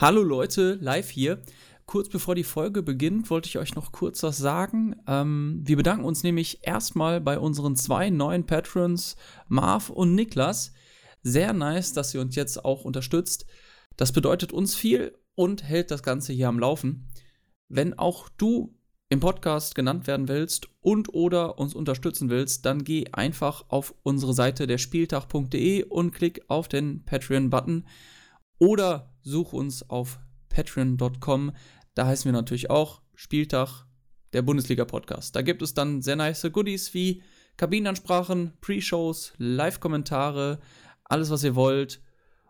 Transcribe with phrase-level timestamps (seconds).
[0.00, 1.42] Hallo Leute, live hier.
[1.84, 4.96] Kurz bevor die Folge beginnt, wollte ich euch noch kurz was sagen.
[5.06, 9.16] Ähm, wir bedanken uns nämlich erstmal bei unseren zwei neuen Patrons,
[9.48, 10.72] Marv und Niklas.
[11.22, 13.44] Sehr nice, dass ihr uns jetzt auch unterstützt.
[13.98, 17.10] Das bedeutet uns viel und hält das Ganze hier am Laufen.
[17.68, 18.74] Wenn auch du
[19.10, 24.32] im Podcast genannt werden willst und oder uns unterstützen willst, dann geh einfach auf unsere
[24.32, 27.86] Seite der Spieltag.de und klick auf den Patreon-Button
[28.58, 30.18] oder such uns auf
[30.48, 31.52] patreon.com.
[31.94, 33.86] Da heißen wir natürlich auch Spieltag,
[34.32, 35.34] der Bundesliga-Podcast.
[35.34, 37.22] Da gibt es dann sehr nice Goodies wie
[37.56, 40.60] Kabinenansprachen, Pre-Shows, Live-Kommentare,
[41.04, 42.00] alles, was ihr wollt.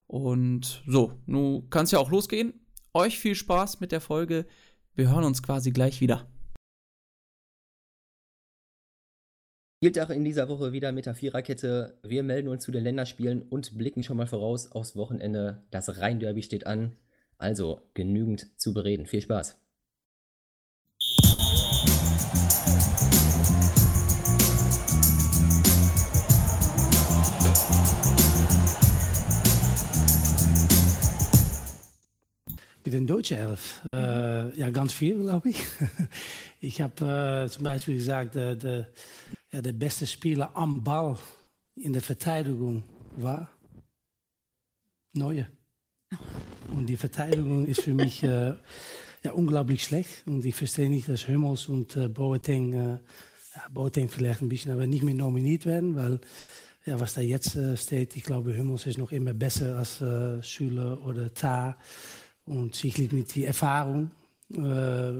[0.06, 2.54] Und so, nun kann es ja auch losgehen.
[2.92, 4.46] Euch viel Spaß mit der Folge.
[4.94, 6.29] Wir hören uns quasi gleich wieder.
[9.82, 11.98] Spieltag in dieser Woche wieder mit der Viererkette.
[12.02, 15.62] Wir melden uns zu den Länderspielen und blicken schon mal voraus aufs Wochenende.
[15.70, 16.98] Das Rhein-Derby steht an.
[17.38, 19.06] Also genügend zu bereden.
[19.06, 19.58] Viel Spaß.
[32.90, 33.82] Mit den deutschen Elf?
[33.94, 35.62] Äh, ja, ganz viel, glaube ich.
[36.60, 38.88] Ich habe äh, zum Beispiel gesagt, äh, der,
[39.52, 41.16] ja, der beste Spieler am Ball
[41.76, 42.82] in der Verteidigung
[43.16, 43.48] war
[45.12, 45.46] Neue.
[46.74, 48.54] Und die Verteidigung ist für mich äh,
[49.22, 50.26] ja, unglaublich schlecht.
[50.26, 52.98] Und ich verstehe nicht, dass Hummels und äh, Boateng, äh,
[53.54, 56.18] ja, Boateng vielleicht ein bisschen, aber nicht mehr nominiert werden, weil
[56.86, 60.42] ja, was da jetzt äh, steht, ich glaube, Hummels ist noch immer besser als äh,
[60.42, 61.76] Schüler oder Ta.
[62.46, 64.10] Und sicherlich mit die Erfahrung,
[64.52, 65.12] äh,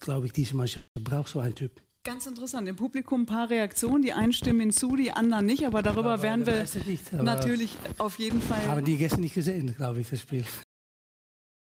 [0.00, 1.80] glaube ich, diese Mannschaft braucht so einen Typ.
[2.04, 2.68] Ganz interessant.
[2.68, 4.02] Im Publikum ein paar Reaktionen.
[4.02, 5.66] Die einen stimmen hinzu, die anderen nicht.
[5.66, 8.64] Aber darüber Aber werden der wir nicht, natürlich auf jeden Fall.
[8.68, 10.44] Haben die gestern nicht gesehen, glaube ich, das Spiel.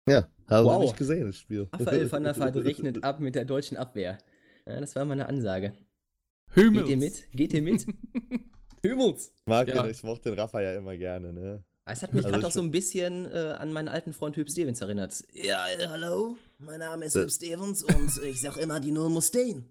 [0.08, 0.73] Ja, haben Wow.
[0.73, 1.67] wir nicht gesehen, das Spiel.
[1.73, 4.19] Raphael van der Vaart rechnet ab mit der deutschen Abwehr.
[4.67, 5.73] Ja, das war mal eine Ansage.
[6.53, 6.90] Geht Hümmels.
[6.90, 7.31] ihr mit?
[7.31, 7.88] Geht ihr mit?
[8.85, 9.31] Hümmels!
[9.47, 9.81] Mag Ja.
[9.81, 11.63] den, ich mochte den Rafa ja immer gerne, ne?
[11.88, 14.50] Es hat mich Also gerade auch so ein bisschen äh, an meinen alten Freund Hüb
[14.50, 15.23] Stevens erinnert.
[15.34, 17.22] Ja, äh, hallo, mein Name ist Äh.
[17.22, 19.66] Hüb Stevens und ich sag immer, die Null muss stehen.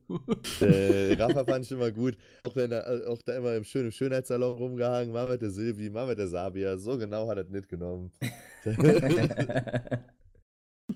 [0.60, 2.16] äh, Rafa fand ich immer gut.
[2.44, 5.90] Auch, wenn er, äh, auch da immer im schönen Schönheitssalon rumgehangen, mal mit der Silvi,
[5.90, 6.78] mal mit der Sabia.
[6.78, 8.12] So genau hat er das nicht genommen.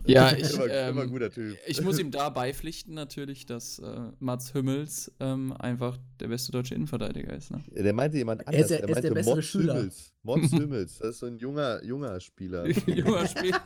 [0.07, 1.57] Ja, ich, immer, ähm, immer guter Typ.
[1.67, 6.75] ich muss ihm da beipflichten natürlich, dass äh, Mats Hümmels ähm, einfach der beste deutsche
[6.75, 7.51] Innenverteidiger ist.
[7.51, 7.63] Ne?
[7.71, 8.69] Der meinte jemand Er ist anders.
[8.69, 9.75] der- Er ist der meinte bessere Mods Schüler.
[9.77, 10.13] Hümmels.
[10.23, 10.99] Mods Hümmels.
[10.99, 12.67] Das ist so ein junger, junger Spieler.
[12.87, 13.61] Junger Spieler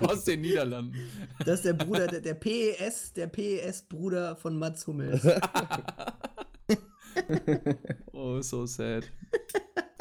[0.00, 0.96] aus den Niederlanden.
[1.44, 5.26] Das ist der Bruder, der, der PES, der PES-Bruder von Mats Hummels.
[8.12, 9.04] Oh, so sad.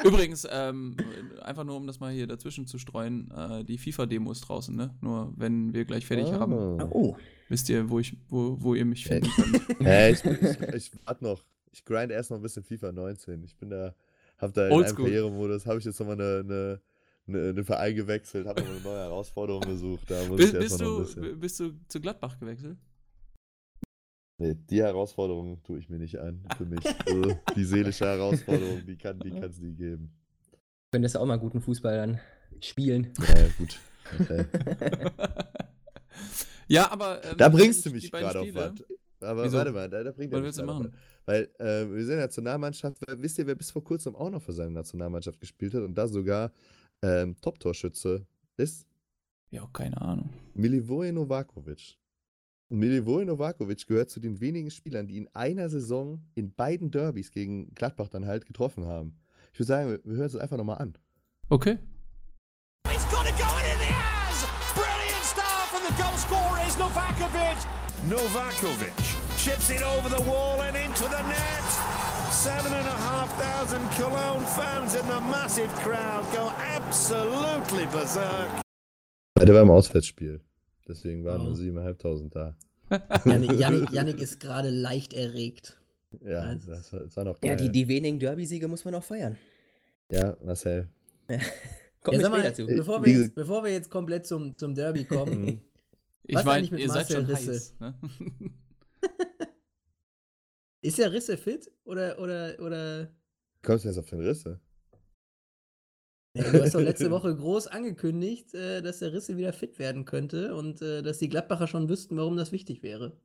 [0.04, 0.96] Übrigens, ähm,
[1.42, 4.96] einfach nur um das mal hier dazwischen zu streuen, äh, die FIFA-Demo ist draußen, ne?
[5.02, 6.88] Nur wenn wir gleich fertig haben, Ah.
[6.92, 7.16] Oh,
[7.50, 9.80] wisst ihr, wo, ich, wo, wo ihr mich finden könnt.
[9.80, 11.44] Hä, ich, ich, ich warte noch.
[11.72, 13.44] Ich grind erst noch ein bisschen FIFA 19.
[13.44, 13.94] Ich bin da,
[14.38, 15.06] hab da in einem Oldschool.
[15.06, 16.82] Karrieremodus, habe ich jetzt nochmal eine, eine,
[17.28, 20.10] eine, eine Verein gewechselt, habe nochmal eine neue Herausforderung gesucht.
[20.10, 22.78] Da muss Bist, ich bist, erstmal noch ein du, bist du zu Gladbach gewechselt?
[24.40, 26.42] Nee, die Herausforderung tue ich mir nicht an.
[26.58, 26.80] Für mich.
[27.06, 30.12] Also, die seelische Herausforderung, die kann die kann's nie geben.
[30.92, 32.20] könntest du auch mal guten Fußball dann
[32.62, 33.12] spielen.
[33.20, 33.80] Ja, gut.
[34.18, 34.46] Okay.
[36.68, 37.24] ja, aber.
[37.26, 38.74] ähm, Da bringst du mich gerade auf was.
[39.22, 39.58] Aber Wieso?
[39.58, 40.94] warte mal, da, da bringt er Was mich machen?
[41.26, 44.72] Weil äh, wir sind Nationalmannschaft, wisst ihr, wer bis vor kurzem auch noch für seine
[44.72, 46.54] Nationalmannschaft gespielt hat und da sogar
[47.02, 48.88] ähm, Top-Torschütze ist?
[49.52, 50.30] Ja, keine Ahnung.
[50.54, 51.98] Milivoje Novakovic.
[52.72, 57.32] Und Milivoje Novakovic gehört zu den wenigen Spielern, die in einer Saison in beiden Derbys
[57.32, 59.16] gegen Gladbach dann halt getroffen haben.
[59.54, 60.94] Ich würde sagen, wir, hören es einfach nochmal an.
[61.50, 61.80] Okay.
[62.94, 64.46] It's gonna go in it has!
[64.76, 67.58] Brilliant start from the goal scorer is Novakovic.
[68.08, 68.94] Novakovic
[69.44, 71.66] chips it over the wall and into the net.
[72.32, 78.62] Seven and a half thousand Cologne fans in the massive crowd go absolutely berserk.
[79.40, 80.42] Der war im Auswärtsspiel.
[80.88, 81.56] Deswegen waren nur Oh.
[81.56, 82.56] 7.500 da.
[83.26, 85.78] Yannick, Yannick, Yannick ist gerade leicht erregt.
[86.22, 87.58] Ja, Also- das, war- das war noch Ja, geil.
[87.68, 89.38] die, die wenigen Derby-Siege muss man auch feiern.
[90.12, 90.88] ja, Marcel.
[91.28, 91.42] Kommt Ja,
[92.14, 92.68] ja, sag mal, später zu.
[92.68, 95.62] äh, bevor, wir jetzt, bevor wir jetzt komplett zum, zum Derby kommen, Mhm.
[96.24, 97.74] Ich Was meine, eigentlich mit ihr seid schon Marcel Risse?
[97.80, 97.80] heiß.
[97.80, 97.96] Ne?
[100.82, 101.72] ist der Risse fit?
[101.86, 103.10] Oder, oder, oder.
[103.64, 104.60] Kommst du jetzt auf den Risse?
[106.34, 110.06] Ja, du hast doch letzte Woche groß angekündigt, äh, dass der Risse wieder fit werden
[110.06, 113.18] könnte und äh, dass die Gladbacher schon wüssten, warum das wichtig wäre.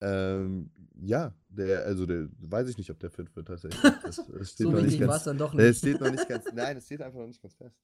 [0.00, 0.70] Ähm,
[1.02, 3.80] ja, der, also der, weiß ich nicht, ob der fit wird tatsächlich.
[4.04, 5.78] Das, das steht So noch nicht wichtig war es dann doch Nee, es nicht.
[5.78, 7.76] steht noch nicht ganz, nein, es steht einfach noch nicht ganz fest.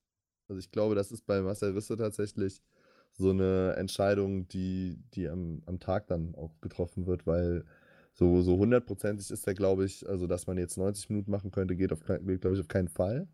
[0.48, 2.60] Also ich glaube, das ist bei Marcel Risse tatsächlich
[3.12, 7.64] so eine Entscheidung, die, die am, am Tag dann auch getroffen wird, weil
[8.14, 11.76] so, so hundertprozentig ist der, glaube ich, also dass man jetzt 90 Minuten machen könnte,
[11.76, 13.28] geht, auf, glaube ich, auf keinen Fall.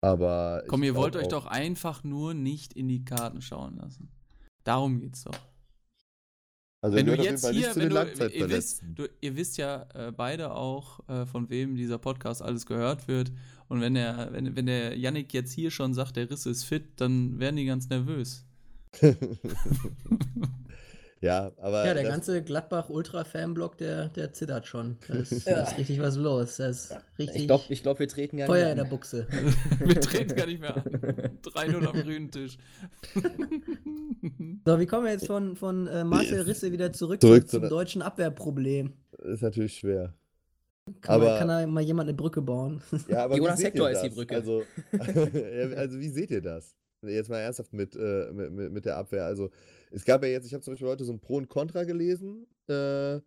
[0.00, 4.10] Aber Komm, ihr wollt euch doch einfach nur nicht in die Karten schauen lassen.
[4.64, 5.38] Darum geht's doch.
[6.80, 10.52] Also wenn du jetzt hier, wenn du, ihr wisst, du, ihr wisst ja äh, beide
[10.52, 13.32] auch, äh, von wem dieser Podcast alles gehört wird.
[13.68, 17.00] Und wenn der, wenn, wenn der Yannick jetzt hier schon sagt, der Riss ist fit,
[17.00, 18.46] dann werden die ganz nervös.
[21.20, 24.96] ja, aber Ja, der ganze Gladbach-Ultra-Fanblock, der, der zittert schon.
[25.08, 26.56] Da ist, da ist richtig was los.
[26.56, 28.84] Da ist richtig Ich glaube, ich glaub, wir treten gar Feuer nicht in der.
[28.84, 29.26] Buchse.
[29.80, 30.82] Wir treten gar nicht mehr an.
[30.82, 32.56] 3-0 am grünen Tisch.
[34.64, 37.68] So, wie kommen wir jetzt von, von äh, Marcel Risse wieder zurück, Zurück zum, zu
[37.68, 38.92] deutschen Abwehrproblem?
[39.24, 40.14] ist natürlich schwer.
[41.00, 42.80] Kann, Aber- man, kann da mal jemand eine Brücke bauen?
[43.08, 44.16] Ja, aber Jonas wie seht Hector ihr ist die das?
[44.16, 44.34] Brücke.
[44.36, 44.62] Also,
[44.92, 46.74] ja, also wie seht ihr das?
[47.02, 49.24] Jetzt mal ernsthaft mit, äh, mit, mit, mit der Abwehr.
[49.24, 49.50] Also
[49.90, 52.46] es gab ja jetzt, ich habe zum Beispiel heute so ein Pro und Contra gelesen.
[52.68, 53.20] Äh,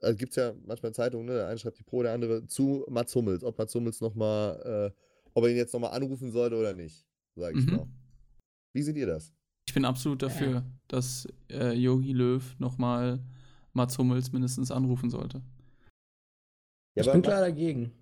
[0.00, 1.34] also gibt es ja manchmal in Zeitungen, ne?
[1.34, 3.44] der eine schreibt die Pro, der andere zu Mats Hummels.
[3.44, 5.00] Ob Mats Hummels nochmal, äh,
[5.34, 7.06] ob er ihn jetzt nochmal anrufen sollte oder nicht,
[7.36, 7.72] sage ich Mhm.
[7.72, 7.86] mal.
[8.72, 9.32] Wie seht ihr das?
[9.68, 13.20] Ich bin absolut dafür, dass äh, Jogi Löw nochmal
[13.72, 15.40] Mats Hummels mindestens anrufen sollte.
[16.94, 17.92] Ja, ich bin klar dagegen.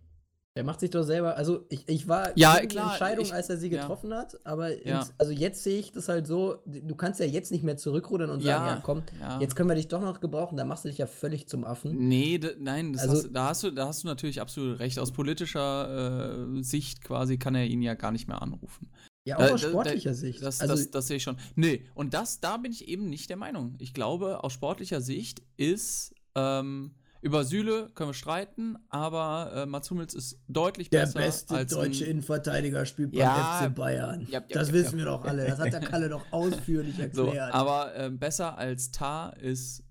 [0.57, 3.49] Der macht sich doch selber, also ich, ich war Ja, die klar, Entscheidung, ich- als
[3.49, 3.83] er sie ja.
[3.83, 4.99] getroffen hat, aber Ja.
[4.99, 8.31] ins, also jetzt sehe ich das halt so, du kannst ja jetzt nicht mehr zurückrudern
[8.31, 9.41] und sagen, Ja, ja komm, ja.
[9.41, 11.97] jetzt können wir dich doch noch gebrauchen, da machst du dich ja völlig zum Affen.
[12.09, 14.99] Nee, nein, Also- hast, da, hast du, da hast du natürlich absolut recht.
[14.99, 18.91] Aus politischer äh, Sicht quasi kann er ihn ja gar nicht mehr anrufen.
[19.25, 20.43] Ja, Da- auch aus da- sportlicher da, Sicht.
[20.43, 21.37] Das, also, das, das sehe ich schon.
[21.55, 23.77] Nee, und das, da bin ich eben nicht der Meinung.
[23.79, 29.91] Ich glaube, aus sportlicher Sicht ist, ähm, über Süle können wir streiten, aber äh, Mats
[29.91, 34.23] Hummels ist deutlich der besser beste als deutsche ein, Innenverteidiger spielt beim Ja, FC Bayern.
[34.23, 35.05] ja, ja, das ja, wissen ja.
[35.05, 35.47] wir doch alle.
[35.47, 37.53] Das hat der Kalle doch ausführlich so, erklärt.
[37.53, 39.85] aber ähm, besser als Tar ist,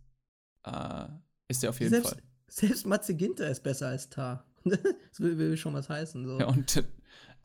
[0.66, 1.06] äh,
[1.48, 2.22] ist er auf jeden selbst, Fall.
[2.48, 4.46] selbst Matze Ginter ist besser als Tar.
[4.64, 4.80] das
[5.20, 6.26] will, will schon was heißen.
[6.26, 6.40] So.
[6.40, 6.84] Ja, und,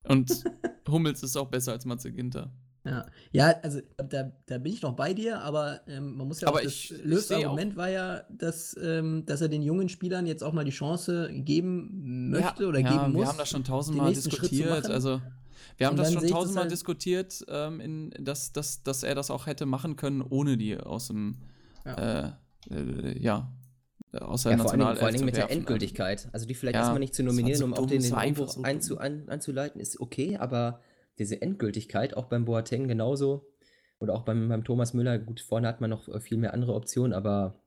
[0.05, 0.45] und
[0.89, 2.51] Hummels ist auch besser als Matze Ginter.
[2.87, 6.49] Ja, ja also da, da bin ich noch bei dir, aber ähm, man muss ja
[6.49, 9.89] Aber auch, das ich- sehe auch- Argument war ja, dass, ähm, dass er den jungen
[9.89, 13.23] Spielern jetzt auch mal die Chance geben möchte ja, oder ja, geben muss.
[13.23, 14.87] Wir haben das schon tausendmal diskutiert.
[14.91, 15.23] Also,
[15.79, 19.31] wir haben das schon das tausendmal halt- diskutiert, ähm, in, dass, dass, dass er das
[19.31, 21.37] auch hätte machen können, ohne die aus dem,
[21.87, 21.95] Ja.
[21.95, 22.33] äh,
[22.71, 23.51] äh, ja,
[24.21, 25.51] aus der Ja, vor allen Dingen, Nationalelf vor allen Dingen zu mit der.
[25.51, 26.29] Endgültigkeit.
[26.33, 28.99] Also die vielleicht Ja, erstmal nicht zu das nominieren, so um auch den, den dumm.
[28.99, 30.81] an, anzuleiten, ist okay, aber
[31.19, 33.47] diese Endgültigkeit, auch beim Boateng genauso,
[34.01, 36.75] oder auch beim, beim Thomas Müller, gut, vorne hat man noch äh, viel mehr andere
[36.75, 37.63] Optionen, aber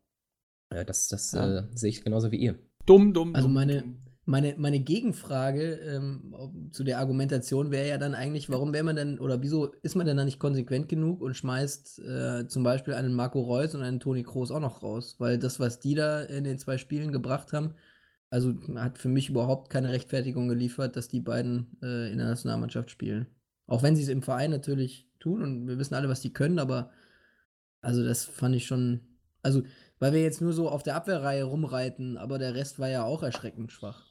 [0.69, 1.59] äh, das, das Ja.
[1.59, 2.59] äh, sehe ich genauso wie ihr.
[2.85, 3.83] Dumm, dumm, Also dumm, meine,
[4.25, 9.19] meine, meine Gegenfrage ähm, zu der Argumentation wäre ja dann eigentlich, warum wäre man denn,
[9.19, 13.13] oder wieso ist man denn da nicht konsequent genug und schmeißt äh, zum Beispiel einen
[13.13, 15.15] Marco Reus und einen Toni Kroos auch noch raus?
[15.19, 17.75] Weil das, was die da in den zwei Spielen gebracht haben,
[18.29, 22.91] also hat für mich überhaupt keine Rechtfertigung geliefert, dass die beiden äh, in der Nationalmannschaft
[22.91, 23.27] spielen.
[23.67, 26.59] Auch wenn sie es im Verein natürlich tun und wir wissen alle, was die können,
[26.59, 26.89] aber
[27.81, 29.01] also das fand ich schon,
[29.43, 29.63] also
[29.99, 33.23] weil wir jetzt nur so auf der Abwehrreihe rumreiten, aber der Rest war ja auch
[33.23, 34.05] erschreckend schwach.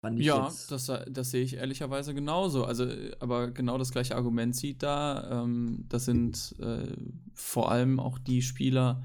[0.00, 0.70] Fand ich Ja, jetzt.
[0.70, 2.64] das, das sehe ich ehrlicherweise genauso.
[2.64, 2.86] Also,
[3.18, 5.42] aber genau das gleiche Argument sieht da.
[5.42, 6.86] Ähm, das sind äh,
[7.34, 9.02] vor allem auch die Spieler,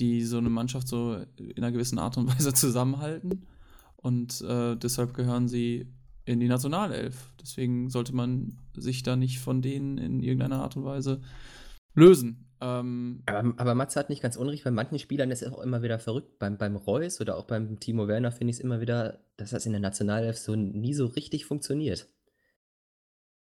[0.00, 3.46] die so eine Mannschaft so in einer gewissen Art und Weise zusammenhalten.
[3.96, 5.86] Und äh, deshalb gehören sie
[6.24, 7.32] in die Nationalelf.
[7.40, 11.20] Deswegen sollte man sich da nicht von denen in irgendeiner Art und Weise
[11.94, 12.50] lösen.
[12.60, 15.82] Ähm, Aber, aber Matze hat nicht ganz unrecht, bei manchen Spielern ist es auch immer
[15.82, 16.38] wieder verrückt.
[16.38, 19.66] Beim, beim Reus oder auch beim Timo Werner finde ich es immer wieder, dass das
[19.66, 22.06] in der Nationalelf so nie so richtig funktioniert.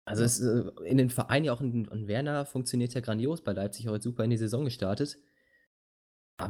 [0.05, 3.53] Also es, äh, in den Vereinen ja auch ein, ein Werner funktioniert ja grandios bei
[3.53, 5.19] Leipzig, auch jetzt super in die Saison gestartet.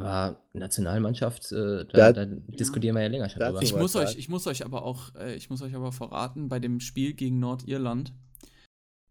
[0.00, 3.62] Aber Nationalmannschaft, äh, da, Da- da diskutieren wir ja länger schon drüber.
[3.62, 6.58] Ich muss, euch, ich muss euch aber auch, äh, ich muss euch aber verraten, bei
[6.58, 8.12] dem Spiel gegen Nordirland,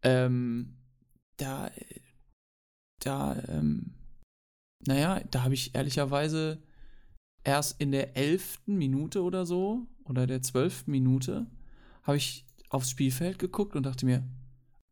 [0.03, 0.77] ähm,
[1.38, 1.69] da,
[3.03, 3.93] da, ähm,
[4.85, 6.61] naja, da habe ich ehrlicherweise
[7.43, 11.47] erst in der elften Minute oder so, oder der zwölften Minute,
[12.03, 14.23] habe ich aufs Spielfeld geguckt und dachte mir,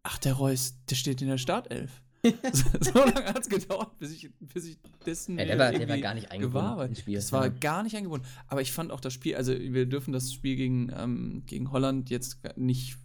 [0.04, 2.02] ach, der Reus, der steht in der Startelf.
[2.82, 5.98] so, lange hat es gedauert, bis ich, bis ich dessen Ja, der war, der war
[6.00, 7.16] gar nicht eingebunden Spiel.
[7.16, 7.54] Das war ja.
[7.60, 8.28] gar nicht eingebunden.
[8.48, 12.10] Aber ich fand auch das Spiel, also wir dürfen das Spiel gegen, ähm, gegen Holland
[12.10, 12.98] jetzt nicht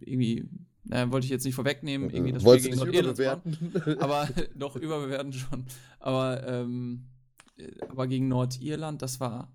[0.00, 0.48] irgendwie,
[0.84, 3.46] naja, wollte ich jetzt nicht vorwegnehmen, irgendwie das Spiel Wolltest du gegen nicht Nordirland.
[3.46, 4.00] überbewerten?
[4.02, 5.64] Aber doch überbewerten schon.
[6.00, 7.06] Aber, ähm,
[7.56, 9.52] äh, aber gegen Nordirland, das war,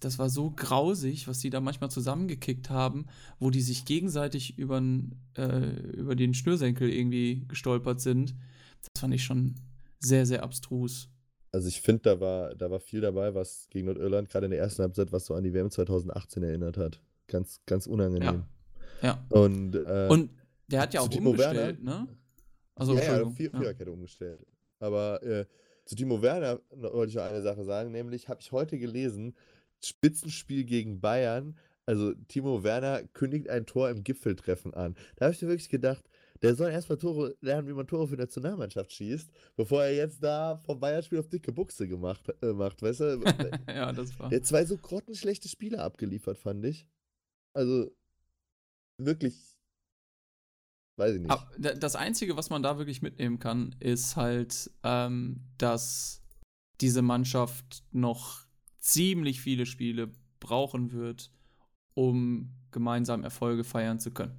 [0.00, 3.06] das, war so grausig, was die da manchmal zusammengekickt haben,
[3.38, 8.34] wo die sich gegenseitig übern, äh, über den Schnürsenkel irgendwie gestolpert sind.
[8.80, 9.54] Das fand ich schon
[9.98, 11.08] sehr, sehr abstrus.
[11.52, 14.60] Also ich finde, da war, da war viel dabei, was gegen Nordirland gerade in der
[14.60, 17.00] ersten Halbzeit, was so an die WM 2018 erinnert hat.
[17.26, 18.44] Ganz, ganz unangenehm.
[19.02, 19.24] Ja.
[19.30, 20.30] Und, äh, Und
[20.66, 22.08] der hat ja auch umgestellt, ne?
[22.74, 23.58] Also, ja, ja, vier, Ja.
[23.58, 24.46] Viererkette umgestellt.
[24.78, 25.46] Aber äh,
[25.84, 29.34] zu Timo Werner wollte ich noch eine Sache sagen, nämlich habe ich heute gelesen,
[29.84, 31.56] Spitzenspiel gegen Bayern,
[31.86, 34.94] also Timo Werner kündigt ein Tor im Gipfeltreffen an.
[35.16, 36.04] Da habe ich mir wirklich gedacht,
[36.42, 40.22] der soll erstmal Tore lernen, wie man Tore für die Nationalmannschaft schießt, bevor er jetzt
[40.22, 43.22] da vom Bayern-Spiel auf dicke Buchse gemacht, äh, macht, weißt du?
[43.68, 44.28] ja, das war.
[44.28, 46.86] Der zwei so grottenschlechte Spiele abgeliefert, fand ich.
[47.56, 47.90] Also,
[49.00, 49.56] wirklich,
[50.96, 51.30] weiß ich nicht.
[51.30, 56.22] Aber da- das Einzige, was man da wirklich mitnehmen kann, ist halt, ähm, dass
[56.80, 58.46] diese Mannschaft noch
[58.88, 61.30] ziemlich viele Spiele brauchen wird,
[61.94, 64.36] um gemeinsam Erfolge feiern zu können.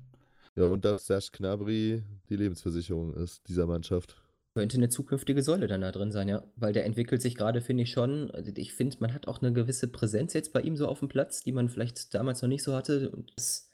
[0.56, 4.16] Ja, und dass Serge Gnabry die Lebensversicherung ist, dieser Mannschaft.
[4.56, 6.44] Könnte eine zukünftige Säule dann da drin sein, ja.
[6.56, 8.32] Weil der entwickelt sich gerade, finde ich schon.
[8.32, 11.08] Also ich finde, man hat auch eine gewisse Präsenz jetzt bei ihm so auf dem
[11.08, 13.12] Platz, die man vielleicht damals noch nicht so hatte.
[13.12, 13.70] Und das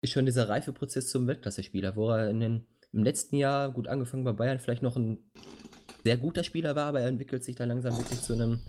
[0.00, 4.24] ist schon dieser Reifeprozess zum Weltklasse-Spieler, wo er in den, im letzten Jahr, gut angefangen
[4.24, 5.18] bei Bayern, vielleicht noch ein
[6.04, 8.60] sehr guter Spieler war, aber er entwickelt sich da langsam wirklich zu einem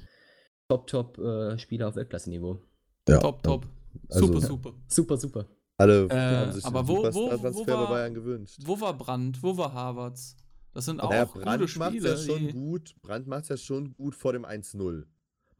[0.69, 2.59] Top-Top-Spieler auf Weltklasse-Niveau.
[3.07, 3.65] Ja, top, top.
[4.09, 4.73] also- super, super.
[4.87, 5.45] Super, super.
[5.77, 8.59] Alle Äh, haben sich aber wo- wo- wo war- bei Bayern gewünscht.
[8.63, 9.41] Wo war Brandt?
[9.41, 10.37] Wo war Havertz?
[10.73, 12.09] Das sind auch Naja, gute Brandt macht Spiele.
[12.09, 12.95] ja schon die- gut.
[13.01, 15.05] Brandt macht ja schon gut vor dem 1-0.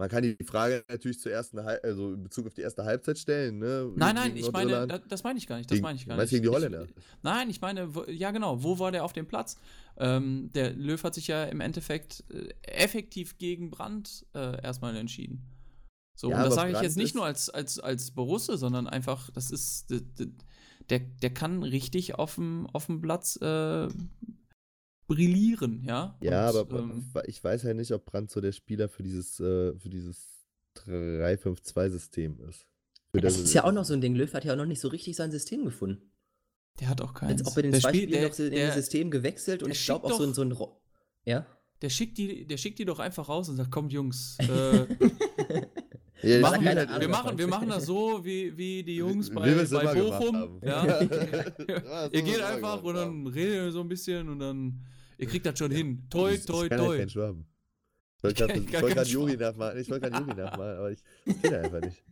[0.03, 3.89] Man kann die Frage natürlich Halb also in Bezug auf die erste Halbzeit stellen, ne?
[3.95, 5.71] Nein, nein, ich meine, da- das meine ich gar nicht.
[5.71, 6.29] Das Gegen- meine ich gar nicht.
[6.29, 6.87] gegen die Ich- Holländer?
[7.21, 9.57] Nein, ich meine, wo, ja genau, wo war der auf dem Platz?
[9.95, 15.41] Ähm, der Löw hat sich ja im Endeffekt äh, effektiv gegen Brand äh, erstmal entschieden.
[16.15, 19.29] So, Ja, und das sage ich jetzt nicht nur als, als, als Borusse, sondern einfach,
[19.31, 19.89] das ist,
[20.89, 23.87] der, der kann richtig auf dem, auf dem Platz äh,
[25.07, 26.17] brillieren, ja?
[26.21, 29.39] Ja, Und, aber ähm, ich weiß ja nicht, ob Brandt so der Spieler für dieses,
[29.39, 30.27] äh, für dieses
[30.77, 32.65] 3-5-2-System ist.
[33.11, 34.15] Für Das das ist ja auch noch so ein Ding.
[34.15, 36.09] Löw hat ja auch noch nicht so richtig sein System gefunden.
[36.79, 37.41] der hat auch keins.
[37.41, 39.11] Als ob er den der zwei spielt- Spielen der- noch so in der- das System
[39.11, 40.51] gewechselt und der ich glaube auch so in so ein.
[40.51, 40.81] Ro
[41.25, 41.45] ja?
[41.81, 44.85] Der schickt, die, der schickt die doch einfach raus und sagt, kommt Jungs, äh,
[46.23, 49.35] Ja, machen, keine halt- wir, machen, wir machen das so wie, wie die Jungs Wie-
[49.35, 50.59] bei, wir bei Bochum.
[50.63, 51.01] Ja.
[51.01, 51.01] Ja,
[52.05, 54.79] ihr wir geht einfach und dann redet ihr so ein bisschen und dann,
[55.23, 56.03] ihr kriegt das schon hin.
[56.09, 56.97] Toi, Ich- ich toi, kann halt toi.
[56.97, 57.45] keinen Schwaben.
[58.17, 59.39] Ich wollte gerade ich Yogi Schwaben.
[59.41, 59.79] nachmachen.
[59.79, 62.03] Ich wollte gerade Yogi nachmachen, aber ich, ich kenne einfach nicht.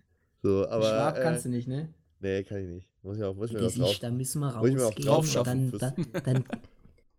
[0.43, 0.83] So, aber.
[0.89, 1.93] Schwab äh, kannst du nicht, ne?
[2.19, 2.89] Nee, kann ich nicht.
[3.03, 3.99] Muss ich auch, muss ich mir drauf.
[3.99, 5.07] Da müssen wir Muss ich mir auch rausgehen.
[5.07, 5.71] drauf schaffen.
[5.79, 6.43] dann, dann, dann,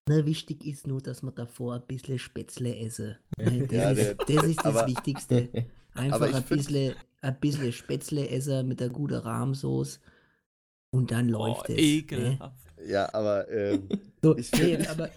[0.09, 3.19] na, wichtig ist nur, dass man davor ein bisschen Spätzle esse.
[3.39, 5.49] Ne, Das, Ja, ist, der- das ist das aber- Wichtigste.
[5.95, 10.01] Einfach ich ein find- bisschen, ein bisschen Spätzle essen mit der guten Rahmsoße
[10.91, 11.77] und dann Oh, läuft es.
[11.77, 11.83] Ne?
[11.83, 12.57] ekelhaft.
[12.87, 13.89] Ja, aber ähm,
[14.23, 15.11] So, Ich nee, find- aber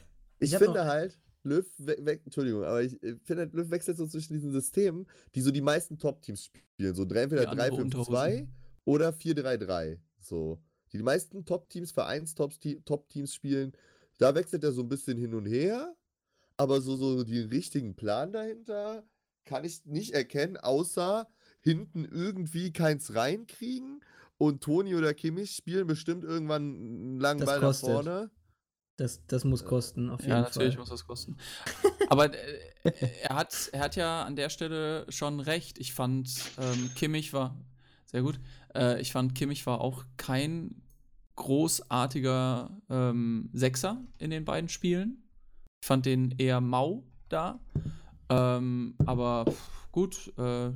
[0.45, 4.33] ich, finde halt, Löw, we we Entschuldigung, aber ich finde, halt, Löw wechselt so zwischen
[4.33, 6.95] diesen Systemen, die so die meisten Top-Teams spielen.
[6.95, 8.53] So entweder Die andere 3-5-2 Unterhosen.
[8.85, 9.99] oder 4-3-3.
[10.19, 10.59] So.
[10.91, 13.73] Die meisten Top-Teams, Vereins-Top-Teams spielen,
[14.17, 15.93] da wechselt er so ein bisschen hin und her,
[16.57, 19.03] aber so, so den richtigen Plan dahinter
[19.43, 21.27] kann ich nicht erkennen, außer
[21.61, 24.01] hinten irgendwie keins reinkriegen
[24.37, 27.89] und Toni oder Kimmich spielen bestimmt irgendwann einen langen Das Ball kostet.
[27.89, 28.31] nach vorne.
[28.97, 30.43] Das, das muss kosten, auf jeden Ja, Fall.
[30.43, 31.35] natürlich muss das kosten.
[32.09, 35.79] Aber äh, er, hat, er hat ja an der Stelle schon recht.
[35.79, 37.57] Ich fand, ähm, Kimmich war,
[38.05, 38.39] sehr gut,
[38.73, 40.81] äh, ich fand, Kimmich war auch kein
[41.35, 45.23] großartiger ähm, Sechser in den beiden Spielen.
[45.81, 47.59] Ich fand den eher mau da.
[48.29, 49.45] Ähm, aber
[49.91, 50.71] gut, äh,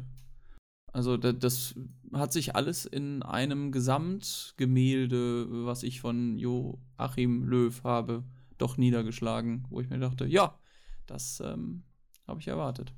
[0.93, 1.75] also da, das
[2.13, 8.24] hat sich alles in einem Gesamtgemälde, was ich von Joachim Löw habe,
[8.58, 10.58] doch niedergeschlagen, wo ich mir dachte, ja,
[11.05, 11.84] das ähm,
[12.27, 12.93] habe ich erwartet.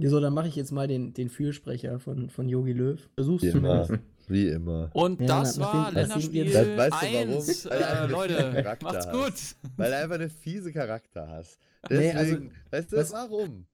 [0.00, 2.98] Ja, So, dann mache ich jetzt mal den, den Fürsprecher von, von Yogi Löw.
[3.14, 3.88] Versuch's Wie immer.
[4.28, 4.90] Wie immer.
[4.94, 7.32] Und Ja, das nachdem- war Länderspiel Das- weißt du warum?
[7.34, 7.64] 1.
[7.66, 9.12] Weil du Äh, Leute, macht's hast.
[9.12, 9.70] gut.
[9.76, 11.58] Weil du einfach eine fiese Charakter hast.
[11.90, 12.36] Nee, Deswegen, also,
[12.70, 13.66] weißt du, was- warum?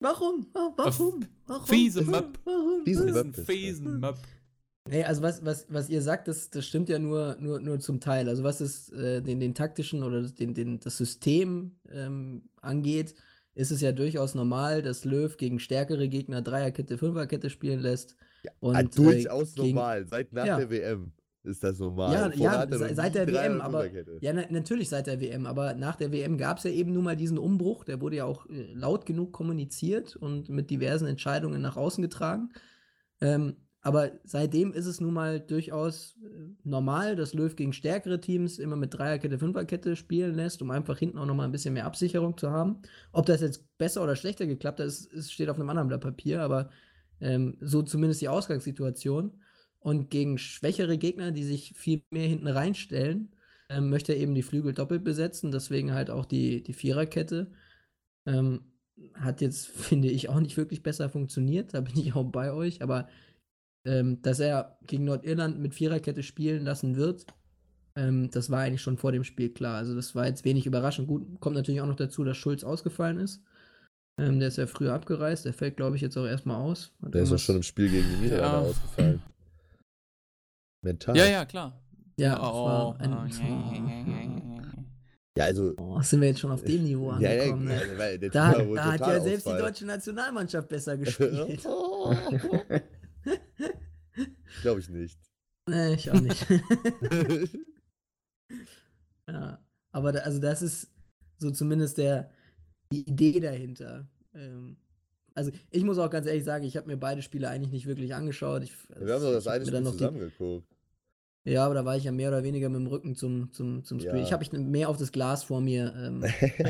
[0.00, 0.46] Warum?
[0.52, 1.24] Wa- Warum?
[1.46, 1.66] Warum?
[1.66, 2.12] Fiese Warum?
[2.32, 2.38] Möp.
[2.44, 2.84] Warum?
[2.84, 3.46] Fiese Das ist ein Möp ist das.
[3.56, 4.16] fiesen Möp.
[4.88, 7.98] Nee, also was, was, was ihr sagt, das, das stimmt ja nur, nur, nur zum
[7.98, 8.28] Teil.
[8.28, 13.14] Also was es äh, den, den taktischen oder das- den, den, das System ähm, angeht,
[13.54, 18.14] ist es ja durchaus normal, dass Löw gegen stärkere Gegner Dreierkette, Fünferkette spielen lässt.
[18.60, 20.06] Und, ah, äh, durchaus gegen- normal.
[20.06, 20.56] Seit nach Ja.
[20.58, 21.12] der WM
[21.46, 22.12] ist das normal.
[22.12, 23.86] Ja, Vorher ja seit der WM, aber
[24.20, 27.04] ja, na, natürlich seit der WM, aber nach der WM gab es ja eben nun
[27.04, 31.62] mal diesen Umbruch, der wurde ja auch äh, laut genug kommuniziert und mit diversen Entscheidungen
[31.62, 32.50] nach außen getragen.
[33.20, 36.28] Ähm, aber seitdem ist es nun mal durchaus äh,
[36.64, 41.18] normal, dass Löw gegen stärkere Teams immer mit Dreierkette, Fünferkette spielen lässt, um einfach hinten
[41.18, 42.82] auch noch mal ein bisschen mehr Absicherung zu haben.
[43.12, 46.00] Ob das jetzt besser oder schlechter geklappt hat, ist, ist, steht auf einem anderen Blatt
[46.00, 46.70] Papier, aber
[47.20, 49.40] ähm, so zumindest die Ausgangssituation.
[49.80, 53.32] Und gegen schwächere Gegner, die sich viel mehr hinten reinstellen,
[53.68, 57.50] ähm, möchte er eben die Flügel doppelt besetzen, deswegen halt auch die, die Viererkette.
[58.26, 58.72] Ähm,
[59.14, 62.82] hat jetzt, finde ich, auch nicht wirklich besser funktioniert, da bin ich auch bei euch,
[62.82, 63.08] aber
[63.84, 67.26] ähm, dass er gegen Nordirland mit Viererkette spielen lassen wird,
[67.94, 69.76] ähm, das war eigentlich schon vor dem Spiel klar.
[69.76, 71.06] Also das war jetzt wenig überraschend.
[71.06, 73.42] Gut, kommt natürlich auch noch dazu, dass Schulz ausgefallen ist.
[74.18, 76.92] Ähm, der ist ja früher abgereist, der fällt, glaube ich, jetzt auch erstmal aus.
[77.02, 78.70] Hat Der ist irgendwas- schon im Spiel gegen die Niederlande Ja.
[78.70, 79.22] ausgefallen.
[80.86, 81.16] Mental.
[81.16, 81.78] Ja, ja, klar.
[82.16, 84.22] Ja, das Oh, war ein, oh, ja, ja, ja, ja,
[84.56, 84.72] ja.
[85.36, 85.74] Ja, also.
[85.76, 87.64] Oh, sind wir jetzt schon auf dem Niveau Ja, ja, angekommen?
[87.66, 87.74] ne?
[87.78, 89.60] also, weil der Da, da hat ja selbst die Ausfall.
[89.60, 91.62] deutsche Nationalmannschaft besser gespielt.
[94.62, 95.18] Glaube ich nicht.
[95.68, 96.46] nee, ich auch nicht.
[99.28, 99.58] ja,
[99.92, 100.90] aber da, also das ist
[101.38, 102.30] so zumindest der,
[102.92, 104.08] die Idee dahinter.
[104.34, 104.78] Ähm,
[105.34, 108.14] also ich muss auch ganz ehrlich sagen, ich habe mir beide Spiele eigentlich nicht wirklich
[108.14, 108.62] angeschaut.
[108.62, 110.75] Ich, Wir haben doch das ich hab eine Spiel noch die- zusammen geguckt.
[111.46, 114.00] Ja, aber da war ich ja mehr oder weniger mit dem Rücken zum, zum, zum
[114.00, 114.16] Screen.
[114.16, 114.22] Ja.
[114.22, 116.24] Ich habe mich mehr auf das Glas vor mir ähm,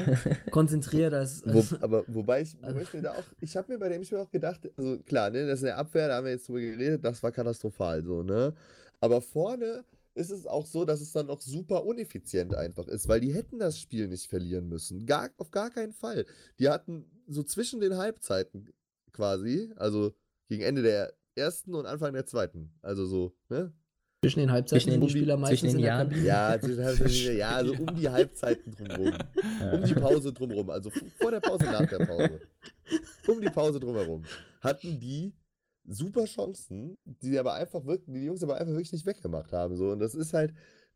[0.51, 1.43] konzentriert als.
[1.47, 4.05] Wo, aber wobei ich, Also- wobei ich mir da auch, ich habe mir bei dem
[4.05, 6.61] Spiel auch gedacht, also klar, ne, das ist eine Abwehr, da haben wir jetzt drüber
[6.61, 8.55] geredet, das war katastrophal so, ne?
[9.01, 13.21] Aber vorne ist es auch so, dass es dann auch super uneffizient einfach ist, weil
[13.21, 15.05] die hätten das Spiel nicht verlieren müssen.
[15.05, 16.25] Gar, auf gar keinen Fall.
[16.59, 18.71] Die hatten so zwischen den Halbzeiten
[19.13, 20.15] quasi, also
[20.49, 23.73] gegen Ende der ersten und Anfang der zweiten, also so, ne?
[24.23, 26.09] Zwischen den Halbzeiten Zwischen die den- Spieler meistens zwischen den in der Jahren.
[26.09, 26.27] Kabine.
[26.27, 29.13] Ja, zwischen Halbzeiten, ja, also um die Halbzeiten drumherum.
[29.73, 32.41] Um die Pause drumherum, also vor der Pause, nach der Pause.
[33.29, 34.25] Um die Pause drumherum.
[34.61, 35.33] Hatten die
[35.85, 39.77] super Chancen, die aber einfach wirklich, die Jungs aber einfach wirklich nicht weggemacht haben.
[39.77, 39.91] So.
[39.91, 40.53] Und das ist halt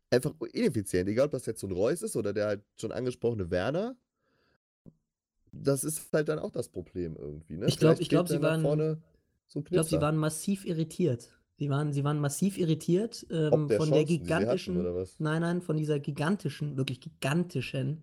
[0.09, 1.07] einfach ineffizient.
[1.07, 3.95] Egal, ob das jetzt so ein Reus ist oder der halt schon angesprochene Werner.
[5.53, 7.57] Das ist halt dann auch das Problem irgendwie.
[7.57, 7.65] Ne?
[7.67, 8.61] Ich glaub- Vielleicht ich glaub, sie waren-
[9.47, 11.37] so Ich glaube, sie waren massiv irritiert.
[11.61, 14.77] Sie waren, sie waren massiv irritiert ähm, der von der Chancen, die sie hatten, gigantischen,
[14.77, 15.19] oder was?
[15.19, 18.01] nein, nein, von dieser gigantischen, wirklich gigantischen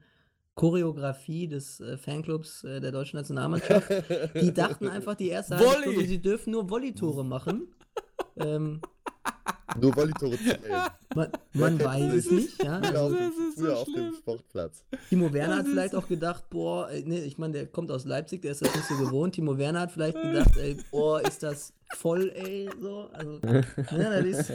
[0.54, 3.90] Choreografie des äh, Fanclubs äh, der deutschen Nationalmannschaft.
[4.40, 5.82] Die dachten einfach die erste halbe!
[5.82, 7.66] Stunde, sie dürfen nur Volley-Tore machen.
[8.36, 8.80] ähm,
[9.80, 10.60] Nur Volley-Tore zählen.
[11.16, 12.80] man man weiß es nicht, ja.
[12.80, 14.14] Früher, auf Also, ist so früher auf dem.
[14.14, 14.84] Sportplatz.
[15.08, 18.42] Timo Werner hat vielleicht auch gedacht, boah, äh, nee, ich meine, der kommt aus Leipzig,
[18.42, 19.34] der ist das nicht so gewohnt.
[19.34, 23.08] Timo Werner hat vielleicht gedacht, ey, boah, ist das voll, ey, so.
[23.12, 24.52] Also, ne, das ist,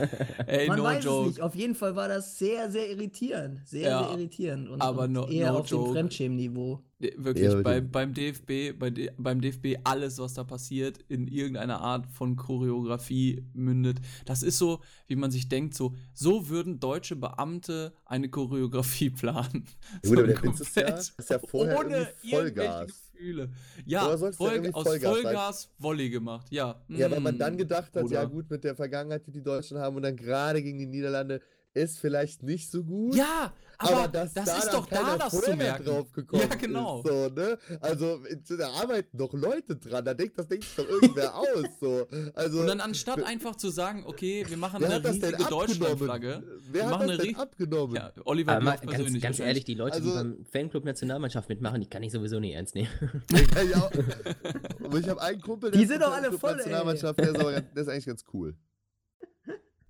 [0.47, 1.21] Ey, Man no weiß joke.
[1.23, 1.41] es nicht.
[1.41, 3.67] Auf jeden Fall war das sehr, sehr irritierend.
[3.67, 4.69] Sehr, Ja, sehr irritierend.
[4.69, 5.85] Und, aber und no- eher no auf joke.
[5.89, 6.83] dem Fremdschämen-Niveau.
[6.99, 12.07] Wirklich, Ja, bei, beim DFB, bei beim DFB, alles, was da passiert, in irgendeiner Art
[12.07, 13.99] von Choreografie mündet.
[14.25, 19.65] Das ist so, wie man sich denkt, so, so würden deutsche Beamte eine Choreografie planen.
[20.03, 23.11] Ja, gut, aber der Witz ist ja, ist ja vorher ohne irgendwie irgendwelche Vollgas.
[23.13, 23.49] Gefühle.
[23.85, 25.17] Ja, Oder soll's ja Voll, irgendwie aus Vollgas?
[25.23, 26.83] Vollgas Volley gemacht, ja.
[26.91, 28.27] Ja, weil man Mm, dann gedacht hat, ja Bruder.
[28.29, 31.41] gut, mit der Vergangenheit, die die Deutschen haben und dann gerade gegen die Niederlande,
[31.73, 33.15] ist vielleicht nicht so gut.
[33.15, 35.85] Ja, aber, dass das da ist doch da das zu mehr merken.
[35.85, 36.99] drauf gekommen Ja, genau.
[37.01, 37.57] Ist, so, ne?
[37.81, 38.19] Also
[38.57, 41.47] da arbeiten doch Leute dran, da denkt das denkt sich doch irgendwer aus.
[41.81, 42.07] So.
[42.35, 45.31] Also, Und dann anstatt einfach zu sagen, okay, wir machen eine riesige?
[45.49, 46.43] Deutschlandflagge.
[46.71, 47.95] Wer Wir hat machen das eine denn abgenommen?
[47.95, 49.21] Ja, Oliver Aber mal, ganz, persönlich.
[49.23, 52.53] ganz ehrlich, die Leute, die Also- beim Fanclub Nationalmannschaft mitmachen, die kann ich sowieso nicht
[52.53, 52.89] ernst nehmen.
[54.83, 56.55] Aber ich habe einen Kumpel, Die ist sind in doch der alle voll.
[56.55, 58.55] Nationalmannschaft, der ist, aber der ist eigentlich ganz cool.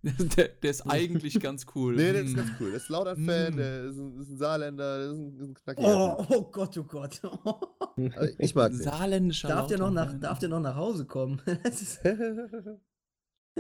[0.38, 1.96] der, der ist eigentlich ganz cool.
[1.96, 2.36] Nee, der ist Hm.
[2.38, 2.68] ganz cool.
[2.70, 3.58] Der ist Lautern-Fan, Mm.
[3.58, 6.78] der ist ein, ist ein Saarländer, der ist ein, ist ein knackiger Oh, oh Gott,
[6.78, 7.22] oh Gott.
[8.16, 8.82] Also, Ich mag den.
[8.82, 11.42] Saarländischer darf, der noch nach, darf der noch nach Hause kommen?
[11.64, 12.00] Ist,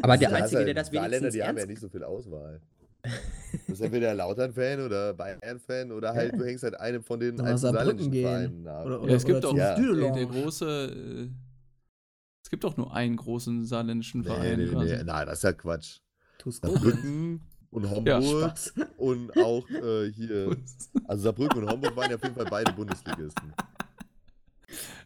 [0.01, 2.61] Aber der Einzige, der das Saarländer, wenigstens die haben ja nicht so viel Auswahl.
[3.03, 8.13] Du bist entweder Lautern-Fan oder Bayern-Fan oder halt, du hängst halt einem von den saarländischen.
[8.13, 8.85] Vereinen ab.
[8.85, 9.75] Oder- Ja, es gibt zum Ja.
[9.75, 11.25] der, große.
[11.25, 11.29] Äh,
[12.45, 14.57] es gibt auch nur einen großen saarländischen Nee, Verein.
[14.59, 14.95] nee, quasi.
[14.95, 15.99] nee, nein, das ist ja Quatsch.
[16.51, 18.73] Saarbrücken und Ja, Homburg Spaß.
[18.97, 20.55] und auch äh, hier,
[21.07, 23.53] also Saarbrücken und Homburg waren ja auf jeden Fall beide Bundesligisten.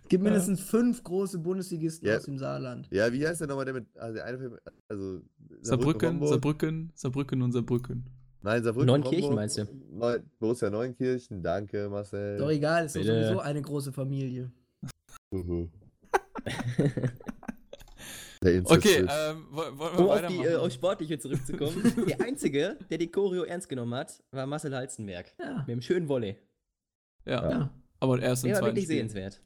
[0.03, 2.17] Es gibt mindestens fünf große Bundesligisten Ja.
[2.17, 2.87] aus dem Saarland.
[2.91, 5.21] Ja, wie heißt der nochmal der mit, also der eine, also
[5.61, 6.29] Saarbrücken, Homburg?
[6.29, 8.05] Saarbrücken, Saarbrücken und Saarbrücken.
[8.41, 9.65] Nein, Saarbrücken, Neunkirchen meinst du?
[9.91, 12.37] Neu, Borussia Neunkirchen, danke Marcel.
[12.37, 13.23] Doch egal, ist doch Bitte.
[13.25, 14.49] sowieso eine große Familie.
[18.43, 19.17] Der Okay, Inzest.
[19.19, 20.41] ähm, wollen wir Um auf weitermachen?
[20.43, 21.93] die äh, auf Sportliche zurückzukommen.
[22.07, 25.33] der Einzige, der die Choreo ernst genommen hat, war Marcel Halzenberg.
[25.39, 25.57] Ja.
[25.59, 26.37] Mit dem schönen Volley.
[27.25, 27.49] ja.
[27.49, 27.73] Ja.
[27.99, 28.97] aber erst im Der war wirklich Spiel.
[28.97, 29.41] sehenswert.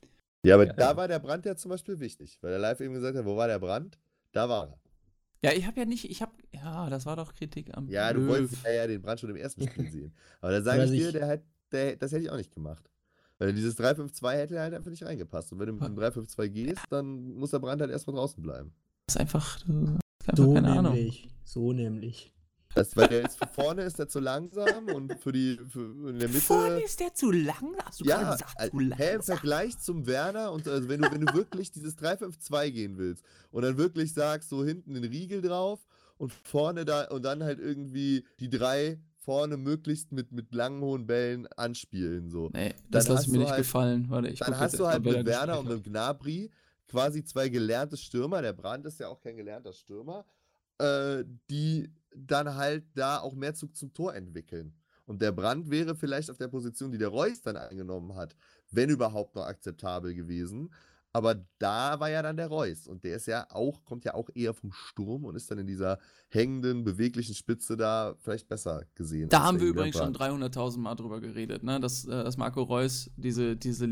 [0.45, 0.73] Ja, aber Ja.
[0.73, 3.35] da war der Brand ja zum Beispiel wichtig, weil der live eben gesagt hat, wo
[3.37, 3.97] war der Brand?
[4.33, 4.79] Da war er.
[5.43, 8.19] Ja, ich habe ja nicht, ich habe, ja, das war doch Kritik am Ja, du
[8.19, 8.27] Löw.
[8.29, 10.13] wolltest ja, ja den Brand schon im ersten Spiel sehen.
[10.41, 12.90] Aber da sage ich dir, der hat, der, das hätte ich auch nicht gemacht.
[13.41, 15.51] Weil dieses 3-5-2 hätte halt einfach nicht reingepasst.
[15.51, 18.71] Und wenn du mit dem 3-5-2 gehst, dann muss der Brand halt erstmal draußen bleiben.
[19.07, 20.93] Das ist einfach, du hast einfach So keine Ahnung.
[20.93, 21.27] nämlich.
[21.43, 22.31] So nämlich.
[22.75, 26.19] Das, weil der ist für vorne ist der zu langsam und für die für in
[26.19, 26.41] der Mitte.
[26.41, 29.21] Vorne ist der zu lang, hast du gerade ja, gesagt, äh, zu hä, im langsam.
[29.37, 33.63] Vergleich zum Werner und also wenn du, wenn du wirklich dieses 3-5-2 gehen willst und
[33.63, 35.79] dann wirklich sagst, so hinten den Riegel drauf
[36.19, 41.05] und vorne da und dann halt irgendwie die drei vorne möglichst mit, mit langen hohen
[41.05, 42.29] Bällen anspielen.
[42.29, 42.49] So.
[42.53, 44.09] Nee, das lasse ich mir nicht halt- gefallen.
[44.09, 46.49] Warte, ich Dann hast du halt mit Werner und mit Gnabry
[46.87, 48.41] quasi zwei gelernte Stürmer.
[48.41, 50.25] Der Brand ist ja auch kein gelernter Stürmer,
[50.79, 54.73] äh, die dann halt da auch mehr Zug zum Tor entwickeln.
[55.05, 58.35] Und der Brand wäre vielleicht auf der Position, die der Reus dann eingenommen hat,
[58.71, 60.73] wenn überhaupt noch akzeptabel gewesen.
[61.13, 64.29] Aber da war ja dann der Reus und der ist ja auch, kommt ja auch
[64.33, 69.27] eher vom Sturm und ist dann in dieser hängenden, beweglichen Spitze da vielleicht besser gesehen.
[69.27, 70.55] Da haben wir übrigens schon Brandt.
[70.55, 71.81] 300.000 Mal drüber geredet, ne?
[71.81, 73.87] dass, äh, dass Marco Reus diese, diese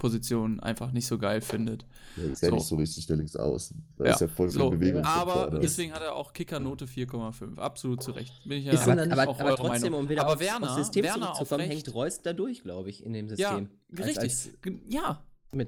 [0.00, 1.84] Linksaußen-Tour-Position einfach nicht so geil findet.
[2.16, 2.54] Der ist ja So.
[2.56, 3.82] nicht so richtig der Linksaußen.
[3.96, 5.04] Da Ja, ist ja voll viel so, Bewegung.
[5.04, 7.58] Aber deswegen hat er auch Kickernote 4,5.
[7.58, 8.32] Absolut zu Recht.
[8.44, 10.00] Bin ich ja Ist aber, dann aber, auch aber trotzdem, Meinung.
[10.00, 13.04] um wieder aber Werner, aufs System Werner auf zurückzukommen, hängt Reus da durch, glaube ich,
[13.04, 13.68] in dem Ja, System.
[13.92, 14.18] Als- richtig.
[14.18, 15.22] als G- ja.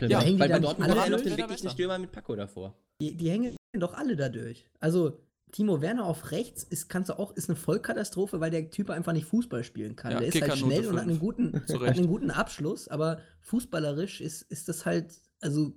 [0.08, 1.68] Ja, hängen weil bei Dortmund alle noch den wirklichen?
[1.70, 2.74] Stürmer mit Paco davor.
[3.00, 4.64] Die, die hängen doch alle dadurch.
[4.78, 5.18] Also,
[5.52, 9.12] Timo Werner auf rechts ist, kannst du auch, ist eine Vollkatastrophe, weil der Typ einfach
[9.12, 10.12] nicht Fußball spielen kann.
[10.12, 14.22] Ja, der ist halt schnell und hat einen, guten, hat einen guten Abschluss, aber fußballerisch
[14.22, 15.76] ist, ist das halt, also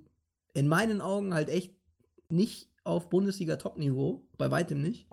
[0.54, 1.74] in meinen Augen halt echt
[2.30, 5.08] nicht auf Bundesliga-Top-Niveau, bei weitem nicht.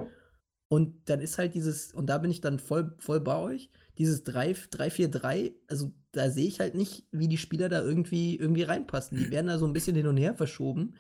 [0.70, 4.26] Und dann ist halt dieses, und da bin ich dann voll, voll bei euch, dieses
[4.26, 9.18] 3-4-3, also da sehe ich halt nicht, wie die Spieler da irgendwie, irgendwie reinpassen.
[9.18, 10.96] Die werden da so ein bisschen hin und her verschoben,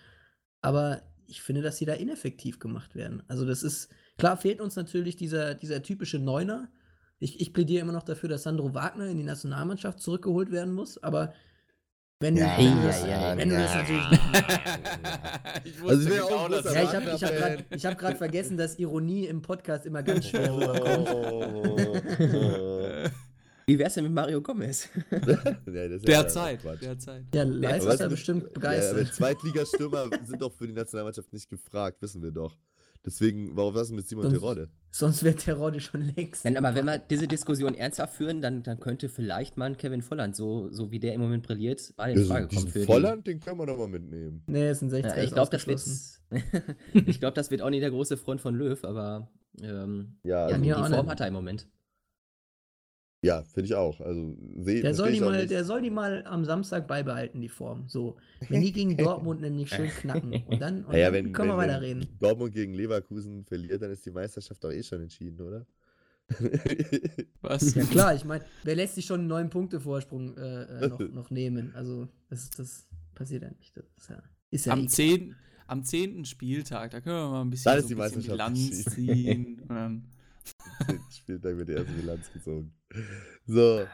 [0.61, 3.23] aber ich finde, dass sie da ineffektiv gemacht werden.
[3.27, 6.69] Also das ist, klar fehlt uns natürlich dieser, dieser typische Neuner.
[7.19, 11.01] Ich, ich plädiere immer noch dafür, dass Sandro Wagner in die Nationalmannschaft zurückgeholt werden muss,
[11.01, 11.33] aber
[12.19, 13.81] wenn du, Ja, wenn du, das, ja, ja, wenn du das ja.
[13.81, 14.05] natürlich
[15.65, 18.17] ich Also ich auch großer ja, das ich habe ich hab gerade ich hab grad
[18.17, 21.09] vergessen, dass Ironie im Podcast immer ganz schwer rüberkommt.
[21.09, 21.99] Oh.
[23.65, 24.89] Wie wär's denn mit Mario Gomez?
[25.11, 25.19] Ja,
[25.87, 27.23] das ist ja Derzeit, derzeit.
[27.33, 29.13] Ja, weißt ist er bestimmt Ja, aber begeistert.
[29.13, 32.57] Zweitligastürmer sind doch für die Nationalmannschaft nicht gefragt, wissen wir doch.
[33.05, 34.69] Deswegen, warum was mit Simon Sonst- Terodde?
[34.91, 36.45] Sonst wäre Terodde schon längst.
[36.45, 40.01] Nein, aber wenn wir diese Diskussion ernsthaft führen, dann, dann könnte vielleicht mal ein Kevin
[40.01, 42.85] Volland, so, so wie der im Moment brilliert, mal in Frage kommen für die.
[42.85, 44.43] Volland, den können wir doch mal mitnehmen.
[44.47, 45.17] Nee, ist ein 60er.
[45.17, 45.81] Ja, ich glaube, das wird.
[47.07, 49.29] ich glaube, das wird auch nicht der große Freund von Löw, aber
[49.61, 51.09] ähm, Ja, ja, also, die mir auch Form nicht.
[51.11, 51.67] hat er im Moment.
[53.23, 53.99] Ja finde ich auch.
[54.01, 55.49] Also, seh, Der soll, die mal, nicht.
[55.51, 57.85] der soll die mal am Samstag beibehalten, die Form.
[57.87, 58.17] So,
[58.49, 60.43] wenn die gegen Dortmund nämlich schön knacken.
[60.45, 62.07] Und dann, und Naja, dann wenn, können wir wenn, weiter wenn reden.
[62.19, 65.65] Dortmund gegen Leverkusen verliert, dann ist die Meisterschaft doch eh schon entschieden, oder?
[67.41, 67.75] Was?
[67.75, 70.99] Ja klar, ich meine, wer lässt sich schon einen neun Punkte Vorsprung äh, äh, noch,
[70.99, 71.73] noch nehmen?
[71.75, 73.75] Also, das, das passiert ja nicht.
[73.75, 75.35] Das ist ja, ist ja am, eh- 10.,
[75.67, 76.25] am 10.
[76.25, 79.59] Spieltag, da können wir mal ein bisschen, so die ein bisschen Bilanz ziehen.
[79.61, 80.05] Und dann,
[81.11, 82.73] Spieltag wird die erste Bilanz gezogen.
[83.45, 83.85] So.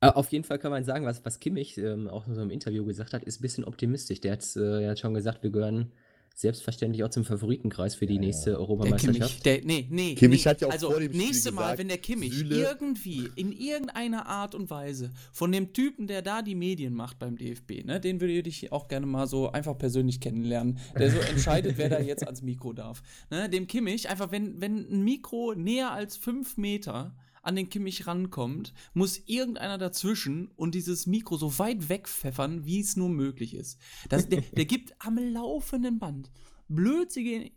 [0.00, 2.84] Auf jeden Fall kann man sagen, was, was Kimmich ähm, auch in so einem Interview
[2.84, 4.20] gesagt hat, ist ein bisschen optimistisch.
[4.20, 5.92] Der hat, äh, er hat schon gesagt, wir gehören
[6.38, 9.42] selbstverständlich auch zum Favoritenkreis für die nächste der Europameisterschaft.
[9.42, 10.14] Kimmich, der, nee, nee.
[10.14, 10.50] Kimmich nee.
[10.50, 13.28] hat ja auch also, vor dem Spiel nächste Mal, gesagt, wenn der Kimmich Süle- irgendwie,
[13.34, 17.84] in irgendeiner Art und Weise, von dem Typen, der da die Medien macht beim DFB,
[17.84, 21.88] ne, den würde ich auch gerne mal so einfach persönlich kennenlernen, der so entscheidet, wer
[21.88, 23.02] da jetzt ans Mikro darf.
[23.30, 27.16] Ne, dem Kimmich, einfach, wenn, wenn ein Mikro näher als fünf Meter
[27.48, 32.96] an den Kimmich rankommt, muss irgendeiner dazwischen und dieses Mikro so weit wegpfeffern, wie es
[32.96, 33.80] nur möglich ist.
[34.08, 36.30] Das, der, der gibt am laufenden Band
[36.68, 37.50] blödsige,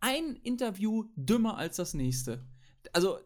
[0.00, 2.44] ein Interview dümmer als das nächste.
[2.92, 3.18] Also,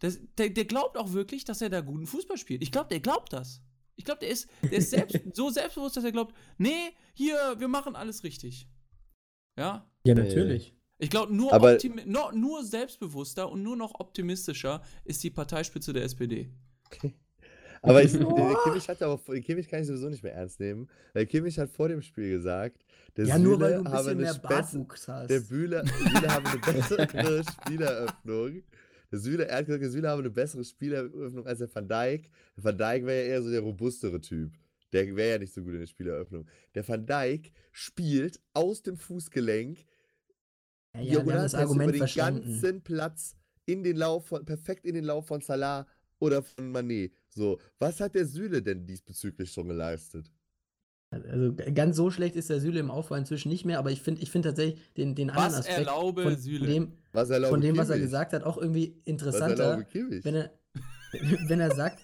[0.00, 2.62] das, der, der glaubt auch wirklich, dass er da guten Fußball spielt.
[2.62, 3.62] Ich glaube, der glaubt das.
[3.94, 7.68] Ich glaube, der ist, der ist selbst, so selbstbewusst, dass er glaubt, nee, hier, wir
[7.68, 8.68] machen alles richtig.
[9.56, 9.90] Ja?
[10.04, 10.74] ja, natürlich.
[10.98, 11.52] Ich glaube, nur,
[12.06, 16.48] no, nur selbstbewusster und nur noch optimistischer ist die Parteispitze der SPD.
[17.82, 20.58] Aber ich, der, der Kimmich hat aber, den Kimmich kann ich sowieso nicht mehr ernst
[20.58, 22.84] nehmen, weil Kimmich hat vor dem Spiel gesagt,
[23.16, 25.30] der Ja, Süle nur weil du ein habe bisschen eine mehr Bartwuchs hast.
[25.30, 26.58] Der Bühler, Süle habe eine
[27.12, 28.62] bessere Spieleröffnung.
[29.12, 32.30] Der Süle, er hat gesagt, der Süle habe eine bessere Spieleröffnung als der Van Dijk.
[32.56, 34.52] Der Van Dijk wäre ja eher so der robustere Typ.
[34.92, 36.46] Der wäre ja nicht so gut in der Spieleröffnung.
[36.74, 39.84] Der Van Dijk spielt aus dem Fußgelenk
[41.02, 42.42] ja, ja, haben das Argument über den verstanden.
[42.42, 45.86] ganzen Platz in den Lauf von, perfekt in den Lauf von Salah
[46.18, 47.12] oder von Manet.
[47.28, 50.30] So, was hat der Süle denn diesbezüglich schon geleistet?
[51.10, 54.22] Also ganz so schlecht ist der Süle im Aufbau inzwischen nicht mehr, aber ich finde
[54.22, 56.66] ich find tatsächlich den, den anderen Was Aspekt erlaube von, Süle?
[56.66, 60.50] dem, Was erlaube von dem, was er gesagt hat, auch irgendwie Was interessanter, wenn er,
[61.48, 62.02] wenn er sagt,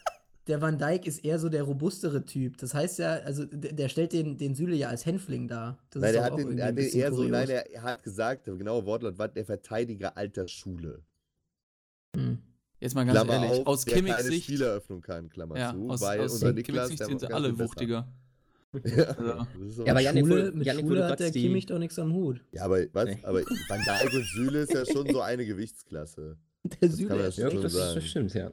[0.49, 2.57] der Van Dijk ist eher so der robustere Typ.
[2.59, 5.79] Das heißt ja, also der, der stellt den, den Süle ja als Hänfling dar.
[5.91, 7.83] Das Nein, ist der doch hat auch den, er hat den eher so, nein, er
[7.83, 11.03] hat gesagt, der genaue Wortlaut war der Verteidiger alter Schule.
[12.17, 12.39] Hm.
[12.81, 14.45] Jetzt mal ganz Klammer ehrlich, auf, aus Kimmichs Sicht.
[14.45, 18.09] Spieleröffnung kann, Klammer Ja, zu, aus, weil aus unser Niklas, Sicht sind sie alle wuchtiger.
[18.85, 19.77] Ja, Also- das.
[19.87, 22.43] Ja, aber Janik, Schule, mit Janik, Schule hat der die- Kimmich doch nichts am Hut.
[22.53, 23.05] Ja, aber was?
[23.05, 23.19] Nee.
[23.23, 26.37] Aber Van Dijk und Süle ist ja schon so eine Gewichtsklasse.
[26.65, 27.95] Der kann Süle das Ja, schon das, sagen.
[27.97, 28.51] das stimmt, ja.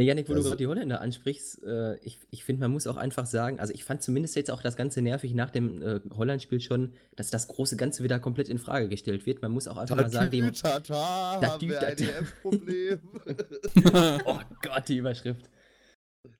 [0.00, 2.86] Ne, Janik, wo du Also- gerade die Holländer ansprichst, äh, ich, ich finde, man muss
[2.86, 6.00] auch einfach sagen, also ich fand zumindest jetzt auch das Ganze nervig nach dem äh,
[6.16, 9.42] Holland-Spiel schon, dass das große Ganze wieder komplett in Frage gestellt wird.
[9.42, 11.98] Man muss auch einfach mal sagen, die, Tata, haben wir ein.
[11.98, 12.98] EM-Problem.
[14.24, 15.50] oh Gott, die Überschrift.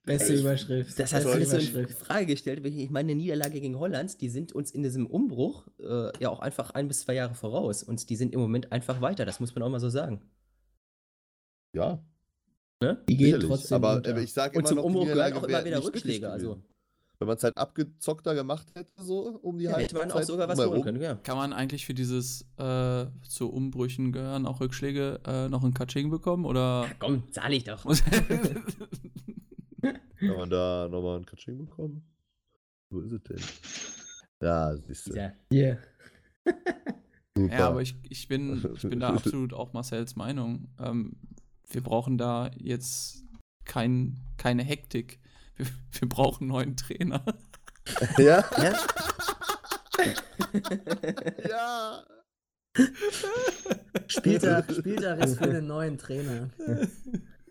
[0.04, 0.98] Beste Ich- Überschrift.
[0.98, 1.86] Das hat alles so in.
[1.88, 2.64] Frage gestellt.
[2.64, 6.40] Ich meine, eine Niederlage gegen Holland, die sind uns in diesem Umbruch äh, ja auch
[6.40, 7.82] einfach ein bis zwei Jahre voraus.
[7.82, 10.22] Und die sind im Moment einfach weiter, das muss man auch mal so sagen.
[11.74, 12.02] Ja,
[12.80, 13.02] Ne?
[13.08, 13.48] Die gehen sicherlich.
[13.48, 14.16] trotzdem Aber unter.
[14.16, 16.62] äh, ich sage Und immer zum noch, die Umbruch gehören auch immer wieder Rückschläge, also.
[17.18, 20.48] Wenn man es halt abgezockter gemacht hätte, so um die Ja, hätte man auch sogar
[20.48, 21.16] was holen können, ja.
[21.16, 26.08] Kann man eigentlich für dieses äh, zu Umbrüchen gehören auch Rückschläge äh, noch ein Katsching
[26.08, 26.46] bekommen?
[26.46, 27.84] Oder Komm, zahl ich doch.
[29.82, 32.02] Kann man da nochmal ein Katsching bekommen?
[32.88, 33.40] Wo ist es denn?
[34.42, 35.14] Ja, siehst du.
[35.14, 35.32] Ja.
[35.52, 35.78] Yeah.
[37.36, 37.58] Super.
[37.58, 40.68] Ja, aber ich, ich, bin, ich bin da absolut auch Marcells Meinung.
[40.78, 41.16] Ähm,
[41.70, 43.24] wir brauchen da jetzt
[43.64, 45.20] kein, keine Hektik.
[45.56, 45.66] Wir,
[46.00, 47.24] wir brauchen einen neuen Trainer.
[48.18, 48.44] ja?
[48.58, 48.74] Ja?
[51.48, 52.04] ja.
[54.06, 56.50] Spieltag, Spieltag ist für den neuen Trainer.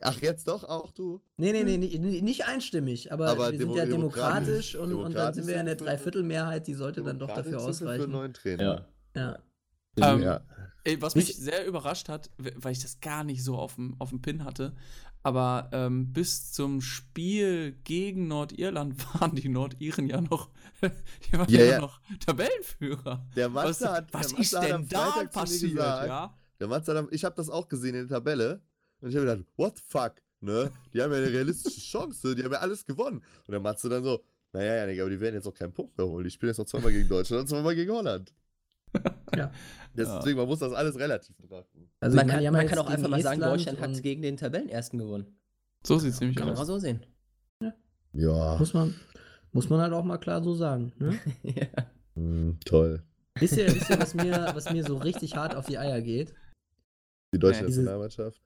[0.01, 1.21] Ach, jetzt doch auch du?
[1.37, 5.13] Nee, nee, nee, nicht, einstimmig, aber, Aber wir sind demo- ja demokratisch- demokratisch und, und
[5.13, 8.11] dann sind wir ja eine Dreiviertelmehrheit, die sollte dann doch dafür wir Für einen ausreichen.
[8.11, 8.85] neuen Trainer.
[9.15, 9.39] Ja.
[9.97, 10.13] Ja.
[10.13, 10.41] Ähm, ja.
[10.99, 14.21] Was mich sehr überrascht hat, weil ich das gar nicht so auf dem, auf dem
[14.21, 14.75] Pin hatte,
[15.21, 20.49] aber ähm, bis zum Spiel gegen Nordirland waren die Nordiren ja noch,
[20.81, 21.79] die waren Ja, ja, ja.
[21.81, 23.25] noch Tabellenführer.
[23.35, 26.37] Der Matze Was, hat, was der ist denn da Freitag passiert, gesagt, ja?
[26.59, 28.61] Der Matze hat, ich habe das auch gesehen in der Tabelle
[29.01, 30.71] und ich habe gedacht, what the fuck, ne?
[30.93, 33.21] Die haben ja eine realistische Chance, die haben ja alles gewonnen.
[33.45, 34.23] Und der Matze dann so,
[34.53, 36.23] naja, Janik, aber die werden jetzt auch keinen Punkt mehr holen.
[36.23, 38.33] Die spielen jetzt noch zweimal gegen Deutschland und zweimal gegen Holland.
[39.35, 39.51] Ja.
[39.95, 41.89] Deswegen, man muss das alles relativ betrachten.
[41.99, 45.27] Also man kann, man kann auch einfach mal sagen, Deutschland hat gegen den Tabellenersten gewonnen.
[45.85, 46.67] So sieht es nämlich Kann man auch aus.
[46.67, 47.05] so sehen.
[48.13, 48.95] Ja, Muss man,
[49.51, 50.93] muss man halt auch mal klar so sagen.
[50.97, 51.19] Ne?
[51.43, 51.67] ja.
[52.15, 53.03] hm, toll.
[53.39, 56.33] Wisst ihr, wisst ihr was, mir, was mir so richtig hart auf die Eier geht?
[57.33, 58.41] Die deutsche Nationalmannschaft.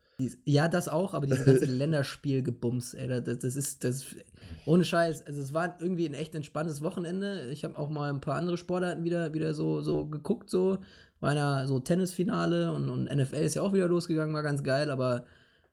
[0.45, 1.65] Ja, das auch, aber dieses ganze
[2.23, 4.05] Länderspielgebums, ey, das, das ist, das,
[4.65, 7.49] ohne Scheiß, also es war irgendwie ein echt entspanntes Wochenende.
[7.51, 10.77] Ich habe auch mal ein paar andere Sportarten wieder, wieder so, so geguckt, so,
[11.19, 14.89] war ja so Tennisfinale und, und NFL ist ja auch wieder losgegangen, war ganz geil,
[14.91, 15.25] aber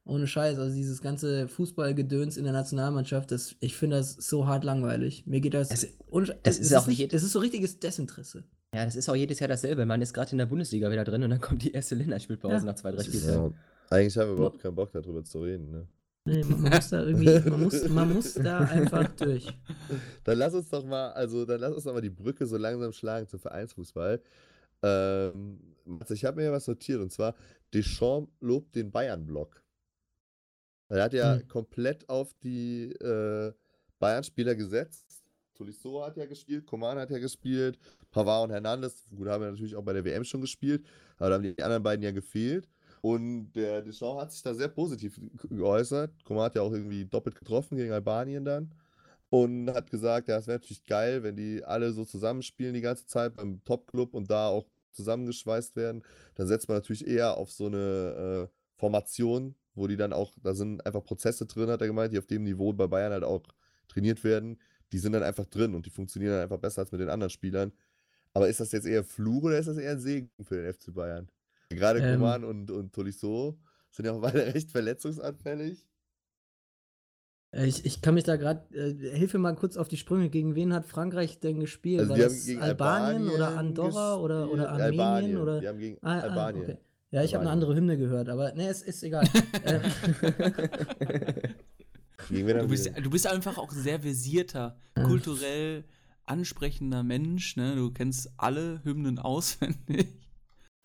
[0.05, 4.64] ohne Scheiß, also dieses ganze Fußballgedöns in der Nationalmannschaft, das, ich finde das so hart
[4.64, 5.24] langweilig.
[5.26, 5.90] Mir geht das, Es- es
[6.42, 8.42] es ist auch nicht, das ist so richtiges Desinteresse.
[8.74, 9.85] ja, das ist auch jedes Jahr dasselbe.
[9.87, 12.62] Man ist gerade in der Bundesliga wieder drin und dann kommt die erste Länderspielpause Ja,
[12.62, 13.55] nach zwei, drei das ist- Spieltagen.
[13.90, 15.70] Eigentlich haben wir überhaupt keinen Bock darüber zu reden.
[15.70, 15.88] Ne?
[16.24, 19.46] Nee, man, man muss da irgendwie, man muss, man muss da einfach durch.
[20.24, 22.92] Dann lass uns doch mal, also dann lass uns doch mal die Brücke so langsam
[22.92, 24.20] schlagen zum Vereinsfußball.
[24.83, 25.59] Ähm,
[25.98, 27.35] also ich habe mir ja was notiert und zwar
[27.74, 29.62] Deschamps lobt den Bayern-Block.
[30.88, 31.48] Er hat ja Hm.
[31.48, 33.53] komplett auf die äh,
[33.98, 35.24] Bayern-Spieler gesetzt.
[35.55, 37.79] Tolisso hat ja gespielt, Coman hat ja gespielt,
[38.11, 40.87] Pavard und Hernandez, gut, haben ja natürlich auch bei der WM schon gespielt,
[41.18, 42.66] aber da haben die anderen beiden ja gefehlt.
[43.02, 46.12] Und der Deschamps hat sich da sehr positiv ge- geäußert.
[46.24, 48.74] Coman hat ja auch irgendwie doppelt getroffen gegen Albanien dann.
[49.30, 53.06] Und hat gesagt, ja, es wäre natürlich geil, wenn die alle so zusammenspielen die ganze
[53.06, 56.02] Zeit beim Top-Club und da auch zusammengeschweißt werden.
[56.34, 60.54] Dann setzt man natürlich eher auf so eine äh, Formation, wo die dann auch, da
[60.54, 63.42] sind einfach Prozesse drin, hat er gemeint, die auf dem Niveau bei Bayern halt auch
[63.88, 64.60] trainiert werden.
[64.92, 67.30] Die sind dann einfach drin und die funktionieren dann einfach besser als mit den anderen
[67.30, 67.72] Spielern.
[68.34, 70.92] Aber ist das jetzt eher Fluch oder ist das eher ein Segen für den FC
[70.92, 71.30] Bayern?
[71.70, 72.18] Gerade Ähm.
[72.20, 73.59] Coman und, und Tolisso
[73.90, 75.87] sind ja auch beide recht verletzungsanfällig.
[77.52, 80.30] Äh, Ich, ich kann mich da gerade, äh, hilf mir mal kurz auf die Sprünge.
[80.30, 82.00] Gegen wen hat Frankreich denn gespielt?
[82.00, 84.68] Also War das gegen Albanien, oder Albanien Andorra oder, oder.
[84.70, 85.00] Armenien?
[85.00, 85.37] Albanien.
[85.38, 85.61] Oder?
[85.61, 86.62] Die haben gegen Ah, ah, Albanien.
[86.64, 86.78] okay.
[87.12, 87.52] Ja, ich habe eine Albanien.
[87.52, 89.26] andere Hymne gehört, aber ne, es ist egal.
[89.64, 89.80] äh,
[92.28, 95.02] Du bist, du bist einfach auch sehr versierter, Ja.
[95.04, 95.85] kulturell
[96.26, 97.56] ansprechender Mensch.
[97.56, 97.74] Ne?
[97.74, 100.06] Du kennst alle Hymnen auswendig.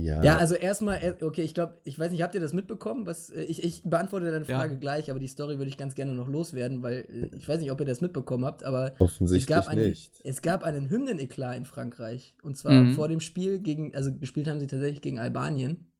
[0.02, 3.06] Ja, Ja, also erstmal, okay, ich glaube, ich weiß nicht, habt ihr das mitbekommen?
[3.06, 4.58] Was, äh, ich, ich beantworte deine Ja.
[4.60, 7.62] Frage gleich, aber die Story würde ich ganz gerne noch loswerden, weil äh, ich weiß
[7.62, 10.20] nicht, ob ihr das mitbekommen habt, aber es gab, einen, nicht.
[10.24, 12.36] es gab einen Hymnen-Eklat in Frankreich.
[12.44, 12.92] Und zwar Mhm.
[12.94, 15.92] vor dem Spiel gegen, also gespielt haben sie tatsächlich gegen Albanien.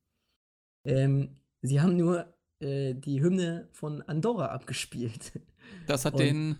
[0.84, 2.26] Ähm, sie haben nur
[2.60, 5.32] äh, die Hymne von Andorra abgespielt.
[5.86, 6.58] Das hat Und den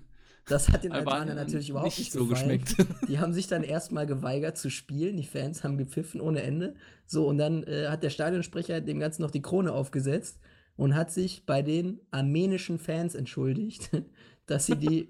[0.49, 2.61] Das hat den Albanern natürlich überhaupt nicht nicht, so gefallen.
[2.65, 3.09] geschmeckt.
[3.09, 5.17] Die haben sich dann erstmal geweigert zu spielen.
[5.17, 6.75] Die Fans haben gepfiffen ohne Ende.
[7.07, 10.39] So, und dann äh, hat der Stadionsprecher dem Ganzen noch die Krone aufgesetzt
[10.77, 13.91] und hat sich bei den armenischen Fans entschuldigt,
[14.47, 15.09] dass sie die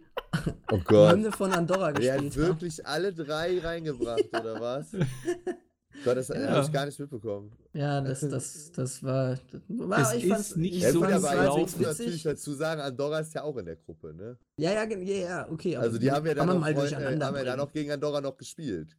[0.71, 0.81] Oh.
[1.11, 2.37] Hymne von Andorra hat gespielt haben.
[2.37, 4.89] wirklich alle drei reingebracht, oder was?
[6.05, 6.49] Gott, das Ja.
[6.49, 7.53] habe ich gar nicht mitbekommen.
[7.73, 9.31] Ja, das, das, das war.
[9.51, 11.87] Das war Es ich fand's- ist nicht ich Ja, so gut, fand's aber halbwegs muss
[11.87, 14.37] natürlich dazu sagen, Andorra ist ja auch in der Gruppe, ne?
[14.59, 15.77] Ja, ja, ja, ja, okay.
[15.77, 17.73] aber Also die haben ja dann noch, mal Freund- äh, durcheinander haben ja dann noch
[17.73, 18.97] gegen Andorra noch gespielt.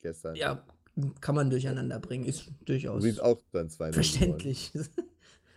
[0.00, 0.34] Gestern.
[0.36, 0.62] Ja,
[1.20, 2.24] kann man durcheinander bringen.
[2.24, 4.72] Ist durchaus Übrigens auch dann 2 verständlich.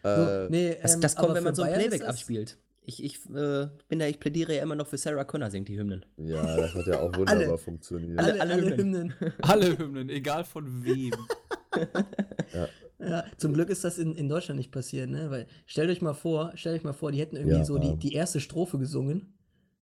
[0.05, 2.57] Äh, so, nee, Das, ähm, das kommt, wenn man so ein Playback das- abspielt.
[2.85, 5.77] Ich, ich äh, bin da, ich plädiere ja immer noch für Sarah Connor singt die
[5.79, 6.05] Hymnen.
[6.17, 7.57] ja, das hat ja auch wunderbar Alle.
[7.57, 8.19] funktioniert.
[8.19, 9.13] Alle, Alle- alle, Hymnen.
[9.41, 11.13] alle Hymnen, egal von wem.
[12.99, 15.29] Ja, zum Glück ist das in, in Deutschland nicht passiert, ne?
[15.29, 17.65] Weil stellt euch mal vor, stellt euch mal vor, die hätten irgendwie Ja.
[17.65, 19.33] so die, die erste Strophe gesungen,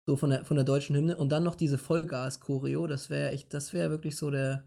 [0.05, 3.53] so von der, von der deutschen Hymne, und dann noch diese Vollgas-Choreo, das wäre echt,
[3.53, 4.63] das wäre wirklich so der,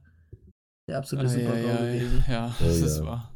[0.86, 2.24] der absolute Super-GAU gewesen.
[2.28, 3.06] ja, Oh das ist ja.
[3.06, 3.32] wahr.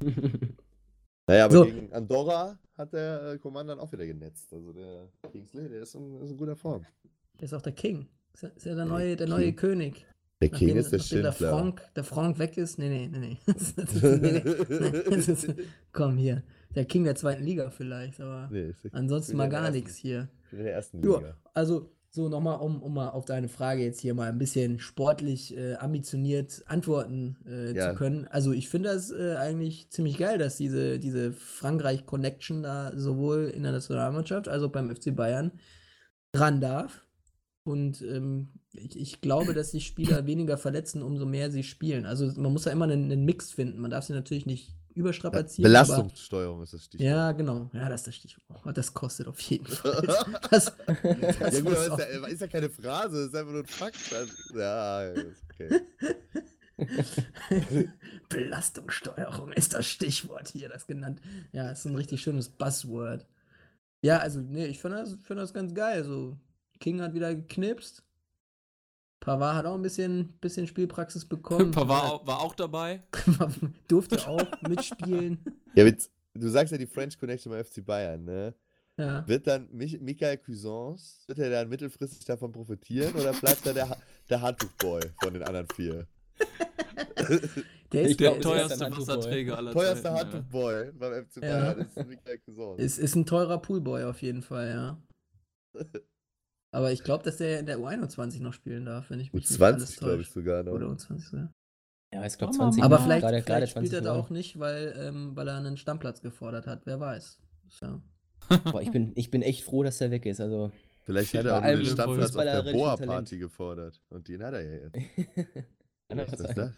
[1.28, 1.64] Naja, aber So.
[1.64, 4.52] gegen Andorra hat der äh, Command dann auch wieder genetzt.
[4.52, 6.84] Also der Kingsley, der ist in, ist in guter Form.
[7.38, 8.08] Der ist auch der King.
[8.34, 10.04] Ist ja, ist ja der neue, der neue König.
[10.42, 11.50] Der King Nachdem- ist der nachdem der Schindler.
[11.50, 12.78] Frank, der Frank weg ist.
[12.78, 13.46] Nee, nee, nee, nee.
[15.92, 16.42] Komm hier.
[16.74, 20.28] Der King der zweiten Liga vielleicht, aber Nee, ansonsten King mal gar nichts hier.
[20.52, 21.34] in der ersten Liga.
[21.54, 25.56] also so nochmal, um, um mal auf deine Frage jetzt hier mal ein bisschen sportlich
[25.56, 27.90] äh, ambitioniert antworten äh, Ja.
[27.90, 28.26] zu können.
[28.28, 33.62] Also ich finde das äh, eigentlich ziemlich geil, dass diese, diese Frankreich-Connection da sowohl in
[33.64, 35.52] der Nationalmannschaft als auch beim FC Bayern
[36.34, 37.02] ran darf.
[37.64, 42.06] Und ähm, ich, ich glaube, dass sich Spieler weniger verletzen, umso mehr sie spielen.
[42.06, 43.80] Also man muss ja immer einen, einen Mix finden.
[43.80, 45.74] Man darf sie natürlich nicht überstrapazieren.
[45.74, 47.06] aber- Belastungssteuerung ist das Stichwort.
[47.08, 47.70] Ja, genau.
[47.72, 48.60] Ja, das ist das Stichwort.
[48.64, 50.02] Oh, Das kostet auf jeden Fall.
[50.50, 53.66] Das, das ja gut, aber ist ja, ist ja keine Phrase, ist einfach nur ein
[53.66, 53.96] Fakt.
[54.54, 55.80] Ja, ist okay.
[58.28, 61.20] Belastungssteuerung ist das Stichwort hier, das genannt.
[61.52, 63.26] Ja, ist ein richtig schönes Buzzword.
[64.02, 66.04] Ja, also, nee, ich finde das, find das ganz geil.
[66.04, 66.36] So,
[66.80, 68.02] King hat wieder geknipst.
[69.26, 71.70] Pavard hat auch ein bisschen, bisschen Spielpraxis bekommen.
[71.72, 73.02] Pavard war auch dabei.
[73.88, 75.38] Durfte auch mitspielen.
[75.74, 78.54] Ja, mit, du sagst ja die French Connection beim FC Bayern, ne?
[78.96, 79.26] Ja.
[79.26, 83.90] Wird dann Mich Michael Cuisance, wird er dann mittelfristig davon profitieren oder bleibt er der,
[83.90, 83.96] Ha-
[84.30, 86.06] der Handtuchboy von den anderen vier?
[87.92, 88.90] Der ist, Der er teuerste.
[88.92, 90.14] Wasserträger aller Teuerster.
[90.14, 91.72] Handtuchboy beim FC Ja.
[91.72, 92.80] Bayern ist Michael Cuisance.
[92.82, 94.68] ist, ist ein teurer Poolboy auf jeden Fall,
[95.74, 95.82] ja.
[96.76, 99.50] Aber ich glaube, dass der in der U21 noch spielen darf, wenn ich Mit mich
[99.50, 100.72] nicht alles 20, glaube ich sogar noch.
[100.72, 101.54] Oder U20 sogar.
[102.12, 102.80] Ja, ich glaube Schauen wir 20.
[102.80, 102.84] mal.
[102.84, 105.78] Aber vielleicht, gerade, vielleicht gerade spielt er da auch nicht, weil, ähm, weil er einen
[105.78, 106.84] Stammplatz gefordert hat.
[106.84, 107.40] Wer weiß.
[107.70, 108.02] So.
[108.70, 110.38] Boah, ich, bin, ich bin echt froh, dass er weg ist.
[110.38, 110.70] Also,
[111.04, 114.02] Vielleicht hat er Bei auch allem Stammplatz auf der Boa-Party gefordert.
[114.10, 114.94] Und den hat er ja jetzt.
[116.10, 116.56] Was ist sein.
[116.56, 116.72] das?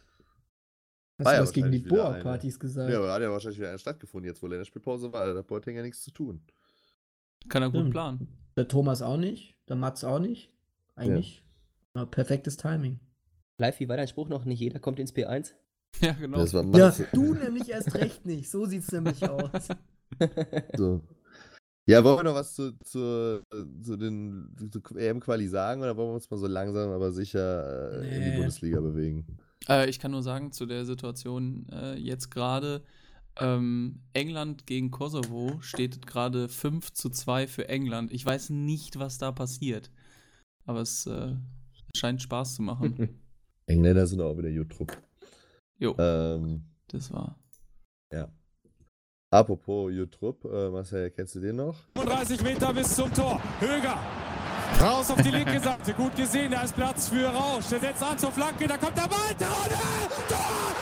[1.18, 2.22] Hast du ja was gegen die wahrscheinlich wieder eine.
[2.22, 2.92] Boa-Partys gesagt?
[2.92, 5.26] Ja, aber hat ja wahrscheinlich wieder eine stattgefunden, jetzt wo Länderspielpause war.
[5.26, 6.40] Da hat Boateng ja nichts zu tun.
[7.48, 7.90] Kann er gut Stimmt.
[7.90, 8.28] planen.
[8.56, 10.50] Der Thomas auch nicht, der Mats auch nicht.
[10.96, 11.44] Eigentlich
[11.94, 12.98] ja, perfektes Timing.
[13.59, 14.44] Live, wie war dein Spruch noch?
[14.44, 15.52] Nicht jeder kommt ins P1?
[16.02, 16.37] Ja, genau.
[16.38, 18.50] Das war Ja, Mats- du nämlich erst recht nicht.
[18.50, 19.68] So sieht's nämlich aus.
[20.76, 21.00] So.
[21.87, 23.42] Ja, wollen wir noch was zu, zu,
[23.83, 28.16] zu den zu EM-Quali sagen oder wollen wir uns mal so langsam, aber sicher äh,
[28.16, 28.37] in die Nee.
[28.37, 29.38] Bundesliga bewegen?
[29.68, 32.83] Äh, ich kann nur sagen, zu der Situation äh, jetzt gerade,
[33.40, 38.12] ähm, England gegen Kosovo steht gerade 5 zu 2 für England.
[38.12, 39.90] Ich weiß nicht, was da passiert.
[40.64, 41.35] Aber es äh,
[41.96, 43.20] scheint Spaß zu machen.
[43.66, 44.96] Engländer sind auch wieder YouTube.
[45.79, 47.38] Jo, Ähm, das war.
[48.12, 48.29] ja.
[49.31, 51.77] Apropos YouTube, äh, Marcel, kennst du den noch?
[51.96, 53.40] 35 Meter bis zum Tor.
[53.61, 53.98] Höger.
[54.81, 55.92] Raus auf die linke Seite.
[55.92, 57.68] Gut gesehen, da ist Platz für Rausch.
[57.68, 58.66] Der setzt an zur Flanke.
[58.66, 59.35] Da kommt der Ball.
[59.38, 59.68] Tor!
[60.29, 60.77] Tor!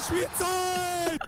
[0.00, 0.14] Zu 1!
[0.14, 1.20] In der Nachspielzeit!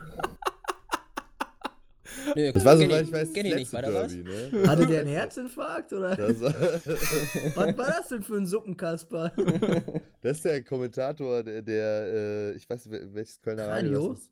[2.34, 3.72] Nö, Das war so, weil ich- weiß, kenn ich nicht.
[3.72, 3.82] War?
[3.82, 4.68] Derby, ne?
[4.68, 6.16] Hatte der einen Herzinfarkt oder?
[6.16, 9.30] Das, war- Was war das denn für ein Suppenkasper?
[10.22, 14.12] das ist der Kommentator, der, der äh, ich weiß nicht, wel- welches Kölner Radio, Radio?
[14.12, 14.30] das ist.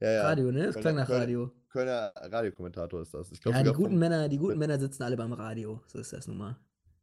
[0.00, 0.22] Ja, ja.
[0.22, 0.66] Radio, ne?
[0.66, 1.50] Das Kölner- klang nach Kölner- Radio.
[1.70, 3.30] Kölner Radiokommentator ist das.
[3.32, 5.80] Ich glaub Ja, die guten Männer, die guten Männer sitzen alle beim Radio.
[5.86, 6.56] So ist das nun mal.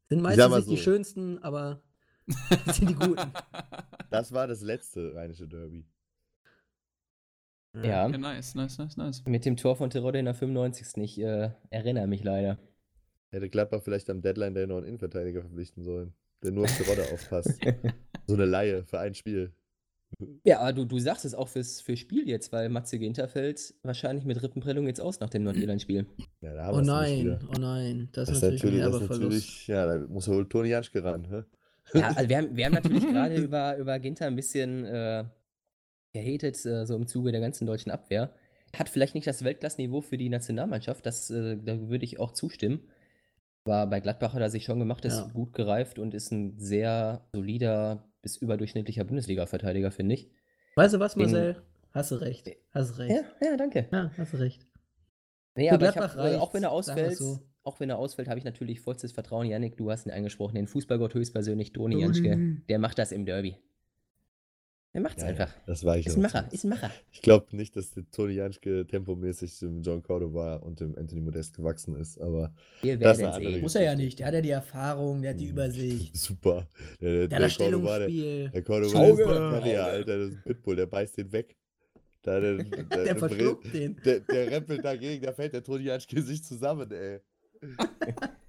[0.09, 0.81] Sind meistens mal nicht die so.
[0.83, 1.81] schönsten, aber
[2.73, 3.31] sind die guten.
[4.09, 5.85] Das war das letzte rheinische Derby.
[7.75, 9.23] Ja, Ja, nice, nice, nice, nice.
[9.25, 10.97] mit dem Tor von Terodde in der 95.
[10.97, 12.57] Ich äh, erinnere mich leider.
[13.29, 16.13] Hätte Gladbach vielleicht am Deadline Day noch einen Innenverteidiger verpflichten sollen,
[16.43, 17.59] der nur auf Terodde aufpasst.
[18.27, 19.53] So eine Laie für ein Spiel.
[20.43, 23.73] Ja, aber du, du sagst es auch fürs, fürs Spiel jetzt, weil Matze Ginter fällt
[23.83, 26.05] wahrscheinlich mit Rippenprellung jetzt aus nach dem Nordirland-Spiel.
[26.41, 28.09] Ja, da haben Oh nein, oh nein.
[28.11, 29.09] Das, Das ist natürlich, ein Verlust.
[29.09, 31.25] natürlich, ja, da muss wohl Toni Janschke ran.
[31.29, 31.43] Hä?
[31.97, 35.23] Ja, also wir haben, wir haben natürlich gerade über, über Ginter ein bisschen äh,
[36.13, 38.33] gehatet, äh, so im Zuge der ganzen deutschen Abwehr.
[38.75, 42.81] Hat vielleicht nicht das Weltklassenniveau für die Nationalmannschaft, das, äh, da würde ich auch zustimmen.
[43.65, 45.27] Aber bei Gladbach hat er sich schon gemacht, ist Ja.
[45.33, 50.31] gut gereift und ist ein sehr solider bis überdurchschnittlicher Bundesliga-Verteidiger, finde ich.
[50.75, 51.61] Weißt du was, Den- Marcel?
[51.93, 52.49] Hast du recht.
[52.71, 53.11] Hast du recht.
[53.41, 53.87] Ja, ja, danke.
[53.91, 54.65] Ja, hast du recht.
[55.55, 57.39] Nee, Für aber Gladbach hab, äh, auch wenn er ausfällt, so.
[57.63, 59.45] auch wenn er ausfällt, habe ich natürlich vollstes Vertrauen.
[59.47, 62.03] Janik, du hast ihn angesprochen, den Fußballgott höchstpersönlich, Toni Toni.
[62.05, 62.61] Janschke.
[62.69, 63.57] Der macht das im Derby.
[64.93, 65.53] Der macht's Ja, ja, einfach.
[65.65, 66.21] das war ich Ist auch ein.
[66.23, 66.91] Macher, ist ein Macher.
[67.11, 71.55] Ich glaube nicht, dass der Toni Janschke tempomäßig dem John Cordova und dem Anthony Modest
[71.55, 73.61] gewachsen ist, aber Wir Das ist werden sehen.
[73.61, 74.19] Muss er ja nicht.
[74.19, 76.15] Der hat ja die Erfahrung, der hat die Hm, Übersicht.
[76.17, 76.67] super.
[76.99, 78.49] Der, Der Cordova, der, Stellungsspiel.
[78.49, 79.83] der Cordova Auge, ist der Terrier.
[79.85, 81.55] Alter, das ist ein Pitbull, der beißt den weg.
[82.23, 83.95] Da, der, der, Der verschluckt den.
[84.03, 87.19] Der, der rempelt dagegen, da fällt der Toni Janschke sich zusammen, ey.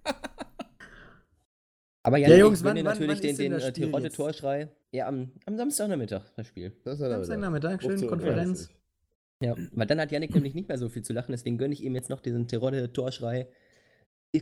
[2.05, 4.17] Aber Ja, Janik, Jungs, ich wann- natürlich wann den, den das äh, Spiel Tirode jetzt?
[4.17, 4.69] Torschrei.
[4.91, 6.73] Ja, am, am Samstagnachmittag das Spiel.
[6.85, 8.07] Das ist er Samstagnachmittag, schön 15:30.
[8.09, 8.69] Konferenz.
[9.43, 11.83] Ja, weil dann hat Janik nämlich nicht mehr so viel zu lachen, deswegen gönne ich
[11.83, 13.49] ihm jetzt noch diesen Tirode Torschrei.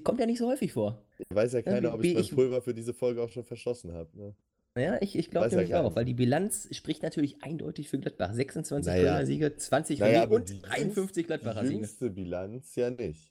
[0.04, 1.02] Kommt ja nicht so häufig vor.
[1.30, 3.92] Weiß ja keiner, ob wie ich mein ich- Pulver für diese Folge auch schon verschossen
[3.92, 4.08] habe.
[4.16, 4.34] Ne?
[4.78, 5.84] Ja, ich, ich glaube ja nämlich keiner.
[5.84, 8.32] auch, weil die Bilanz spricht natürlich eindeutig für Gladbach.
[8.32, 9.02] 26 Naja.
[9.14, 11.74] Kölner Siege, 20 Naja, aber und die 53 Gladbacher Siege.
[11.74, 13.29] jüngste Bilanz ja nicht.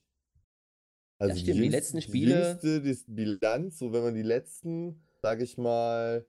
[1.20, 5.57] Also stimmt, die letzten Spiele- jüngste die Bilanz, so wenn man die letzten, sag ich
[5.57, 6.26] mal,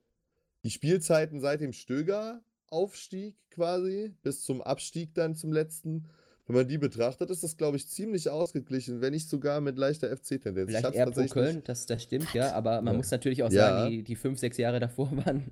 [0.63, 6.09] die Spielzeiten seit dem Stöger-Aufstieg quasi, bis zum Abstieg dann zum letzten,
[6.47, 10.09] wenn man die betrachtet, ist das, glaube ich, ziemlich ausgeglichen, wenn nicht sogar mit leichter
[10.15, 10.69] FC-Tendenz.
[10.71, 12.97] Ich Vielleicht eher pro Köln, das, das stimmt, ja, aber man Ja.
[12.97, 13.69] muss natürlich auch Ja.
[13.69, 15.51] sagen, die, die fünf, sechs Jahre davor waren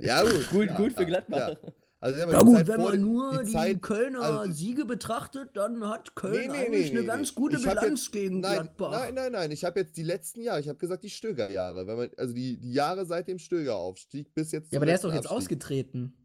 [0.00, 0.48] Ja, gut.
[0.50, 1.56] gut, ja, gut für Gladbach.
[2.02, 6.14] Also, Ja die gut, wenn man nur die, Zeit- Kölner also- Siege betrachtet, dann hat
[6.14, 8.90] Köln Nee, nee, eigentlich nee, eine ganz gute Bilanz jetzt- gegen nein, Gladbach.
[8.92, 9.50] Nein, nein, nein.
[9.50, 11.84] Ich habe jetzt die letzten Jahre, ich habe gesagt die Stöger-Jahre.
[11.84, 14.72] Man, also die, die Jahre seit dem Stöger-Aufstieg bis jetzt.
[14.72, 15.36] Ja, aber der ist doch jetzt Abstieg.
[15.36, 16.16] ausgetreten.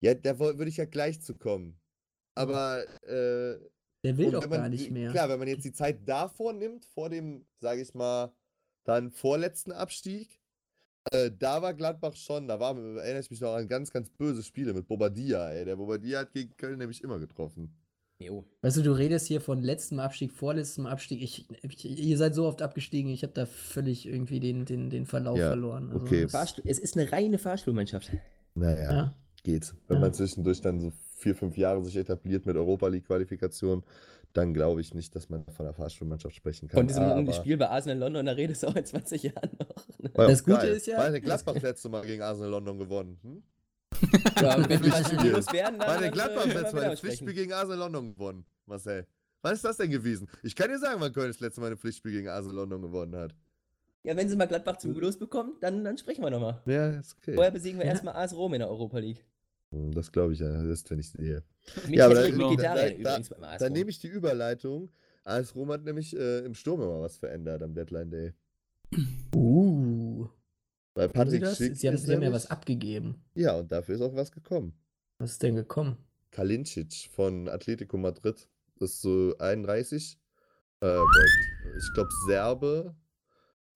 [0.00, 1.80] Ja, da würde ich ja gleich zu kommen.
[2.34, 2.82] Aber.
[3.04, 3.60] Äh,
[4.02, 5.12] Der will doch man gar nicht mehr.
[5.12, 8.34] Klar, wenn man jetzt die Zeit davor nimmt, vor dem, sage ich mal,
[8.84, 10.40] dann vorletzten Abstieg,
[11.10, 14.42] äh, da war Gladbach schon, da war, erinnere ich mich noch an ganz, ganz böse
[14.42, 15.64] Spiele mit Bobadilla, ey.
[15.64, 17.74] Der Bobadilla hat gegen Köln nämlich immer getroffen.
[18.18, 18.44] Jo.
[18.62, 21.20] Weißt du, du redest hier von letztem Abstieg, vorletztem Abstieg.
[21.20, 25.04] Ich, ich, ihr seid so oft abgestiegen, ich habe da völlig irgendwie den, den, den
[25.04, 25.90] Verlauf Ja, verloren.
[25.90, 26.28] Also okay.
[26.28, 28.12] Fahrstuhl, es ist eine reine Fahrstuhlmannschaft.
[28.54, 28.92] Naja.
[28.92, 29.14] Ja.
[29.42, 29.74] geht.
[29.88, 30.00] Wenn Ja.
[30.00, 33.82] man zwischendurch dann so vier, fünf Jahre sich etabliert mit Europa League-Qualifikation,
[34.34, 36.78] dann glaube ich nicht, dass man von der Fahrstuhlmannschaft sprechen kann.
[36.80, 40.14] Von diesem aber- Spiel bei Arsenal London, da redest du auch in 20 Jahren noch.
[40.14, 40.72] War Das Gute geil.
[40.74, 43.18] ist ja- War der Gladbach das letzte Mal gegen Arsenal London gewonnen?
[43.22, 43.42] Hm?
[44.42, 45.30] Ja, wenn Pflichtspiel.
[45.30, 47.78] los wären, dann War der dann, äh, Gladbach wir letzte Mal ein Pflichtspiel gegen Arsenal
[47.78, 49.06] London gewonnen, Marcel?
[49.42, 50.28] Wann ist das denn gewesen?
[50.42, 53.14] Ich kann dir sagen, wann Köln das letzte Mal ein Pflichtspiel gegen Arsenal London gewonnen
[53.14, 53.34] hat.
[54.02, 56.60] Ja, wenn sie mal Gladbach zum Los bekommen, dann, dann sprechen wir nochmal.
[56.66, 57.34] Ja, ist okay.
[57.34, 59.24] Vorher besiegen wir erstmal AS Rom in der Europa League.
[59.74, 61.42] Hm, Das glaube ich ja, das ist, wenn ich sehe.
[61.88, 64.90] Ja, aber Hattrick da- Mkhitaryan da- da- übrigens beim AS Dann nehme ich die Überleitung.
[65.24, 68.32] AS Rom hat nämlich äh, im Sturm immer was verändert am Deadline Day.
[69.34, 70.26] Uh.
[70.94, 71.44] Weil Patrick?
[71.48, 73.16] Schick Sie, haben, Sie haben ja was abgegeben.
[73.34, 74.72] Ja, und dafür ist auch was gekommen.
[75.18, 75.96] Was ist denn gekommen?
[76.30, 78.48] Kalincic von Atletico Madrid.
[78.78, 80.18] Das ist so 31.
[80.80, 80.86] Äh,
[81.78, 82.94] ich glaube, Serbe.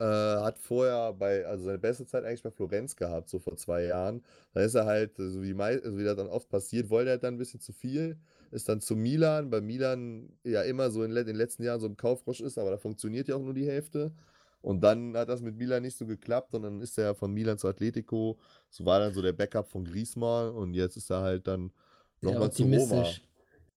[0.00, 3.84] Äh, hat vorher bei, also seine beste Zeit eigentlich bei Florenz gehabt, so vor zwei
[3.84, 4.22] Jahren.
[4.52, 7.10] Dann ist er halt, äh, so wie, mei- also wie das dann oft passiert, wollte
[7.10, 8.16] er halt dann ein bisschen zu viel.
[8.52, 11.86] Ist dann zu Milan, bei Milan ja immer so in le- den letzten Jahren so
[11.88, 14.12] im Kaufrausch ist, aber da funktioniert ja auch nur die Hälfte.
[14.60, 17.58] Und dann hat das mit Milan nicht so geklappt und dann ist er von Milan
[17.58, 18.38] zu Atletico.
[18.70, 21.72] So war dann so der Backup von Griezmann und jetzt ist er halt dann
[22.20, 23.20] nochmal zu Roma.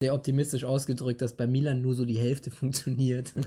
[0.01, 3.33] Sehr optimistisch ausgedrückt, dass bei Milan nur so die Hälfte funktioniert.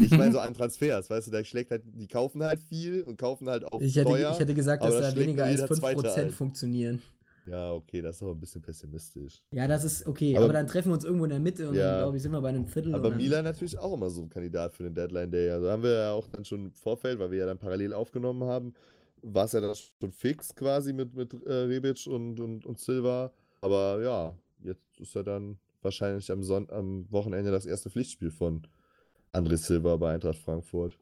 [0.00, 3.16] ich meine so an Transfers, weißt du, da schlägt halt, die kaufen halt viel und
[3.18, 4.30] kaufen halt auch Ich hätte, teuer.
[4.32, 6.30] ich hätte gesagt, dass das da weniger als jeder Zweite 5% ein.
[6.30, 7.02] funktionieren.
[7.46, 9.40] Ja, okay, das ist aber ein bisschen pessimistisch.
[9.52, 11.74] Ja, das ist okay, aber, Aber- dann treffen wir uns irgendwo in der Mitte und
[11.76, 11.92] Ja.
[11.92, 12.94] dann, glaube ich, sind wir bei einem Viertel.
[12.94, 15.50] Aber Milan natürlich auch immer so ein Kandidat für den Deadline Day.
[15.50, 18.44] Also haben wir ja auch dann schon im Vorfeld, weil wir ja dann parallel aufgenommen
[18.44, 18.74] haben,
[19.22, 23.32] war es ja dann schon fix quasi mit, mit äh, Rebic und, und, und Silva.
[23.62, 28.62] Aber ja, jetzt ist er dann wahrscheinlich am, Son am Wochenende das erste Pflichtspiel von
[29.32, 30.98] André Silva bei Eintracht Frankfurt.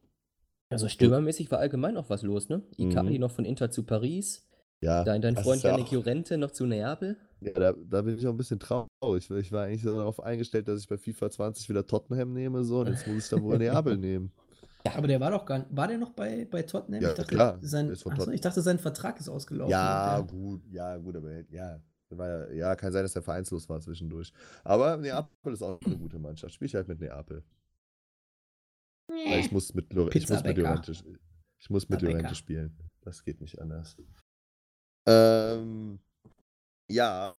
[0.70, 2.62] Also stürmermäßig war allgemein auch was los, ne?
[2.77, 3.20] Icardi Mhm.
[3.20, 4.43] noch von Inter zu Paris.
[4.83, 7.16] Ja, Dein, dein Freund ja auch- Llorente noch zu Neapel.
[7.41, 9.31] Ja, da, da bin ich auch ein bisschen traurig.
[9.31, 12.62] weil Ich war eigentlich so darauf eingestellt, dass ich bei FIFA 20 wieder Tottenham nehme,
[12.64, 13.57] so, und jetzt muss ich dann wohl
[13.95, 14.33] Neapel nehmen.
[14.95, 15.74] Aber der war doch gar nicht.
[15.77, 17.03] War der noch bei, bei Tottenham?
[17.03, 19.70] Ja, ich, dachte, klar, Sein, der achso, ich dachte, sein Vertrag ist ausgelaufen.
[19.70, 23.68] Ja, Der- gut, ja, gut, aber ja, war ja, ja, kann sein, dass er vereinslos
[23.68, 24.33] war zwischendurch.
[24.62, 26.55] Aber Neapel ist auch eine gute Mannschaft.
[26.55, 27.43] Spiel ich halt mit Neapel.
[29.09, 30.59] Weil ich muss mit, Lor ich muss mit
[31.59, 31.88] ich muss.
[31.88, 32.76] Llorente spielen.
[33.02, 33.96] Das geht nicht anders.
[35.07, 36.00] Ähm,
[36.90, 37.36] ja,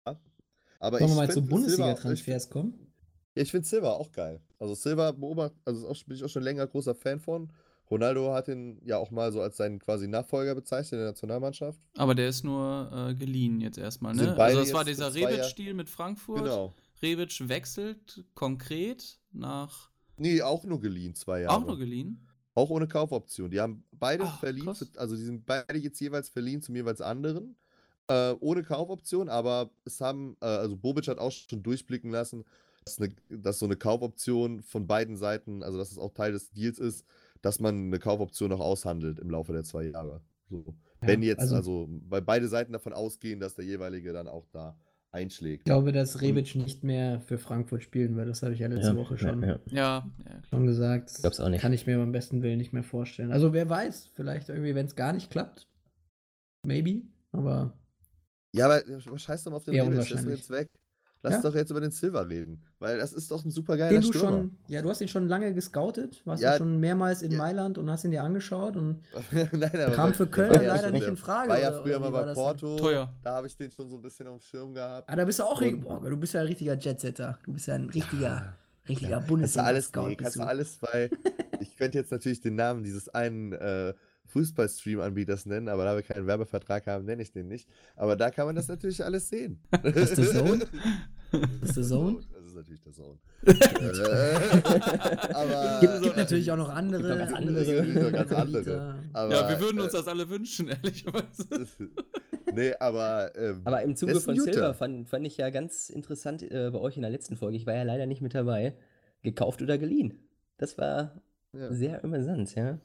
[0.79, 2.93] aber Wollen ich wir mal zu Bundesliga-Transfers kommen?
[3.35, 4.41] Ich, ich finde Silva auch geil.
[4.59, 7.53] Also Silva beobachtet, also auch, bin ich auch schon länger großer Fan von.
[7.91, 11.81] Ronaldo hat ihn ja auch mal so als seinen quasi Nachfolger bezeichnet in der Nationalmannschaft.
[11.97, 14.37] Aber der ist nur äh, geliehen jetzt erstmal, ne?
[14.37, 16.45] Also es war dieser Rebic-Stil mit Frankfurt.
[16.45, 16.75] Genau.
[17.03, 19.91] Rebic wechselt konkret nach.
[20.19, 21.57] Nee, auch nur geliehen, zwei Jahre.
[21.57, 22.27] Auch nur geliehen.
[22.55, 23.51] Auch ohne Kaufoption.
[23.51, 24.87] Die haben beide Ach, verliehen, krass.
[24.97, 27.57] also die sind beide jetzt jeweils verliehen zum jeweils anderen.
[28.09, 32.45] Äh, ohne Kaufoption, aber es haben, äh, also Bobic hat auch schon durchblicken lassen,
[32.85, 36.51] dass, eine, dass so eine Kaufoption von beiden Seiten, also dass es auch Teil des
[36.51, 37.05] Deals ist,
[37.43, 40.23] dass man eine Kaufoption noch aushandelt im Laufe der zwei Jahre.
[40.49, 40.65] So.
[41.03, 44.47] Ja, Wenn jetzt, also- also, weil beide Seiten davon ausgehen, dass der jeweilige dann auch
[44.53, 44.79] da
[45.17, 45.63] einschlägt.
[45.63, 48.29] Ich glaube, dass Rebic nicht mehr für Frankfurt spielen wird.
[48.29, 49.59] Das habe ich ja letzte Ja, Woche schon, ja.
[49.67, 50.07] Ja,
[50.49, 51.11] schon gesagt.
[51.11, 51.61] Ich glaub's auch nicht.
[51.61, 53.33] Kann ich mir beim besten Willen nicht mehr vorstellen.
[53.33, 55.67] Also wer weiß, vielleicht irgendwie, wenn es gar nicht klappt.
[56.65, 57.03] Maybe.
[57.33, 57.73] Aber
[58.53, 58.83] Ja, aber
[59.19, 60.69] scheiß doch mal auf den Rebic, der ist jetzt weg.
[61.29, 61.51] Lass Ja.
[61.51, 64.09] doch jetzt über den Silver reden, weil das ist doch ein super geiler den du
[64.09, 64.29] Stürmer.
[64.31, 67.39] schon, ja, du hast ihn schon lange gescoutet, warst Ja, schon mehrmals in ja.
[67.39, 69.01] Mailand und hast ihn dir angeschaut und
[69.33, 71.49] Nein, aber kam bei- für Köln leider nicht in Frage.
[71.49, 72.77] War ja früher mal bei das Porto.
[72.77, 73.13] Teuer.
[73.25, 75.09] Da habe ich den schon so ein bisschen auf dem Schirm gehabt.
[75.11, 77.39] Ah, da bist du auch, Und- boah, du bist ja ein richtiger Jetsetter.
[77.45, 78.55] Du bist ja ein richtiger,
[78.89, 80.07] richtiger Kannst du Bundesliga alles, Scout.
[80.07, 81.11] nee, kannst du alles, weil
[81.61, 83.95] ich könnte jetzt natürlich den Namen dieses einen äh,
[84.29, 87.69] Fußball-Stream-Anbieters nennen, aber da wir keinen Werbevertrag haben, nenne ich den nicht.
[87.95, 89.61] Aber da kann man das natürlich alles sehen.
[89.83, 90.23] Ist The
[91.31, 91.49] Zone?
[91.63, 92.19] Ist The Zone?
[92.33, 93.19] Das ist natürlich der Zone.
[93.47, 98.95] Äh, aber Gibt, gibt natürlich auch noch andere, ganz andere, ganz andere.
[99.13, 101.47] Aber, ja, wir würden uns äh, das alle wünschen, ehrlicherweise.
[102.55, 103.31] nee, aber.
[103.37, 104.37] Ähm, Aber im der Zuge von.
[104.41, 107.57] Silva fand, fand ich ja ganz interessant äh, bei euch in der letzten Folge.
[107.57, 108.75] Ich war ja leider nicht mit dabei.
[109.23, 110.29] Gekauft oder geliehen.
[110.59, 111.21] Das war
[111.53, 111.73] Ja.
[111.73, 112.79] sehr amüsant, ja.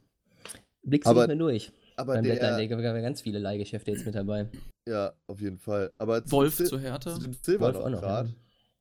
[0.84, 1.72] Blickst du nicht mehr durch.
[1.96, 4.48] Aber Beim der, Day waren ganz viele Leihgeschäfte jetzt mit dabei.
[4.88, 5.92] Ja, auf jeden Fall.
[5.98, 7.14] Aber zu Wolf Sil- zu Hertha.
[7.16, 8.34] Zu dem Silver Wolf noch gerade.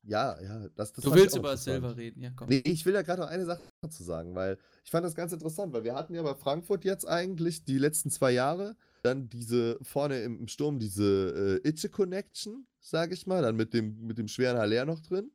[0.03, 1.55] Ja, ja, das, das Du willst über.
[1.55, 2.49] Silver reden, ja komm.
[2.49, 5.31] Nee, ich will da gerade noch eine Sache dazu sagen, weil ich fand das ganz
[5.31, 9.77] interessant, weil wir hatten ja bei Frankfurt jetzt eigentlich die letzten zwei Jahre dann diese
[9.83, 14.17] vorne im, im Sturm diese äh, Itche Connection, sage ich mal, dann mit dem, mit
[14.17, 15.31] dem schweren Haller noch drin.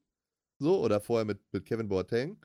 [0.59, 2.37] So, oder vorher mit, mit Kevin Boateng.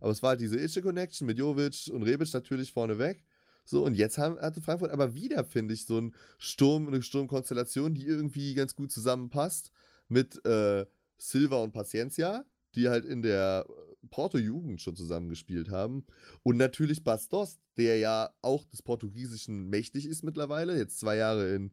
[0.00, 3.24] Aber es war halt diese Itche Connection mit Jovic und Rebic natürlich vorne weg.
[3.68, 7.92] So, und jetzt haben, hatte Frankfurt aber wieder, finde ich, so einen Sturm, eine Sturmkonstellation,
[7.92, 9.72] die irgendwie ganz gut zusammenpasst
[10.08, 10.86] mit äh,
[11.18, 16.06] Silva und Paciencia, die halt in der äh, Porto-Jugend schon zusammengespielt haben.
[16.42, 21.70] Und natürlich Bastos, der ja auch des Portugiesischen mächtig ist mittlerweile, jetzt zwei Jahre in,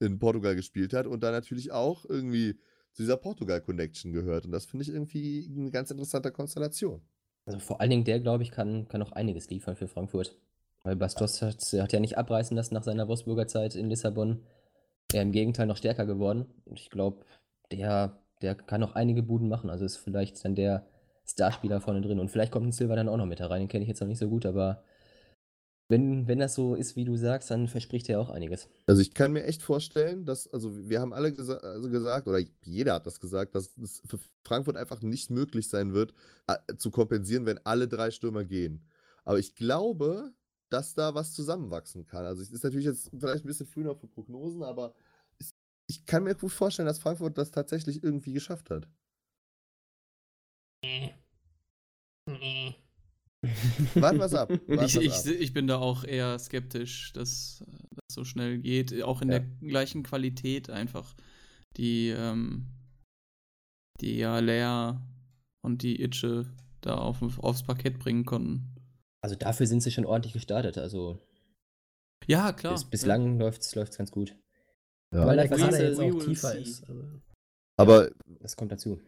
[0.00, 2.58] in Portugal gespielt hat und da natürlich auch irgendwie
[2.92, 4.44] zu dieser Portugal-Connection gehört.
[4.44, 7.00] Und das finde ich irgendwie eine ganz interessante Konstellation.
[7.46, 10.38] Also vor allen Dingen der, glaube ich, kann, kann auch einiges liefern für Frankfurt.
[10.84, 14.44] Weil Bastos hat, hat ja nicht abreißen lassen nach seiner Wolfsburger Zeit in Lissabon.
[15.12, 16.46] Er im Gegenteil noch stärker geworden.
[16.64, 17.24] Und ich glaube,
[17.72, 19.70] der, der kann auch einige Buden machen.
[19.70, 20.86] Also ist vielleicht dann der
[21.26, 22.20] Starspieler vorne drin.
[22.20, 23.62] Und vielleicht kommt ein Silver dann auch noch mit herein.
[23.62, 24.82] Den kenne ich jetzt noch nicht so gut, aber
[25.90, 28.68] wenn, wenn das so ist, wie du sagst, dann verspricht er auch einiges.
[28.86, 32.40] Also ich kann mir echt vorstellen, dass, also wir haben alle gesa also gesagt, oder
[32.62, 36.12] jeder hat das gesagt, dass es für Frankfurt einfach nicht möglich sein wird,
[36.76, 38.86] zu kompensieren, wenn alle drei Stürmer gehen.
[39.24, 40.32] Aber ich glaube,
[40.70, 42.24] dass da was zusammenwachsen kann.
[42.26, 44.94] Also es ist natürlich jetzt vielleicht ein bisschen früh noch für Prognosen, aber
[45.90, 48.88] ich kann mir gut vorstellen, dass Frankfurt das tatsächlich irgendwie geschafft hat.
[53.94, 54.50] Warten wir's ab.
[54.50, 55.26] Warten Ich, ich, ab.
[55.26, 59.00] ich bin da auch eher skeptisch, dass das so schnell geht.
[59.02, 59.38] Auch in Ja.
[59.38, 61.14] der gleichen Qualität einfach.
[61.76, 62.66] Die, ähm,
[64.00, 64.98] die ja Lea
[65.62, 66.46] und die Itche
[66.80, 68.74] da auf, aufs Parkett bringen konnten.
[69.20, 70.78] Also dafür sind sie schon ordentlich gestartet.
[70.78, 71.18] Also
[72.26, 72.74] Ja, klar.
[72.74, 74.36] bis, bislang läuft es ganz gut.
[75.12, 75.26] Ja.
[75.26, 76.58] Weil Kader Kader jetzt auch tiefer see.
[76.62, 76.88] ist.
[76.88, 77.04] Also.
[77.76, 78.10] Aber
[78.40, 79.00] Das kommt dazu.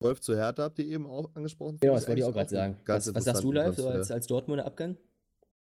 [0.00, 1.78] Wolf zu Hertha habt ihr eben auch angesprochen.
[1.80, 2.76] Genau, das wollte ich auch gerade sagen.
[2.84, 4.96] Was, was sagst du live, so als, als Dortmunder Abgang?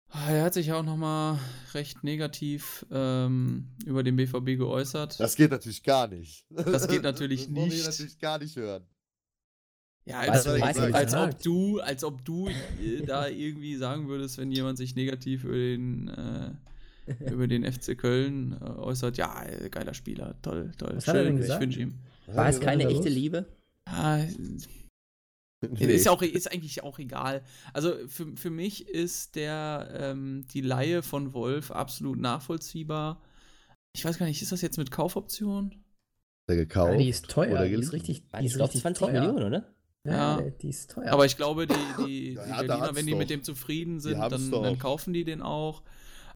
[0.09, 1.39] Ah, Er hat sich auch nochmal
[1.75, 5.19] recht negativ ähm, über den BVB geäußert.
[5.21, 6.47] Das geht natürlich gar nicht.
[6.51, 7.87] Das geht natürlich das wollen wir nicht.
[7.87, 8.87] natürlich gar nicht hören.
[10.07, 14.09] Ja, Was als, weiß als, als ob du, als ob du äh, da irgendwie sagen
[14.09, 16.51] würdest, wenn jemand sich negativ über den, äh,
[17.31, 21.37] über den FC Köln äh, äußert, ja, geiler Spieler, toll, toll, Was hat er denn
[21.37, 21.63] ich gesagt?
[21.63, 21.95] wünsche ihm.
[22.27, 23.15] War es keine echte los?
[23.15, 23.47] Liebe?
[23.89, 24.27] Ja,
[25.63, 25.87] nee.
[25.87, 27.43] ist, ja auch, ist eigentlich auch egal.
[27.73, 33.23] Also für, für mich ist der ähm, die Laie von Wolf absolut nachvollziehbar.
[33.95, 35.75] Ich weiß gar nicht, ist das jetzt mit Kaufoption?
[36.49, 36.93] der gekauft.
[36.93, 39.21] Ja, die ist teuer, oder die ist richtig, War die ist glaube richtig 20 teuer.
[39.21, 39.74] Millionen, oder?
[40.07, 40.51] Ja, Ja.
[40.51, 41.11] die ist teuer.
[41.13, 41.75] Aber ich glaube, die,
[42.05, 43.35] die, Ja, die Hertha Berliner, wenn die mit doch.
[43.35, 45.83] dem zufrieden sind, dann, dann kaufen die den auch.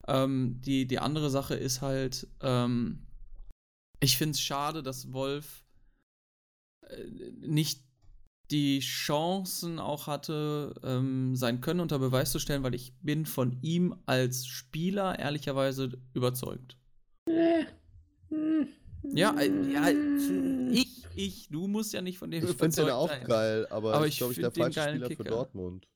[0.06, 3.06] Ähm, die, die andere Sache ist halt, ähm,
[4.00, 5.64] ich finde es schade, dass Wolf
[6.88, 7.04] äh,
[7.40, 7.82] nicht
[8.50, 13.58] die Chancen auch hatte, ähm, sein Können unter Beweis zu stellen, weil ich bin von
[13.60, 16.78] ihm als Spieler ehrlicherweise überzeugt.
[17.28, 17.66] Ja,
[18.30, 18.66] äh,
[19.02, 19.34] ja,
[20.70, 23.24] ich, ich, du musst ja nicht von dem Ich finde den auch sein.
[23.26, 25.30] geil, aber, Aber ich glaube, ich der falsche Spieler für Kicker.
[25.30, 25.88] Dortmund.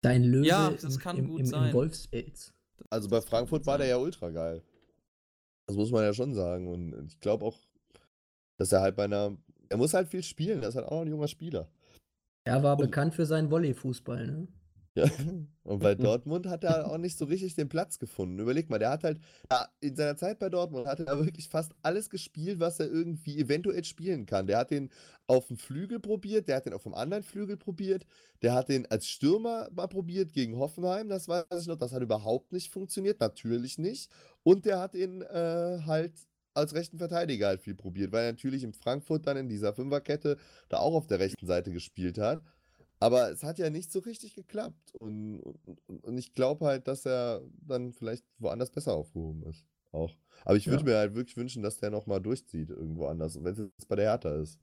[0.00, 1.68] Dein Löwe Ja, das im, kann im, gut im, sein.
[1.68, 2.52] im Wolfspelz.
[2.90, 4.62] Also bei Frankfurt war der ja ultra geil.
[5.66, 6.68] Das muss man ja schon sagen.
[6.68, 7.58] Und ich glaube auch,
[8.56, 9.36] dass er halt bei einer.
[9.68, 11.68] Er muss halt viel spielen, er ist halt auch noch ein junger Spieler.
[12.44, 14.48] Er war Und- bekannt für seinen Volleyfußball, ne?
[14.98, 15.04] Ja.
[15.62, 18.38] Und bei Dortmund hat er auch nicht so richtig den Platz gefunden.
[18.38, 19.20] Überleg mal, der hat halt
[19.80, 23.84] in seiner Zeit bei Dortmund hat er wirklich fast alles gespielt, was er irgendwie eventuell
[23.84, 24.46] spielen kann.
[24.46, 24.90] Der hat den
[25.26, 28.06] auf dem Flügel probiert, der hat den auf dem anderen Flügel probiert,
[28.40, 32.02] der hat den als Stürmer mal probiert gegen Hoffenheim, das weiß ich noch, das hat
[32.02, 34.10] überhaupt nicht funktioniert, natürlich nicht.
[34.42, 36.14] Und der hat ihn äh, halt
[36.54, 40.36] als rechten Verteidiger halt viel probiert, weil er natürlich in Frankfurt dann in dieser Fünferkette
[40.68, 42.42] da auch auf der rechten Seite gespielt hat.
[43.00, 44.94] Aber es hat ja nicht so richtig geklappt.
[44.98, 49.64] Und, und, und- ich glaube halt, dass er dann vielleicht woanders besser aufgehoben ist.
[49.92, 50.14] Auch.
[50.44, 50.84] Aber ich würde Ja.
[50.84, 53.36] mir halt wirklich wünschen, dass der nochmal durchzieht irgendwo anders.
[53.36, 54.58] Und wenn es jetzt bei der Hertha ist.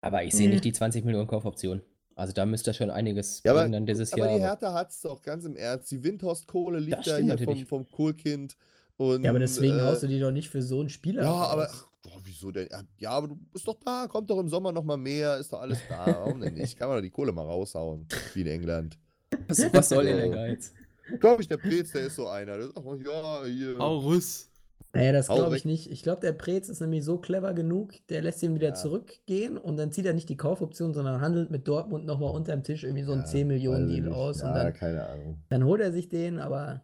[0.00, 0.54] Aber ich sehe Mhm.
[0.54, 1.80] nicht die 20 Millionen Kaufoption.
[2.14, 4.28] Also da müsste er schon einiges Ja, aber, bringen dann dieses aber Jahr.
[4.30, 5.90] die aber- Hertha hat es doch ganz im Ernst.
[5.90, 8.56] Die Windhorst-Kohle liegt Das da hier vom, vom Kohlkind.
[8.96, 11.32] Und, Ja, aber deswegen äh, haust du die doch nicht für so einen Spieler Ja,
[11.32, 11.70] aber.
[12.10, 12.68] Boah, wieso denn?
[12.70, 15.60] Ja, Ja, aber du bist doch da, kommt doch im Sommer nochmal mehr, ist doch
[15.60, 16.06] alles da.
[16.06, 16.78] Warum denn nicht?
[16.78, 18.98] Kann man doch die Kohle mal raushauen, wie in England.
[19.46, 20.28] Was, was soll denn der.
[20.30, 20.72] Geiz?
[21.20, 22.56] Glaube ich, der Prez, der ist so einer.
[22.56, 23.80] Der sagt, oh, ja, hier.
[23.80, 24.50] Aurus.
[24.94, 25.90] Naja, das glaube ich nicht.
[25.90, 28.74] Ich glaube, der Preetz ist nämlich so clever genug, der lässt ihn wieder Ja.
[28.74, 32.84] zurückgehen und dann zieht er nicht die Kaufoption, sondern handelt mit Dortmund nochmal unterm Tisch
[32.84, 34.16] irgendwie so einen Ja, 10 Millionen weiß ich Deal nicht.
[34.16, 35.38] aus Ja, und dann, keine Ahnung.
[35.50, 36.82] dann holt er sich den, aber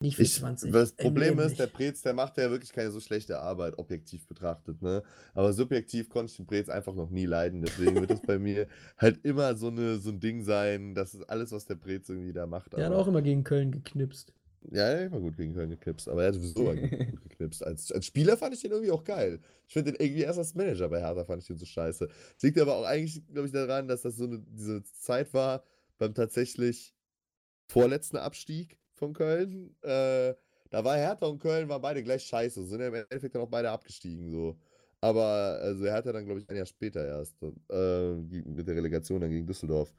[0.00, 0.72] nicht für Ich, 20.
[0.72, 1.66] das Problem ist, der.
[1.66, 5.02] Prez, der macht ja wirklich keine so schlechte Arbeit, objektiv betrachtet, ne?
[5.34, 7.62] Aber subjektiv konnte ich den Prez einfach noch nie leiden.
[7.62, 8.66] Deswegen wird es bei mir
[8.98, 12.32] halt immer so, eine, so ein Ding sein, das ist alles, was der Prez irgendwie
[12.32, 12.72] da macht.
[12.72, 14.32] Der hat aber- auch immer gegen Köln geknipst.
[14.70, 17.62] Ja, er hat immer gut gegen Köln geknipst, aber er hat sowieso immer gut geknipst.
[17.64, 19.40] Als, als Spieler fand ich den irgendwie auch geil.
[19.68, 22.06] Ich finde den irgendwie erst als Manager bei Hertha fand ich den so scheiße.
[22.08, 25.62] Das liegt aber auch eigentlich, glaube ich, daran, dass das so eine, diese Zeit war
[25.98, 26.94] beim tatsächlich
[27.68, 29.74] vorletzten Abstieg von Köln.
[29.82, 30.34] Äh,
[30.70, 33.48] da war Hertha und Köln waren beide gleich scheiße, sind ja im Endeffekt dann auch
[33.48, 34.58] beide abgestiegen so.
[35.00, 39.30] Aber also Hertha dann, glaube ich, ein Jahr später erst äh, mit der Relegation dann
[39.30, 39.94] gegen Düsseldorf.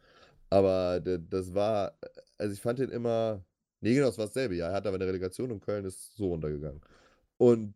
[0.49, 1.97] Aber das war,
[2.37, 3.43] also ich fand den immer,
[3.81, 4.55] nee, genau, das war dasselbe.
[4.55, 6.81] Ja, er hat aber eine Relegation und Köln ist so runtergegangen.
[7.37, 7.75] Und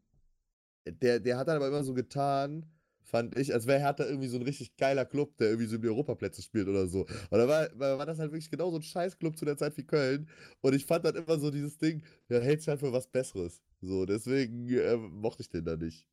[0.87, 2.65] der, der hat dann aber immer so getan,
[3.09, 5.81] fand ich, als wäre Hertha irgendwie so ein richtig geiler Club, der irgendwie so um
[5.81, 7.01] die Europaplätze spielt oder so.
[7.01, 9.83] Und da war, war, das halt wirklich genau so ein Scheißclub zu der Zeit wie
[9.83, 10.29] Köln.
[10.61, 13.61] Und ich fand dann immer so dieses Ding, der hält sich halt für was Besseres.
[13.81, 16.07] So, deswegen äh, mochte ich den da nicht.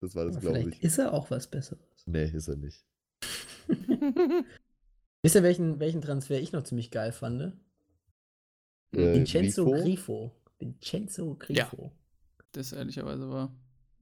[0.00, 0.82] Das war das, glaube ich.
[0.82, 1.80] ist er auch was Besseres.
[2.04, 2.84] Nee, ist er nicht.
[5.22, 7.54] Wisst ihr, welchen, welchen Transfer ich noch ziemlich geil fand?
[8.92, 9.82] Äh, Vincenzo Grifo?
[9.82, 10.32] Grifo.
[10.58, 11.92] Vincenzo Grifo.
[12.52, 13.54] Das ehrlicherweise war.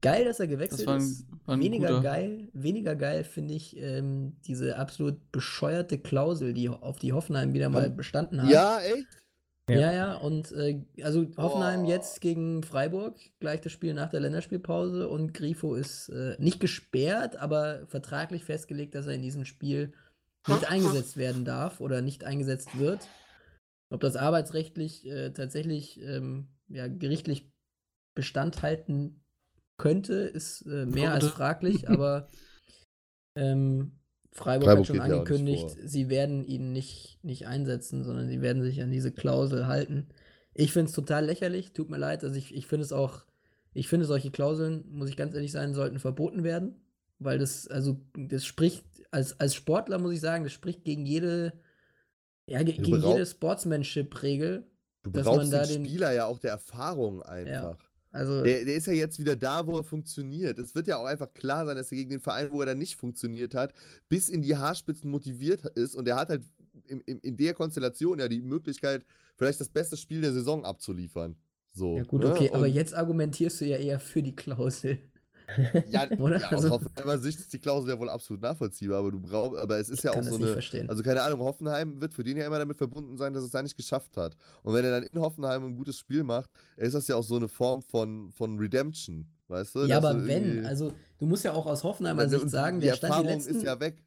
[0.05, 1.27] Geil, dass er Das gewechselt war ein, ist.
[1.47, 2.03] war ein Weniger guter.
[2.03, 7.71] geil, weniger geil finde ich ähm, diese absolut bescheuerte Klausel, die auf die Hoffenheim wieder
[7.71, 8.51] mal bestanden hat.
[8.51, 9.07] Ja, echt?
[9.71, 11.89] Ja, ja, und äh, also Hoffenheim Oh.
[11.89, 17.37] jetzt gegen Freiburg, gleich das Spiel nach der Länderspielpause und Grifo ist äh, nicht gesperrt,
[17.37, 19.95] aber vertraglich festgelegt, dass er in diesem Spiel
[20.47, 23.09] nicht eingesetzt werden darf oder nicht eingesetzt wird.
[23.89, 27.51] Ob das arbeitsrechtlich äh, tatsächlich ähm, ja, gerichtlich
[28.15, 29.24] Bestand halten
[29.77, 31.35] könnte, ist äh, mehr als Würde.
[31.37, 32.29] fraglich, aber
[33.37, 33.93] ähm,
[34.33, 38.63] Freiburg, Freiburg hat schon ja angekündigt, sie werden ihn nicht, nicht einsetzen, sondern sie werden
[38.63, 40.09] sich an diese Klausel halten.
[40.55, 43.25] Ich finde es total lächerlich, tut mir leid, also ich, ich finde es auch,
[43.73, 46.81] ich finde solche Klauseln, muss ich ganz ehrlich sein, sollten verboten werden,
[47.19, 51.53] weil das, also das spricht, als, als Sportler muss ich sagen, das spricht gegen jede,
[52.47, 54.67] ja, ge gegen jede Sportsmanship-Regel.
[55.03, 57.79] Du Dass brauchst man da den den- Spieler ja auch der Erfahrung einfach.
[58.15, 60.59] Also, Der, der ist ja jetzt wieder da, wo er funktioniert.
[60.61, 62.79] Es wird ja auch einfach klar sein, dass er gegen den Verein, wo er dann
[62.79, 63.75] nicht funktioniert hat,
[64.09, 65.97] bis in die Haarspitzen motiviert ist.
[65.97, 66.43] Und er hat halt
[66.87, 69.05] in, in, in der Konstellation ja die Möglichkeit,
[69.37, 71.35] vielleicht das beste Spiel der Saison abzuliefern.
[71.73, 72.31] So, ja gut, ne?
[72.31, 74.99] okay, aber Und- jetzt argumentierst du ja eher für die Klausel.
[75.91, 76.41] Ja, Oder?
[76.41, 79.61] ja Also- aus Hoffenheimer Sicht ist die Klausel ja wohl absolut nachvollziehbar, aber du brauchst,
[79.61, 80.89] aber es ist ja auch so eine, verstehen.
[80.89, 83.63] also keine Ahnung, Hoffenheim wird für den ja immer damit verbunden sein, dass es da
[83.63, 84.37] nicht geschafft hat.
[84.63, 87.37] Und wenn er dann in Hoffenheim ein gutes Spiel macht, ist das ja auch so
[87.37, 89.81] eine Form von, von Redemption, weißt du?
[89.81, 92.95] ja, Dass aber du wenn, also du musst ja auch aus Hoffenheimer Sicht sagen, der
[92.95, 94.03] stand die letzten, ist ja weg.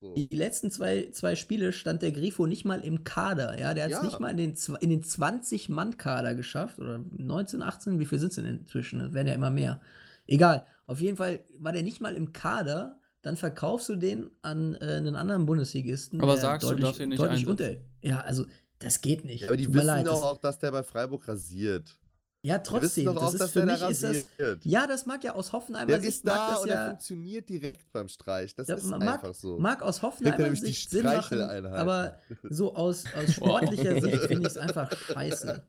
[0.00, 0.14] So.
[0.14, 3.56] die letzten zwei, zwei Spiele stand der Grifo nicht mal im Kader.
[3.60, 4.02] Ja, der hat es Ja.
[4.04, 6.80] nicht mal in den, in den 20-Mann-Kader geschafft.
[6.80, 8.98] Oder 19, 18, wie viel sind es denn inzwischen?
[8.98, 9.80] Das werden ja immer mehr.
[10.26, 12.98] Egal, auf jeden Fall war der nicht mal im Kader.
[13.22, 16.20] Dann verkaufst du den an äh, einen anderen Bundesligisten.
[16.20, 17.70] Aber sagst du, deutlich, darfst ihn nicht deutlich unter.
[18.02, 18.46] Ja, also
[18.80, 19.42] das geht nicht.
[19.42, 20.06] Ja, aber die Tut wissen leid.
[20.08, 21.96] doch das, auch, dass der bei Freiburg rasiert.
[22.42, 23.04] ja, trotzdem.
[23.04, 24.26] doch Das auch, ist dass für der da mich ist das.
[24.64, 26.74] Ja, das mag ja aus Hoffenheimer Der Sicht ist da das und ja.
[26.74, 28.56] der funktioniert direkt beim Streich.
[28.56, 29.56] Das Ja, ist mag- einfach so.
[29.60, 32.18] Mag aus die Sicht Sinn machen, aber
[32.50, 35.62] so aus, aus sportlicher Sicht finde ich es einfach scheiße.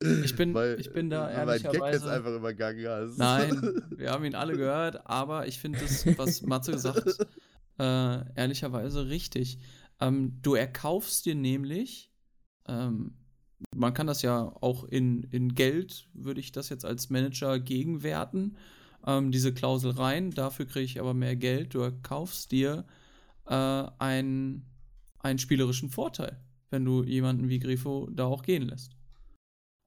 [0.00, 2.10] Ich bin, Weil, ich bin da weil mein Gag jetzt ehrlicherweise.
[2.10, 3.16] einfach übergangen hast.
[3.16, 7.28] Nein, wir haben ihn alle gehört, aber ich finde das, was Matze gesagt hat,
[7.78, 9.58] äh, ehrlicherweise richtig.
[10.00, 12.12] Ähm, du erkaufst dir nämlich,
[12.68, 13.14] ähm,
[13.74, 18.58] man kann das ja auch in, in Geld, würde ich das jetzt als Manager gegenwerten,
[19.06, 21.74] ähm, diese Klausel rein, dafür kriege ich aber mehr Geld.
[21.74, 22.84] Du erkaufst dir
[23.46, 23.54] äh,
[23.98, 24.66] einen,
[25.20, 26.38] einen spielerischen Vorteil,
[26.70, 28.95] wenn du jemanden wie Grifo da auch gehen lässt.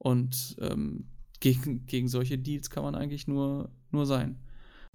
[0.02, 1.06] Und ähm,
[1.40, 4.38] gegen, gegen solche Deals kann man eigentlich nur, nur sein.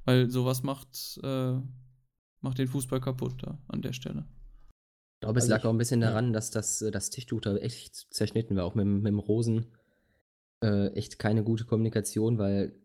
[0.04, 1.54] Weil sowas macht, äh,
[2.42, 4.26] macht den Fußball kaputt da an der Stelle.
[5.18, 6.10] Ich glaube, es Also lag ich- auch ein bisschen ja.
[6.10, 9.20] daran, dass das, äh, das Tischtuch da echt zerschnitten war, auch mit, dem- mit dem
[9.20, 9.68] Rosen.
[10.64, 12.80] Äh, echt keine gute Kommunikation, weil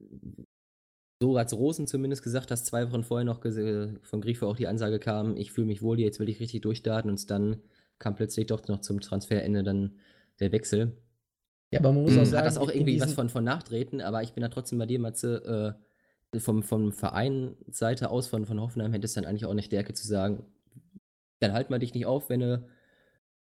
[1.22, 4.98] so als Rosen zumindest gesagt, dass zwei Wochen vorher noch von Grifo auch die Ansage
[4.98, 7.60] kam, ich fühle mich wohl, hier, jetzt will ich richtig durchstarten und dann
[7.98, 9.98] kam plötzlich doch noch zum Transferende dann
[10.40, 10.96] der Wechsel.
[11.72, 12.18] Ja, aber man muss Mhm.
[12.18, 14.78] auch Hat sagen, das auch irgendwie was von, von Nachtreten, aber ich bin da trotzdem
[14.78, 15.76] bei dir, Matze,
[16.34, 19.94] äh, vom, vom Vereinsseite aus von, von Hoffenheim hätte es dann eigentlich auch eine Stärke
[19.94, 20.44] zu sagen,
[21.40, 22.64] dann halt mal dich nicht auf, wenn du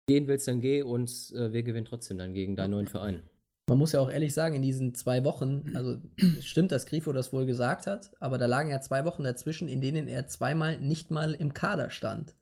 [0.08, 3.24] gehen willst, dann geh und äh, wir gewinnen trotzdem dann gegen deinen neuen Verein.
[3.68, 5.98] Man muss ja auch ehrlich sagen, in diesen zwei Wochen, also
[6.38, 9.68] es stimmt, dass Grifo das wohl gesagt hat, aber da lagen ja zwei Wochen dazwischen,
[9.68, 12.36] in denen er zweimal nicht mal im Kader stand.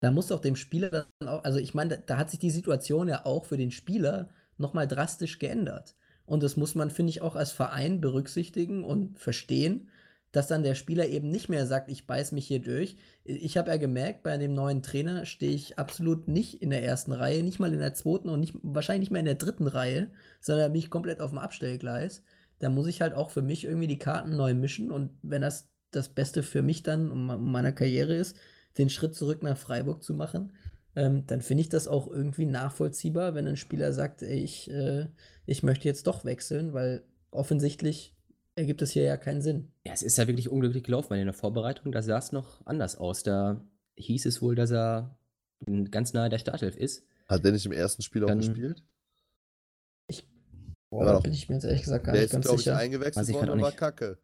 [0.00, 2.50] Da muss doch dem Spieler dann auch, also ich meine, da, da hat sich die
[2.50, 4.30] Situation ja auch für den Spieler
[4.60, 5.96] nochmal drastisch geändert.
[6.26, 9.88] Und das muss man, finde ich, auch als Verein berücksichtigen und verstehen,
[10.32, 12.96] dass dann der Spieler eben nicht mehr sagt, ich beiß mich hier durch.
[13.24, 17.10] Ich habe ja gemerkt, bei dem neuen Trainer stehe ich absolut nicht in der ersten
[17.10, 20.10] Reihe, nicht mal in der zweiten und nicht, wahrscheinlich nicht mehr in der dritten Reihe,
[20.40, 22.22] sondern bin ich komplett auf dem Abstellgleis.
[22.60, 25.68] Da muss ich halt auch für mich irgendwie die Karten neu mischen und wenn das
[25.90, 28.36] das Beste für mich dann um meiner Karriere ist,
[28.78, 30.52] den Schritt zurück nach Freiburg zu machen,
[30.96, 35.06] ähm, dann finde ich das auch irgendwie nachvollziehbar, wenn ein Spieler sagt, ey, ich, äh,
[35.46, 38.14] ich möchte jetzt doch wechseln, weil offensichtlich
[38.56, 39.72] ergibt es hier ja keinen Sinn.
[39.86, 42.64] Ja, es ist ja wirklich unglücklich gelaufen, weil in der Vorbereitung, da sah es noch
[42.66, 43.22] anders aus.
[43.22, 43.64] Da
[43.96, 45.16] hieß es wohl, dass er
[45.90, 47.04] ganz nahe der Startelf ist.
[47.28, 48.82] Hat der nicht im ersten Spiel auch Dann- gespielt?
[50.90, 51.22] Boah, Ja, da doch.
[51.22, 52.76] bin ich mir jetzt ehrlich gesagt gar Der nicht ist, ganz glaube ich, sicher.
[52.76, 54.18] eingewechselt ich worden und auch war kacke.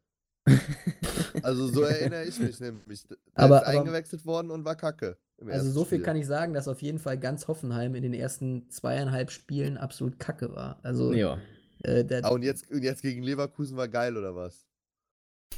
[1.43, 3.07] Also so erinnere ich mich nämlich.
[3.09, 5.17] Der Aber- ist aber- eingewechselt worden und war kacke.
[5.39, 6.05] im Also so viel Spiel.
[6.05, 10.19] kann ich sagen, dass auf jeden Fall ganz Hoffenheim in den ersten zweieinhalb Spielen absolut
[10.19, 10.79] kacke war.
[10.83, 11.39] Also Ja.
[11.83, 14.67] äh, der, Ah, und jetzt, und jetzt gegen Leverkusen war geil, oder was?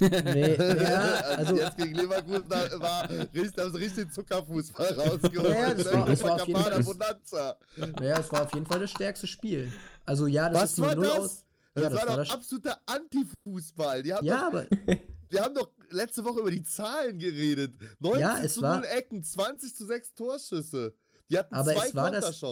[0.00, 0.08] nee,
[0.58, 1.02] ja,
[1.36, 5.48] also jetzt gegen Leverkusen da war richtig, haben sie richtig Zuckerfußball rausgeholt.
[5.50, 7.56] Ja, ja, das war- das war auf jeden Fall- Bonanza.
[8.00, 9.72] naja, es war auf jeden Fall das stärkste Spiel.
[10.04, 11.18] Also ja, das Was ist nur war null das?
[11.18, 11.44] aus.
[11.80, 14.02] Das, Ja, das war war doch das- absoluter Antifußball.
[14.02, 14.66] Die haben Ja, doch, aber
[15.30, 17.74] wir haben doch letzte Woche über die Zahlen geredet.
[18.00, 20.94] 19 Ja, es zu war- 0 Ecken, 20 zu 6 Torschüsse.
[21.30, 22.42] Die hatten Aber zwei es war das-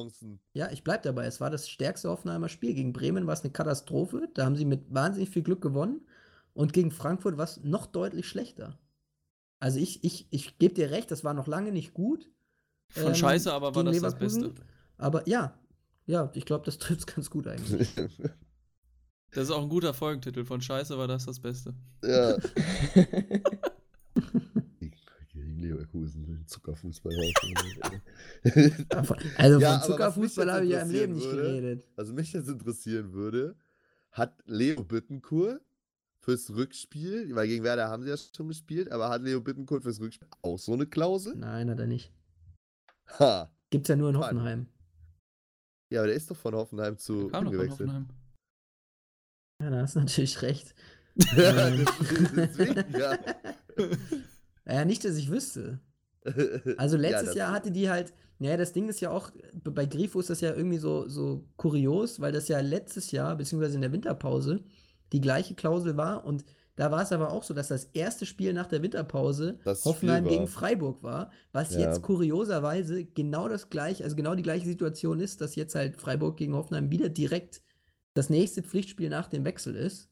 [0.53, 1.25] ja, ich bleib dabei.
[1.27, 2.75] Es war das stärkste Hoffenheimer Spiel.
[2.75, 4.29] Gegen Bremen war es eine Katastrophe.
[4.35, 6.07] Da haben sie mit wahnsinnig viel Glück gewonnen.
[6.53, 8.79] Und gegen Frankfurt war es noch deutlich schlechter.
[9.61, 12.31] Also ich, ich, ich gebe dir recht, das war noch lange nicht gut.
[12.91, 14.43] Von ähm, Scheiße, aber war das das Leverkusen.
[14.55, 14.67] Beste.
[14.99, 15.59] Aber ja,
[16.05, 17.95] ja, ich glaube, das trifft es ganz gut eigentlich.
[19.37, 20.47] Das ist auch ein guter Folgentitel.
[20.47, 21.75] Von Scheiße war das das Beste.
[22.03, 22.39] ja.
[25.29, 27.13] Gegen Leverkusen, Zuckerfußball.
[29.37, 31.27] Also Ja, von aber was mich Zuckerfußball jetzt habe ich ja im Leben interessieren nicht
[31.27, 31.89] würde, geredet.
[31.97, 33.57] Also mich jetzt interessieren würde,
[34.11, 35.61] hat Leo Bittencourt
[36.21, 40.01] fürs Rückspiel, weil gegen Werder haben sie ja schon gespielt, aber hat Leo Bittencourt fürs
[40.01, 41.37] Rückspiel auch so eine Klausel?
[41.37, 42.11] Nein, hat er nicht.
[43.19, 43.51] Ha.
[43.69, 44.17] Gibt's ja nur in.
[44.17, 44.67] Hoffenheim.
[45.91, 47.71] Ja, aber der ist doch von Hoffenheim zu Der kam doch von.
[47.71, 48.09] Hoffenheim.
[49.61, 50.75] Ja, da hast du natürlich recht.
[51.37, 51.87] Ja, Ähm.
[52.37, 53.19] deswegen, ja.
[54.69, 55.81] Ja, nicht, dass ich wüsste.
[56.77, 59.31] Also letztes das- Jahr hatte die halt, ja, das Ding ist ja auch,
[59.65, 63.77] bei Grifo ist das ja irgendwie so, so kurios, weil das ja letztes Jahr, beziehungsweise
[63.77, 64.65] in der Winterpause,
[65.13, 66.45] die gleiche Klausel war und
[66.75, 70.27] da war es aber auch so, dass das erste Spiel nach der Winterpause Das Hoffenheim
[70.29, 71.81] gegen Freiburg war, was Ja.
[71.81, 76.37] jetzt kurioserweise genau das gleiche, also genau die gleiche Situation ist, dass jetzt halt Freiburg
[76.37, 77.63] gegen Hoffenheim wieder direkt
[78.17, 80.11] das nächste Pflichtspiel nach dem Wechsel ist.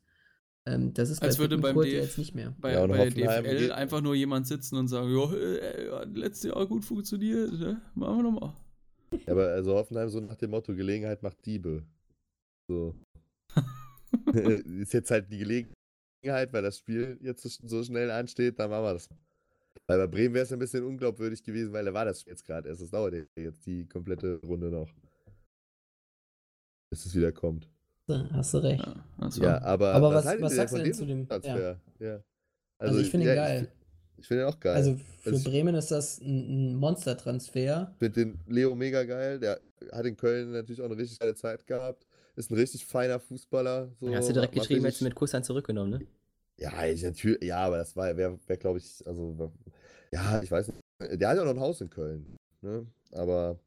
[0.67, 2.55] Ähm, das ist Als würde beim DF jetzt nicht mehr.
[2.59, 6.67] Bei, Ja, bei DFL einfach nur jemand sitzen und sagen, ja, äh, hat letztes Jahr
[6.67, 7.83] gut funktioniert, ne?
[7.95, 8.55] machen wir nochmal.
[9.27, 11.85] Ja, aber also Hoffenheim so nach dem Motto, Gelegenheit macht Diebe.
[12.69, 12.95] So.
[14.33, 18.95] ist jetzt halt die Gelegenheit, weil das Spiel jetzt so, schnell ansteht, dann machen wir
[18.95, 19.09] das.
[19.87, 22.69] Weil bei Bremen wäre es ein bisschen unglaubwürdig gewesen, weil da war das jetzt gerade
[22.69, 22.81] erst.
[22.81, 24.89] Das dauert jetzt die komplette Runde noch.
[26.91, 27.69] Bis es wieder kommt.
[28.09, 28.85] Hast du recht.
[28.87, 31.81] Ja, das Ja, aber, Aber was- was ihr sagst du denn zu dem- Transfer?
[31.99, 32.21] Ja.
[32.79, 33.69] Also ich finde ihn ja, geil.
[34.17, 34.75] Ich, ich finde ihn auch geil.
[34.75, 37.95] Also für Also Bremen ist das ein, ein Monster-Transfer.
[37.99, 39.39] Finde den Leo mega geil.
[39.41, 39.61] Der
[39.93, 42.07] hat in Köln natürlich auch eine richtig geile Zeit gehabt.
[42.37, 43.89] Ist ein richtig feiner Fußballer.
[44.01, 46.01] So, Hast du direkt geschrieben, richtig- jetzt mit Kusshand zurückgenommen, ne?
[46.59, 49.53] Ja, ich, natürlich, ja, aber das war, wäre, wär, glaube ich, also,
[50.13, 50.81] ja, ich weiß nicht.
[51.21, 52.37] Der hat ja noch ein Haus in Köln.
[52.61, 52.87] Ne?
[53.13, 53.59] Aber.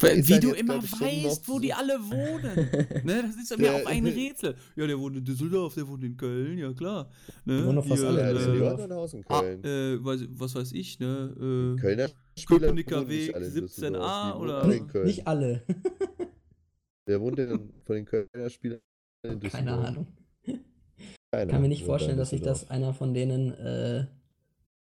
[0.00, 3.04] Wie du immer weißt, noch wo die alle wohnen.
[3.04, 3.22] ne?
[3.22, 4.56] Das ist ja mir auch ein Rätsel.
[4.74, 7.10] Ja, der wohnt in Düsseldorf, der wohnt in Köln, ja klar.
[7.44, 7.58] Ne?
[7.58, 9.64] Die wohnen doch fast alle äh, noch in ah, Köln.
[9.64, 11.76] äh, weiß, was weiß ich, ne?
[11.76, 15.06] Äh, Kölner Spieler Köpenicker Weg alle in 17a Düsseldorf, die wohnen oder- Köln.
[15.06, 15.62] Nicht alle.
[17.06, 18.80] Der wohnt denn von den Kölner Spielern
[19.22, 19.52] in Düsseldorf.
[19.52, 20.06] Keine Ahnung.
[21.30, 24.06] Keiner Kann mir nicht vorstellen, dass sich das einer von denen äh,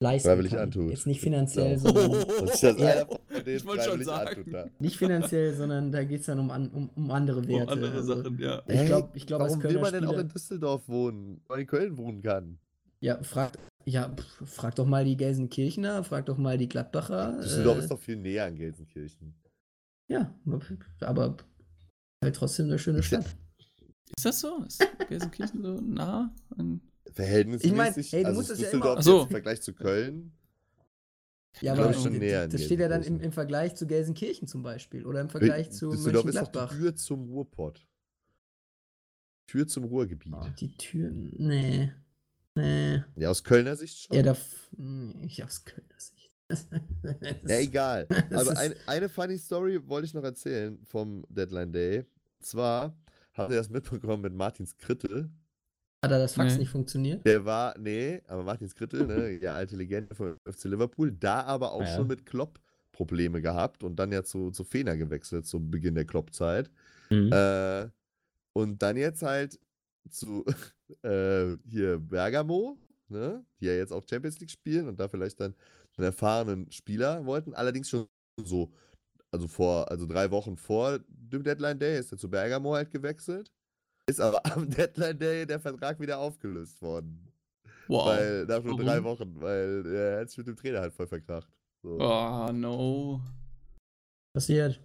[0.03, 0.61] leisten Freiwillig kann.
[0.61, 0.91] antut.
[0.91, 1.79] Jetzt nicht finanziell, Ja.
[1.79, 2.13] sondern
[2.47, 2.73] das Ja.
[3.07, 4.53] von denen Ich wollte schon sagen.
[4.55, 7.73] antut, nicht finanziell, sondern da geht es dann um, an, um, um andere um Werte.
[7.73, 8.63] andere also, Sachen, ja.
[8.67, 11.61] Ich glaube, ich glaub, als Warum will man denn auch in Düsseldorf wohnen, weil man
[11.61, 12.59] in Köln wohnen kann?
[13.01, 17.39] ja, frag, ja, pf, frag doch mal die Gelsenkirchener, frag doch mal die Gladbacher.
[17.43, 19.35] Düsseldorf äh, ist doch viel näher an Gelsenkirchen.
[20.09, 20.33] Ja,
[21.01, 21.37] aber
[22.23, 23.25] halt trotzdem eine schöne Stadt.
[24.17, 24.63] Ist das so?
[24.67, 26.33] Ist Gelsenkirchen so nah?
[26.57, 26.81] An
[27.13, 29.23] Verhältnismäßig, ey, du also musst ist das ja immer- so.
[29.23, 30.33] im Vergleich zu Köln.
[31.61, 34.63] Ja, aber ich, schon näher das steht ja dann im, im Vergleich zu Gelsenkirchen zum
[34.63, 36.71] Beispiel oder im Vergleich zu Düsseldorf ist doch Mönchengladbach.
[36.73, 37.87] die Tür zum Ruhrpott.
[39.47, 40.33] Tür zum Ruhrgebiet.
[40.35, 41.93] Oh, die Tür, nee.
[42.55, 43.03] Nee.
[43.17, 44.17] Ja, aus Kölner Sicht schon.
[44.17, 44.37] Ja, da.
[45.27, 46.33] Ich aus Kölner Sicht.
[47.49, 48.07] Ja, egal.
[48.31, 52.05] Aber ein, eine funny Story wollte ich noch erzählen vom Deadline Day.
[52.41, 52.97] Zwar
[53.35, 55.31] habt ihr das mitbekommen mit Martins Krittel.
[56.03, 56.61] Hat da das Fax Nee.
[56.61, 57.25] nicht funktioniert?
[57.25, 61.73] Der war, nee, aber Martins Krittel, ne, der alte Legende von FC Liverpool, da aber
[61.73, 61.97] auch Ja.
[61.97, 62.59] schon mit Klopp
[62.91, 66.71] Probleme gehabt und dann ja zu, zu Fener gewechselt zum Beginn der Klopp-Zeit.
[67.11, 67.33] Mhm.
[67.33, 67.89] Äh,
[68.55, 69.61] und dann jetzt halt
[70.11, 70.45] zu
[71.03, 72.79] äh, hier Bergamo,
[73.09, 75.55] ne, die ja jetzt auch Champions League spielen und da vielleicht dann
[75.97, 77.55] einen erfahrenen Spieler wollten.
[77.55, 78.09] Allerdings schon
[78.45, 78.73] so,
[79.33, 83.53] also vor, also drei Wochen vor dem Deadline Day ist er zu Bergamo halt gewechselt.
[84.07, 87.29] Ist aber am Deadline Day der Vertrag wieder aufgelöst worden.
[87.89, 88.07] Wow.
[88.07, 89.05] Weil nach nur drei Warum?
[89.05, 91.49] Wochen, weil er hat sich mit dem Trainer halt voll verkracht.
[91.83, 91.99] So.
[92.01, 93.21] Oh, no.
[94.35, 94.81] Passiert.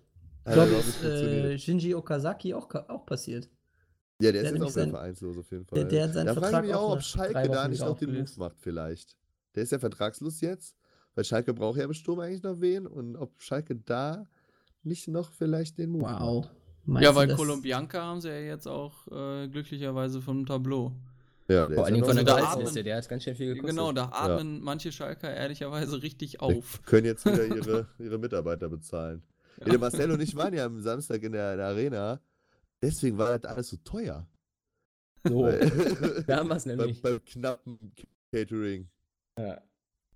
[0.45, 3.49] Ich glaube, überhaupt ist äh, Shinji Okazaki auch, auch passiert.
[4.21, 5.79] Ja, der der ist jetzt auch sein- vereinslos auf jeden Fall.
[5.79, 7.79] der- der hat seinen da frage Vertrag ich mich auch ob Schalke drei da nicht
[7.79, 9.15] wieder noch den Move macht vielleicht.
[9.55, 10.75] Der ist ja vertragslos jetzt,
[11.15, 14.25] weil Schalke braucht ja im Sturm eigentlich noch wen und ob Schalke da
[14.83, 16.45] nicht noch vielleicht den Move Wow.
[16.45, 16.55] macht.
[16.87, 20.93] Meinst Ja, weil Colombianca haben sie ja jetzt auch äh, glücklicherweise vom Tableau.
[21.49, 23.69] Ja, der Vor allen Dingen ja von der Gehaltsliste, der hat ganz schön viel gekostet.
[23.69, 26.81] Genau, da atmen manche Schalker ehrlicherweise richtig Die auf.
[26.83, 29.21] können jetzt wieder ihre, ihre Mitarbeiter bezahlen.
[29.59, 29.65] Ja.
[29.65, 29.71] Ja.
[29.71, 32.21] der Marcel und ich waren ja am Samstag in der, in der Arena.
[32.81, 34.25] Deswegen war das alles so teuer.
[35.25, 37.01] So, Weil- da haben wir es beim, nämlich.
[37.01, 37.79] beim knappen
[38.31, 38.87] Catering.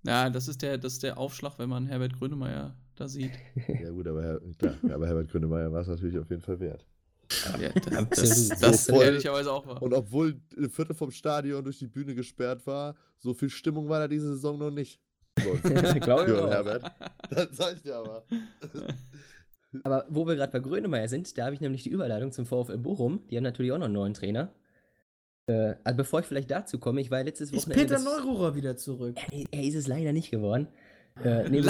[0.04, 3.32] Ja, das ist der, das ist der Aufschlag, wenn man Herbert Grönemeyer da sieht.
[3.82, 6.86] Ja gut, aber, Herr, klar, aber Herbert Grönemeyer war es natürlich auf jeden Fall wert.
[7.60, 7.68] Ja,
[8.10, 9.82] das, das, das So voll- ehrlicherweise auch war.
[9.82, 14.00] Und obwohl ein Viertel vom Stadion durch die Bühne gesperrt war, so viel Stimmung war
[14.00, 15.00] da diese Saison noch nicht.
[16.00, 16.50] Glaube ich auch.
[16.50, 16.84] Herbert.
[17.30, 18.24] Das sag ich dir aber.
[19.84, 22.76] Aber wo wir gerade bei Grönemeyer sind, da habe ich nämlich die Überleitung zum VfL
[22.78, 23.26] Bochum.
[23.30, 24.52] Die haben natürlich auch noch einen neuen Trainer.
[25.46, 27.82] Äh, also bevor ich vielleicht dazu komme, ich war ja letztes Ist Wochenende.
[27.84, 29.16] Peter das- Neururer wieder zurück?
[29.30, 30.68] Er, er ist es leider nicht geworden.
[31.22, 31.60] Äh, nee,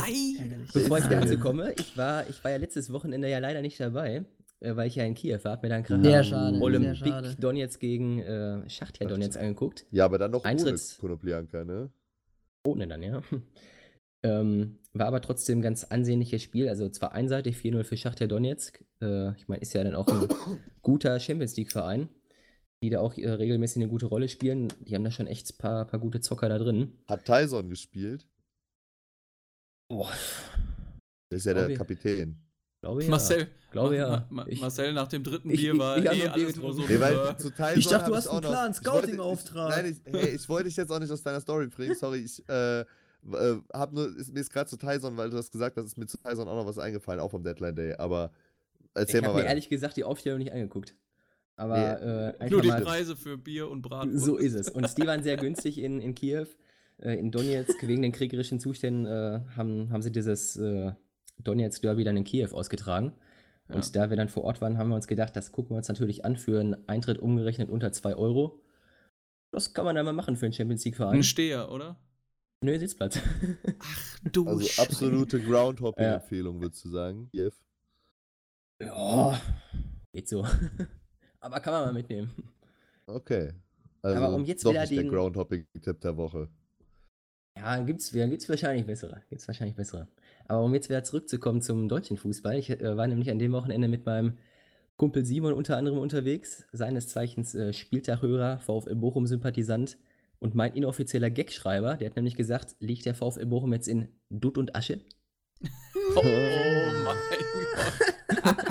[0.72, 4.24] bevor ich dazu komme, ich war, ich war ja letztes Wochenende ja leider nicht dabei,
[4.60, 7.36] äh, weil ich ja in Kiew war, hab mir dann gerade Sehr schade, sehr schade.
[7.38, 9.84] Donetsk gegen äh, Schachtja Donetsk angeguckt.
[9.90, 11.90] Ja, aber dann noch Eintritts- ohne Konoplianka, ne?
[12.66, 13.22] Ohne dann, ja.
[14.24, 16.68] Ähm, war aber trotzdem ein ganz ansehnliches Spiel.
[16.68, 18.84] Also zwar einseitig 4-0 für Schachtja Donetsk.
[19.00, 20.28] Äh, ich meine, ist ja dann auch ein
[20.82, 22.08] guter Champions League-Verein.
[22.84, 24.68] die da auch äh, regelmäßig eine gute Rolle spielen.
[24.80, 26.92] Die haben da schon echt ein paar, paar gute Zocker da drin.
[27.08, 28.28] Hat Tyson gespielt?
[29.92, 30.10] Boah,
[31.30, 32.36] Der ist ja Glaube der ich- Kapitän.
[32.80, 33.10] glaube ja.
[33.10, 34.08] Marcel, glaube ja.
[34.08, 36.18] Ma- Ma- Ich- Marcel nach dem dritten ich- Bier ich- war ich eh noch ein
[36.18, 36.84] Bier alles getrunken.
[36.88, 39.70] Nee, weil zu Tyson Ich dachte, du hast auch einen ich wollte- Scouting-Auftrag.
[39.70, 41.94] ich- Nein, ich, hey, ich wollte dich jetzt auch nicht aus deiner Story bringen.
[41.94, 42.84] Sorry, ich äh, äh,
[43.74, 46.06] hab nur, ist, mir ist gerade zu Tyson, weil du hast gesagt hast, ist mir
[46.06, 47.92] zu Tyson auch noch was eingefallen, auch vom Deadline Day.
[47.98, 48.30] Aber
[48.80, 49.48] Ich erzähl habe mal mir weiter.
[49.50, 50.94] ehrlich gesagt die Aufstellung nicht angeguckt.
[51.56, 54.24] Aber Nee, äh, Nur die mal, Preise für Bier und Bratwurst.
[54.24, 54.70] so ist es.
[54.70, 56.46] Und die waren sehr günstig in, in Kiew.
[57.02, 60.92] Äh, in Donetsk, wegen den kriegerischen Zuständen, äh, haben, haben sie dieses äh,
[61.42, 63.12] Donetsk-Derby dann in Kiew ausgetragen.
[63.68, 64.02] Und Ja.
[64.04, 66.24] da wir dann vor Ort waren, haben wir uns gedacht, das gucken wir uns natürlich
[66.24, 68.60] an für einen Eintritt umgerechnet unter 2 Euro.
[69.50, 71.16] Das kann man dann mal machen für einen Champions League-Verein.
[71.16, 71.96] Ein Steher, oder?
[72.64, 73.18] Nö, Sitzplatz.
[74.32, 74.86] Du Also Schwein.
[74.86, 77.28] absolute Groundhopping-Empfehlung, würdest du sagen?
[77.32, 77.54] Jeff?
[78.80, 79.40] ja,
[80.12, 80.46] geht so.
[81.40, 82.30] Aber kann man mal mitnehmen.
[83.06, 83.52] Okay.
[84.00, 86.48] Also Aber um jetzt doch wieder nicht der den- Groundhopping-Tipp der Woche.
[87.56, 89.22] Ja, gibt's, ja, gibt's wahrscheinlich bessere.
[89.28, 90.08] Gibt's wahrscheinlich bessere.
[90.48, 92.58] Aber um jetzt wieder zurückzukommen zum deutschen Fußball.
[92.58, 94.38] Ich äh, war nämlich an dem Wochenende mit meinem
[94.96, 96.64] Kumpel Simon unter anderem unterwegs.
[96.72, 99.98] Seines Zeichens äh, Spieltaghörer, VfL Bochum-Sympathisant
[100.38, 101.96] und mein inoffizieller Gagschreiber.
[101.96, 105.00] Der hat nämlich gesagt, liegt der VfL Bochum jetzt in Dutt und Asche?
[106.14, 107.16] Oh mein Gott.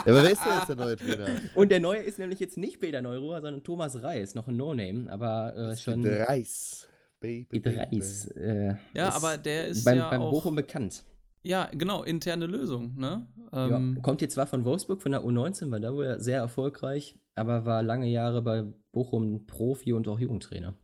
[0.05, 1.27] Ja, aber wer ist denn jetzt der neue Trainer?
[1.55, 4.35] Und der neue ist nämlich jetzt nicht Peter Neuruhr, sondern Thomas Reis.
[4.35, 6.87] Noch ein No-Name, aber äh, schon Reis.
[7.21, 7.61] Baby.
[7.69, 8.27] Reis.
[8.27, 10.31] Äh, Ja, aber der ist beim, ja beim auch.
[10.31, 11.05] Bochum bekannt.
[11.43, 13.25] Ja, genau, interne Lösung, ne?
[13.53, 17.17] Ja, Ähm, kommt jetzt zwar von Wolfsburg, von der U19, war da wohl sehr erfolgreich,
[17.35, 20.75] aber war lange Jahre bei Bochum Profi und auch Jugendtrainer.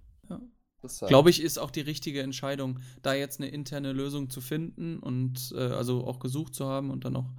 [0.79, 1.09] Interessant.
[1.09, 5.51] Glaube ich, ist auch die richtige Entscheidung, da jetzt eine interne Lösung zu finden und
[5.55, 7.33] äh, also auch gesucht zu haben und dann auch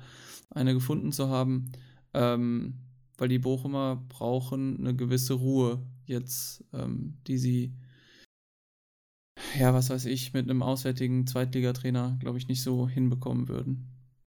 [0.51, 1.70] eine gefunden zu haben,
[2.14, 2.74] ähm,
[3.16, 7.74] weil die Bochumer brauchen eine gewisse Ruhe jetzt, ähm, die sie,
[9.59, 13.86] ja, was weiß ich, mit einem auswärtigen Zweitligatrainer, glaube ich, nicht so hinbekommen würden.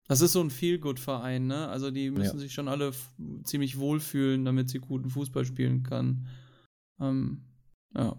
[0.08, 1.68] Das ist so ein Feel-Good-Verein, ne?
[1.68, 2.40] Also die müssen Ja.
[2.40, 2.92] sich schon alle
[3.44, 6.26] ziemlich wohlfühlen, damit sie guten Fußball spielen kann.
[7.00, 7.42] Ähm,
[7.96, 8.16] ja.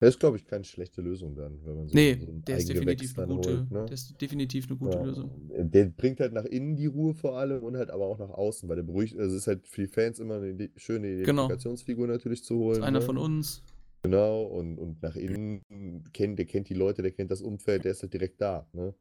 [0.00, 2.56] Das ist, glaube ich, keine schlechte Lösung dann, wenn man so, Nee, so ein der
[2.56, 3.84] ist definitiv eine gute, holt, ne?
[3.84, 5.02] der ist definitiv eine gute Ja.
[5.04, 5.30] Lösung.
[5.50, 8.68] Der bringt halt nach innen die Ruhe vor allem und halt aber auch nach außen,
[8.68, 11.46] weil der beruhigt, also es ist halt für die Fans immer eine schöne Genau.
[11.46, 12.78] Identifikationsfigur natürlich zu holen.
[12.78, 13.04] Ist einer ne?
[13.04, 13.62] von uns.
[14.02, 17.92] Genau, und, und nach innen kennt, der kennt die Leute, der kennt das Umfeld, der
[17.92, 18.94] ist halt direkt da, ne?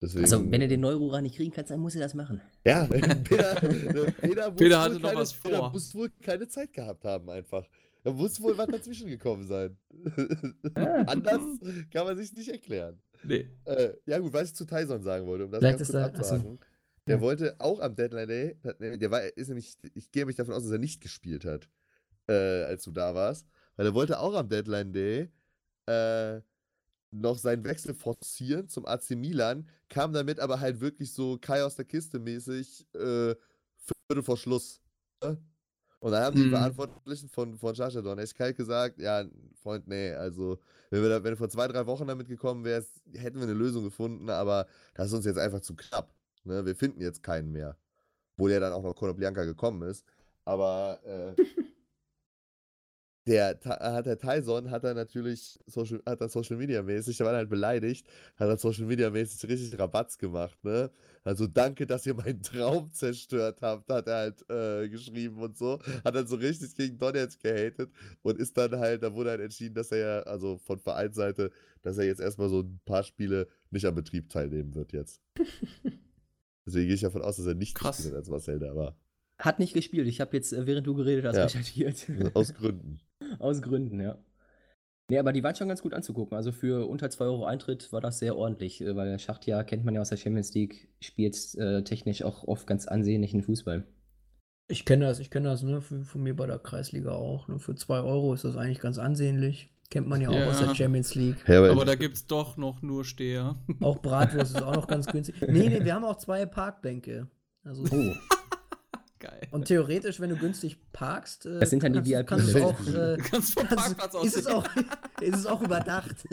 [0.00, 2.40] Deswegen, Also, wenn er den Neururer nicht kriegen kann, dann muss er das machen.
[2.66, 2.86] Ja,
[3.24, 5.70] Peter, Peter, muss Peter wohl hatte noch keine, was Peter vor.
[5.72, 7.64] muss wohl keine Zeit gehabt haben, einfach.
[8.02, 9.76] Da muss wohl was dazwischen gekommen sein.
[10.74, 11.40] Anders
[11.92, 13.00] kann man sich nicht erklären.
[13.22, 13.48] Nee.
[13.64, 16.06] Äh, ja, gut, was ich zu Tyson sagen wollte, um das Vielleicht ganz kurz er-
[16.06, 16.34] achso.
[16.34, 16.58] abzuhaken.
[17.06, 17.20] Der Ja.
[17.22, 18.56] wollte auch am Deadline Day,
[18.98, 21.68] der war, ist nämlich, ich gehe mich davon aus, dass er nicht gespielt hat,
[22.28, 23.46] äh, als du da warst,
[23.76, 25.30] weil er wollte auch am Deadline Day
[25.86, 26.40] äh,
[27.10, 31.76] noch seinen Wechsel forcieren zum AC Milan, kam damit aber halt wirklich so Kai aus
[31.76, 33.34] der Kiste mäßig äh,
[33.76, 34.80] Viertel vor Schluss.
[35.22, 35.38] Ne?
[36.00, 36.50] Und dann haben die Mhm.
[36.50, 39.24] Verantwortlichen von, von Sascha Donetsk kalt gesagt, ja,
[39.62, 40.58] Freund, nee, also
[40.90, 43.52] wenn, wir da, wenn du vor zwei, drei Wochen damit gekommen wärst, hätten wir eine
[43.54, 46.14] Lösung gefunden, aber das ist uns jetzt einfach zu knapp.
[46.44, 46.64] Ne?
[46.66, 47.76] Wir finden jetzt keinen mehr.
[48.36, 50.04] Wo ja dann auch noch Konoplyanka gekommen ist.
[50.44, 51.34] Aber äh,
[53.26, 57.26] der, Ta- hat der Tyson hat er natürlich Social, hat er Social Media mäßig, der
[57.26, 58.06] war halt beleidigt,
[58.36, 60.90] hat er Social Media mäßig richtig Rabatz gemacht, ne?
[61.24, 65.78] Also danke, dass ihr meinen Traum zerstört habt, hat er halt äh, geschrieben und so.
[66.04, 67.92] Hat dann so richtig gegen Donetsk gehatet
[68.22, 71.50] und ist dann halt, da wurde halt entschieden, dass er ja, also von Vereinsseite,
[71.82, 75.20] dass er jetzt erstmal so ein paar Spiele nicht am Betrieb teilnehmen wird jetzt.
[76.66, 78.96] Deswegen gehe ich davon aus, dass er nicht gespielt hat, als Marcel da war.
[79.42, 80.06] Hat nicht gespielt.
[80.06, 81.44] Ich habe jetzt, äh, während du geredet hast, Ja.
[81.44, 82.06] recherchiert.
[82.34, 83.00] Aus Gründen.
[83.38, 84.18] Aus Gründen, ja.
[85.10, 86.36] Nee, aber die waren schon ganz gut anzugucken.
[86.36, 89.94] Also für unter 2 Euro Eintritt war das sehr ordentlich, äh, weil Schachtja kennt man
[89.94, 93.84] ja aus der Champions League, spielt äh, technisch auch oft ganz ansehnlichen Fußball.
[94.68, 97.48] Ich kenne das, ich kenne das, ne, von, von mir bei der Kreisliga auch.
[97.48, 99.70] Ne, für 2 Euro ist das eigentlich ganz ansehnlich.
[99.90, 100.68] Kennt man ja auch aus Ja.
[100.68, 101.36] der Champions League.
[101.46, 103.56] Ja, Aber da gibt es doch noch nur Steher.
[103.80, 105.34] Auch Bratwurst ist auch noch ganz günstig.
[105.42, 107.28] Nee, nee, wir haben auch zwei Parkbänke.
[107.64, 108.14] Also, Oh,
[109.22, 109.46] Geil.
[109.52, 112.64] und theoretisch, wenn du günstig parkst, äh, Das sind dann die kannst, VIP kannst du
[112.64, 114.66] auch, äh, kannst vom kannst, Parkplatz aus ist, es auch,
[115.20, 116.16] ist es auch überdacht.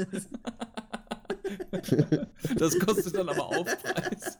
[2.57, 4.37] Das kostet dann aber Aufpreis.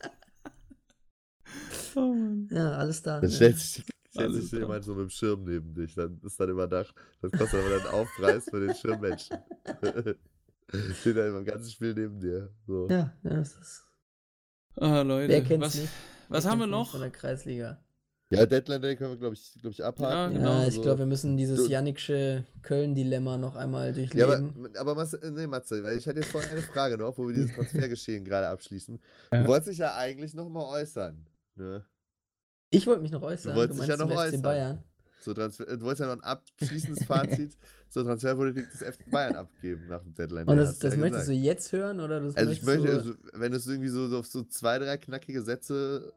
[1.95, 2.16] Oh
[2.50, 3.20] ja, alles da.
[3.20, 3.36] Dann ne?
[3.36, 5.95] stellt sich, stellt sich jemand so mit dem Schirm neben dich.
[5.95, 6.93] Dann ist dann überdacht.
[7.22, 9.38] Das kostet aber dann Aufpreis für den Schirmmenschen.
[11.00, 12.54] Steht dann im ganzen Spiel neben dir.
[12.68, 12.88] So.
[12.89, 13.88] Ja, ja, das ist.
[14.76, 15.30] Ah, Leute.
[15.30, 15.89] Wer kennt's was nicht?
[16.30, 16.91] was Wer haben wir noch?
[16.91, 17.84] Von der Kreisliga.
[18.32, 20.34] Ja, Deadline Day können wir, glaube ich, glaub ich, abhaken.
[20.36, 20.62] Ja, genau.
[20.62, 20.82] Ja, ich So.
[20.82, 24.54] glaube, wir müssen dieses Du- Yannicksche Köln-Dilemma noch einmal Ja, durchleben.
[24.76, 27.28] aber, aber Matze, äh, nee, Matze, weil ich hatte jetzt vorhin eine Frage noch, wo
[27.28, 29.00] wir dieses Transfergeschehen gerade abschließen.
[29.34, 29.42] Ja.
[29.42, 31.26] Du wolltest dich ja eigentlich noch mal äußern.
[31.56, 31.84] Ne?
[32.70, 33.56] ich wollte mich noch äußern.
[33.56, 34.42] wolltest dich ja meinst noch äußern.
[34.44, 34.84] Bayern.
[35.22, 37.58] So Transfer, äh, du wolltest ja noch ein abschließendes Fazit
[37.90, 40.48] zur Transferpolitik des FC Bayern abgeben nach dem Deadline.
[40.48, 41.46] Und Day, das, hast du das ja möchtest du gesagt.
[41.46, 42.94] jetzt hören oder das Also ich möchte, du...
[42.94, 46.14] also, wenn du es irgendwie so, so auf so zwei, drei knackige Sätze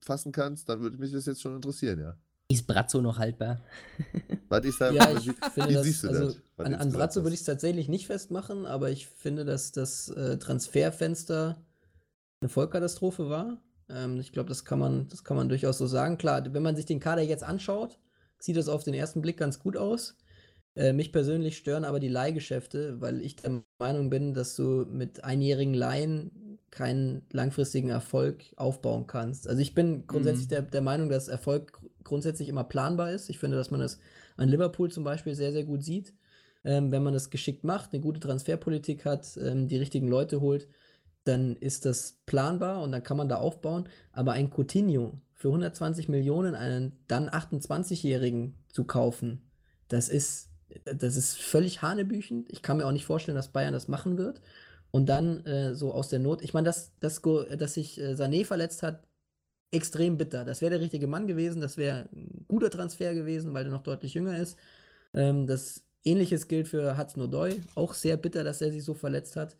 [0.00, 2.16] fassen kannst, dann würde mich das jetzt schon interessieren, ja.
[2.48, 3.60] Ist Brazzo noch haltbar?
[4.48, 6.42] Was ich da, Ja, ich wie, finde wie das, siehst du also das?
[6.58, 10.38] an, an Brazzo würde ich es tatsächlich nicht festmachen, aber ich finde, dass das äh,
[10.38, 11.56] Transferfenster
[12.40, 13.58] eine Vollkatastrophe war.
[13.88, 16.18] Ähm, ich glaube, das kann man, das kann man durchaus so sagen.
[16.18, 17.98] Klar, wenn man sich den Kader jetzt anschaut,
[18.38, 20.16] sieht das auf den ersten Blick ganz gut aus.
[20.76, 25.24] Äh, mich persönlich stören aber die Leihgeschäfte, weil ich der Meinung bin, dass du mit
[25.24, 29.48] einjährigen Leihen keinen langfristigen Erfolg aufbauen kannst.
[29.48, 30.50] Also ich bin grundsätzlich Mhm.
[30.50, 33.30] der, der Meinung, dass Erfolg gr- grundsätzlich immer planbar ist.
[33.30, 33.98] Ich finde, dass man das
[34.36, 36.14] an Liverpool zum Beispiel sehr, sehr gut sieht.
[36.64, 40.68] Ähm, wenn man das geschickt macht, eine gute Transferpolitik hat, ähm, die richtigen Leute holt,
[41.24, 43.88] dann ist das planbar und dann kann man da aufbauen.
[44.12, 49.42] Aber ein Coutinho für 120 Millionen, einen dann 28-Jährigen zu kaufen,
[49.88, 50.50] das ist,
[50.84, 52.50] das ist völlig hanebüchend.
[52.50, 54.40] Ich kann mir auch nicht vorstellen, dass Bayern das machen wird.
[54.94, 58.12] Und dann äh, so aus der Not, ich meine, dass, dass, Go- dass sich äh,
[58.14, 59.02] Sané verletzt hat,
[59.72, 60.44] extrem bitter.
[60.44, 63.82] Das wäre der richtige Mann gewesen, das wäre ein guter Transfer gewesen, weil er noch
[63.82, 64.58] deutlich jünger ist.
[65.14, 69.36] Ähm, das Ähnliches gilt für Hudson Odoi, auch sehr bitter, dass er sich so verletzt
[69.36, 69.56] hat,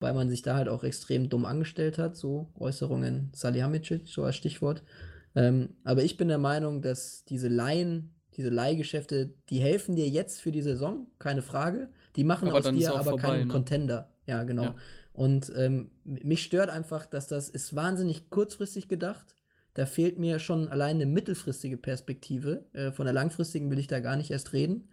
[0.00, 4.36] weil man sich da halt auch extrem dumm angestellt hat, so Äußerungen Salihamidzic, so als
[4.36, 4.82] Stichwort.
[5.36, 10.40] Ähm, aber ich bin der Meinung, dass diese Laien, diese Leihgeschäfte, die helfen dir jetzt
[10.42, 11.90] für die Saison, keine Frage.
[12.16, 13.52] Die machen Aber aus dir aber vorbei, keinen ne?
[13.52, 14.11] Contender.
[14.26, 14.64] Ja, genau.
[14.64, 14.76] Ja.
[15.12, 19.34] Und ähm, mich stört einfach, dass das ist wahnsinnig kurzfristig gedacht.
[19.74, 22.66] Da fehlt mir schon allein eine mittelfristige Perspektive.
[22.72, 24.88] Äh, von der langfristigen will ich da gar nicht erst reden.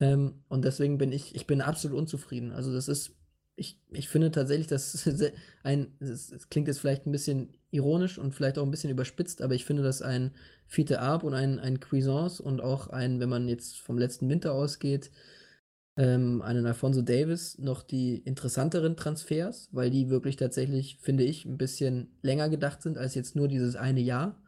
[0.00, 2.52] Ähm, und deswegen bin ich, ich bin absolut unzufrieden.
[2.52, 3.12] Also das ist,
[3.56, 5.32] ich, ich finde tatsächlich, dass se-
[5.62, 9.54] ein, es klingt jetzt vielleicht ein bisschen ironisch und vielleicht auch ein bisschen überspitzt, aber
[9.54, 10.32] ich finde, dass ein
[10.66, 14.52] Fiete Arp und ein, ein Cuisance und auch ein, wenn man jetzt vom letzten Winter
[14.52, 15.10] ausgeht,
[16.00, 21.58] ähm, einen Alfonso Davis noch die interessanteren Transfers, weil die wirklich tatsächlich, finde ich, ein
[21.58, 24.40] bisschen länger gedacht sind als jetzt nur dieses eine Jahr.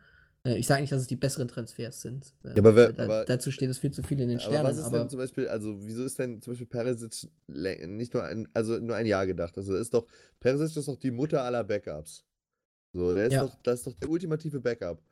[0.46, 2.32] Äh, ich sage nicht, dass es die besseren Transfers sind.
[2.42, 4.68] Äh, aber wer- da, aber- dazu steht es viel zu viel in den Aber Sternen.
[4.70, 8.24] was ist Aber, denn zum Beispiel, also wieso ist denn zum Beispiel Perisic nicht nur
[8.24, 9.57] ein, also nur ein Jahr gedacht?
[9.59, 10.07] Also ist doch,
[10.40, 12.24] Perisic ist doch die Mutter aller Backups.
[12.94, 13.44] So, der ist Ja.
[13.44, 15.03] doch, das ist doch der ultimative Backup.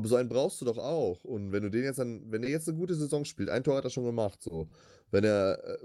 [0.00, 1.22] Aber so einen brauchst du doch auch.
[1.24, 3.76] Und wenn du den jetzt dann, wenn er jetzt eine gute Saison spielt, ein Tor
[3.76, 4.68] hat er schon gemacht, so.
[5.10, 5.78] Wenn er äh,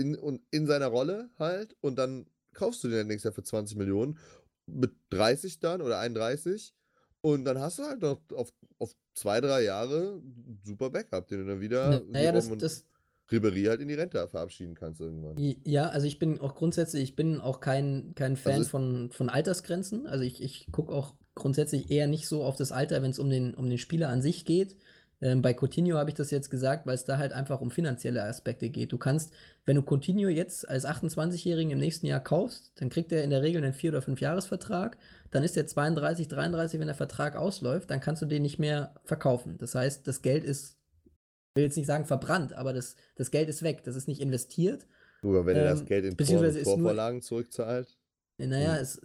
[0.00, 3.76] in, und in seiner Rolle halt und dann kaufst du den nächstes Jahr für 20
[3.76, 4.18] Millionen
[4.66, 6.72] mit 30 dann oder 31
[7.20, 10.22] und dann hast du halt noch auf, auf zwei, drei Jahre
[10.64, 12.84] super Backup, den du dann wieder Na- naja, das, das,
[13.30, 15.36] Ribery halt in die Rente verabschieden kannst irgendwann.
[15.64, 19.28] ja, also ich bin auch grundsätzlich, ich bin auch kein, kein Fan ist- von, von
[19.28, 20.06] Altersgrenzen.
[20.06, 23.30] Also ich, ich gucke auch grundsätzlich eher nicht so auf das Alter, wenn es um
[23.30, 24.76] den, um den Spieler an sich geht.
[25.20, 28.22] Ähm, bei Coutinho habe ich das jetzt gesagt, weil es da halt einfach um finanzielle
[28.22, 28.92] Aspekte geht.
[28.92, 29.32] Du kannst,
[29.64, 33.42] wenn du Coutinho jetzt als 28-Jährigen im nächsten Jahr kaufst, dann kriegt er in der
[33.42, 34.96] Regel einen 4- oder 5-Jahres-Vertrag.
[35.30, 38.94] Dann ist er 32, 33, wenn der Vertrag ausläuft, dann kannst du den nicht mehr
[39.04, 39.58] verkaufen.
[39.58, 40.76] Das heißt, das Geld ist,
[41.06, 43.82] ich will jetzt nicht sagen verbrannt, aber das, das Geld ist weg.
[43.84, 44.86] Das ist nicht investiert.
[45.22, 47.88] Oder wenn er das Ähm, Geld in Tor Torvorlagen zurückzahlt.
[48.38, 48.82] Naja, Hm.
[48.82, 49.00] es,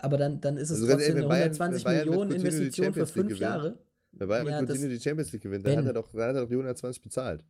[0.00, 2.08] aber dann, dann ist es Also trotzdem ehrlich, eine wenn Bayern- 120 wenn Bayern mit
[2.10, 3.78] Millionen die Investition für fünf gewinnt, Jahre.
[4.12, 6.34] Wenn Bayern Ja, mit Coutinho die Champions League gewinnt, dann hat er doch, dann hat
[6.36, 7.44] er doch die 120 bezahlt.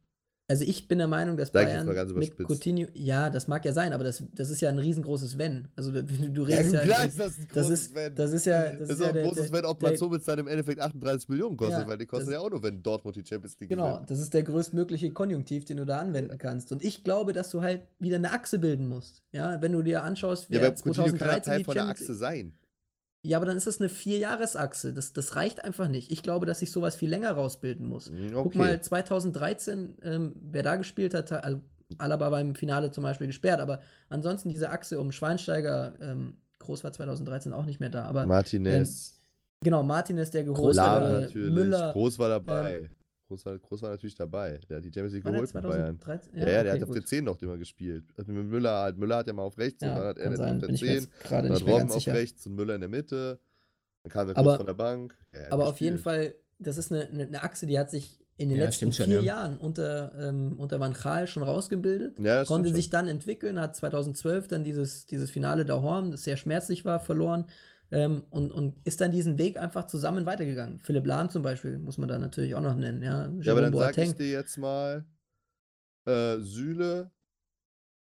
[0.50, 2.38] Also ich bin der Meinung, dass Sag Bayern mit.
[2.38, 5.68] Coutinho, ja, das mag ja sein, aber das, das ist ja ein riesengroßes Wenn.
[5.76, 8.14] Also du, du Ja, redest ja, klar ist das ein das großes ist, Wenn.
[8.14, 10.00] das ist ja, das Das ist ist ja ein der, großes der, Wenn, der, Mats
[10.00, 12.82] Hummels dann im Endeffekt 38 Millionen kostet, Ja, weil die kosten ja auch nur, wenn
[12.82, 14.10] Dortmund die Champions League Genau, gewinnt.
[14.10, 16.72] das ist der größtmögliche Konjunktiv, den du da anwenden kannst.
[16.72, 19.22] Und ich glaube, dass du halt wieder eine Achse bilden musst.
[19.32, 21.88] Ja, wenn du dir anschaust, Ja, wer aber Coutinho kann ja 2013 Teil von der
[21.88, 22.54] Achse sein.
[23.22, 24.92] Ja, aber dann ist das eine Vierjahresachse.
[24.92, 26.12] Das, das reicht einfach nicht.
[26.12, 28.06] Ich glaube, dass sich sowas viel länger rausbilden muss.
[28.08, 28.58] Hm, Guck Okay.
[28.58, 31.60] mal, 2013, ähm, wer da gespielt hat, also
[31.96, 36.92] Alaba beim Finale zum Beispiel gesperrt, aber ansonsten diese Achse um Schweinsteiger, ähm, Groß war
[36.92, 39.20] 2013 auch nicht mehr da, aber Martinez,
[39.62, 41.92] genau, Martinez, der geholt wurde, natürlich, Müller.
[41.92, 42.90] Groß war dabei.
[43.28, 44.58] Groß, war, Groß war natürlich dabei.
[44.68, 46.00] Der hat die Champions League War geholt mit Bayern.
[46.00, 46.32] 2013?
[46.34, 46.96] Ja, ja, der okay, hat auf gut.
[46.96, 48.04] der 10 noch immer gespielt.
[48.16, 50.36] Also mit Müller, halt, Müller hat ja mal auf rechts und Ja, dann hat er
[50.36, 50.96] sein, auf der bin ich mir 10.
[50.96, 53.38] jetzt gerade Dann hat Robben auf rechts und Müller in der Mitte.
[54.02, 55.18] Dann kam der Aber- kurz von der Bank.
[55.34, 55.98] Ja, er Aber auf jeden.
[55.98, 59.06] Fall, das ist eine, eine, eine Achse, die hat sich in den Ja, letzten schon,
[59.06, 59.20] vier ja.
[59.22, 62.18] Jahren unter, ähm, unter Van Gaal schon rausgebildet.
[62.20, 62.92] Ja, konnte sich schon.
[62.92, 67.44] dann entwickeln, hat 2012 dann dieses, dieses Finale der Horn, das sehr schmerzlich war, verloren.
[67.90, 70.78] Ähm, und, und ist dann diesen Weg einfach zusammen weitergegangen.
[70.80, 73.02] Philipp Lahn zum Beispiel, muss man da natürlich auch noch nennen.
[73.02, 74.16] Ja, Ja, aber dann Jerome sag ich Boateng.
[74.16, 75.06] dir jetzt mal,
[76.06, 77.10] äh, Süle,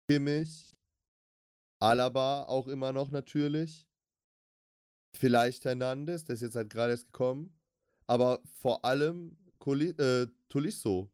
[0.09, 0.75] Kimmich,
[1.79, 3.87] Alaba auch immer noch natürlich.
[5.17, 7.57] Vielleicht Hernandez, der ist jetzt halt gerade erst gekommen.
[8.07, 11.11] Aber vor allem Coli äh, Tolisso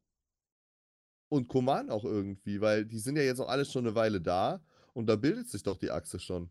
[1.29, 4.63] und Koman auch irgendwie, weil die sind ja jetzt auch alle schon eine Weile da
[4.93, 6.49] und da bildet sich doch die Achse schon.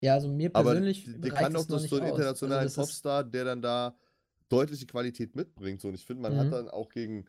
[0.00, 1.92] Ja, also mir Aber persönlich d- der kann doch das so einen aus.
[1.92, 3.94] Also internationalen das ist- Popstar, der dann da
[4.48, 5.80] deutliche Qualität mitbringt.
[5.80, 6.38] So, und ich finde, man Mhm.
[6.38, 7.26] hat dann auch gegen,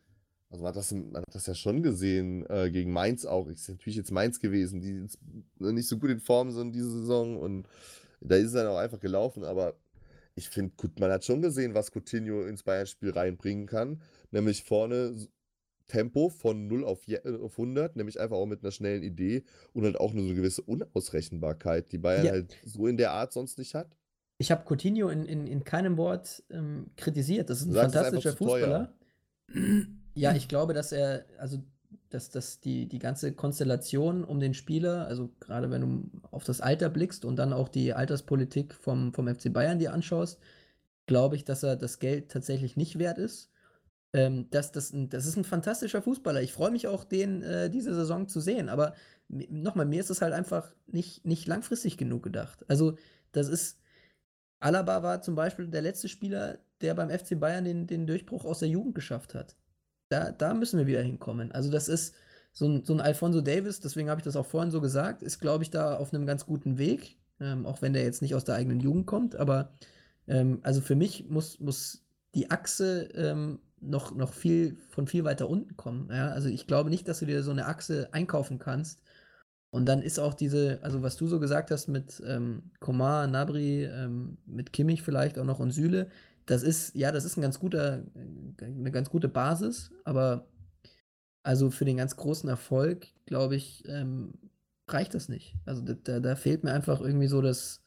[0.50, 3.48] also man hat das, man hat das ja schon gesehen, äh, gegen Mainz auch.
[3.48, 5.06] Ist natürlich jetzt Mainz gewesen, die
[5.58, 7.68] nicht so gut in Form sind diese Saison und
[8.20, 9.74] da ist es dann auch einfach gelaufen, aber
[10.34, 14.00] ich finde, gut, man hat schon gesehen, was Coutinho ins Bayern-Spiel reinbringen kann,
[14.30, 15.14] nämlich vorne
[15.88, 19.44] Tempo von 0 auf, je- äh, auf 100, nämlich einfach auch mit einer schnellen Idee
[19.72, 22.32] und halt auch nur so eine gewisse Unausrechenbarkeit, die Bayern Ja.
[22.32, 23.96] halt so in der Art sonst nicht hat.
[24.38, 27.48] Ich habe Coutinho in, in, in keinem Wort ähm, kritisiert.
[27.50, 28.94] Das ist ein sagst, fantastischer teuer.
[29.48, 29.92] Fußballer.
[30.14, 31.58] Ja, ich glaube, dass er, also
[32.10, 36.60] dass, dass die, die ganze Konstellation um den Spieler, also gerade wenn du auf das
[36.60, 40.38] Alter blickst und dann auch die Alterspolitik vom, vom FC Bayern dir anschaust,
[41.06, 43.50] glaube ich, dass er das Geld tatsächlich nicht wert ist.
[44.12, 46.42] Ähm, das, das, das ist ein fantastischer Fußballer.
[46.42, 48.68] Ich freue mich auch, den äh, diese Saison zu sehen.
[48.68, 48.94] Aber
[49.28, 52.64] nochmal, mir ist es halt einfach nicht, nicht langfristig genug gedacht.
[52.68, 52.96] Also,
[53.32, 53.78] das ist.
[54.60, 58.60] Alaba war zum Beispiel der letzte Spieler, der beim FC Bayern den, den Durchbruch aus
[58.60, 59.56] der Jugend geschafft hat.
[60.08, 61.50] Da, da müssen wir wieder hinkommen.
[61.52, 62.14] Also, das ist
[62.52, 65.40] so ein, so ein Alfonso Davis, deswegen habe ich das auch vorhin so gesagt, ist,
[65.40, 67.18] glaube ich, da auf einem ganz guten Weg.
[67.40, 69.36] Ähm, auch wenn der jetzt nicht aus der eigenen Jugend kommt.
[69.36, 69.72] Aber
[70.28, 75.48] ähm, also für mich muss, muss die Achse ähm, noch, noch viel von viel weiter
[75.48, 76.08] unten kommen.
[76.10, 76.28] Ja?
[76.28, 79.02] Also ich glaube nicht, dass du dir so eine Achse einkaufen kannst.
[79.70, 83.84] Und dann ist auch diese, also was du so gesagt hast mit ähm, Komar, Nabri,
[83.84, 86.10] ähm, mit Kimmich vielleicht auch noch und Süle,
[86.46, 88.02] das ist, ja, das ist ein ganz guter,
[88.60, 90.46] eine ganz gute Basis, aber
[91.42, 94.34] also für den ganz großen Erfolg, glaube ich, ähm,
[94.88, 95.56] reicht das nicht.
[95.64, 97.82] Also da, da, da fehlt mir einfach irgendwie so das,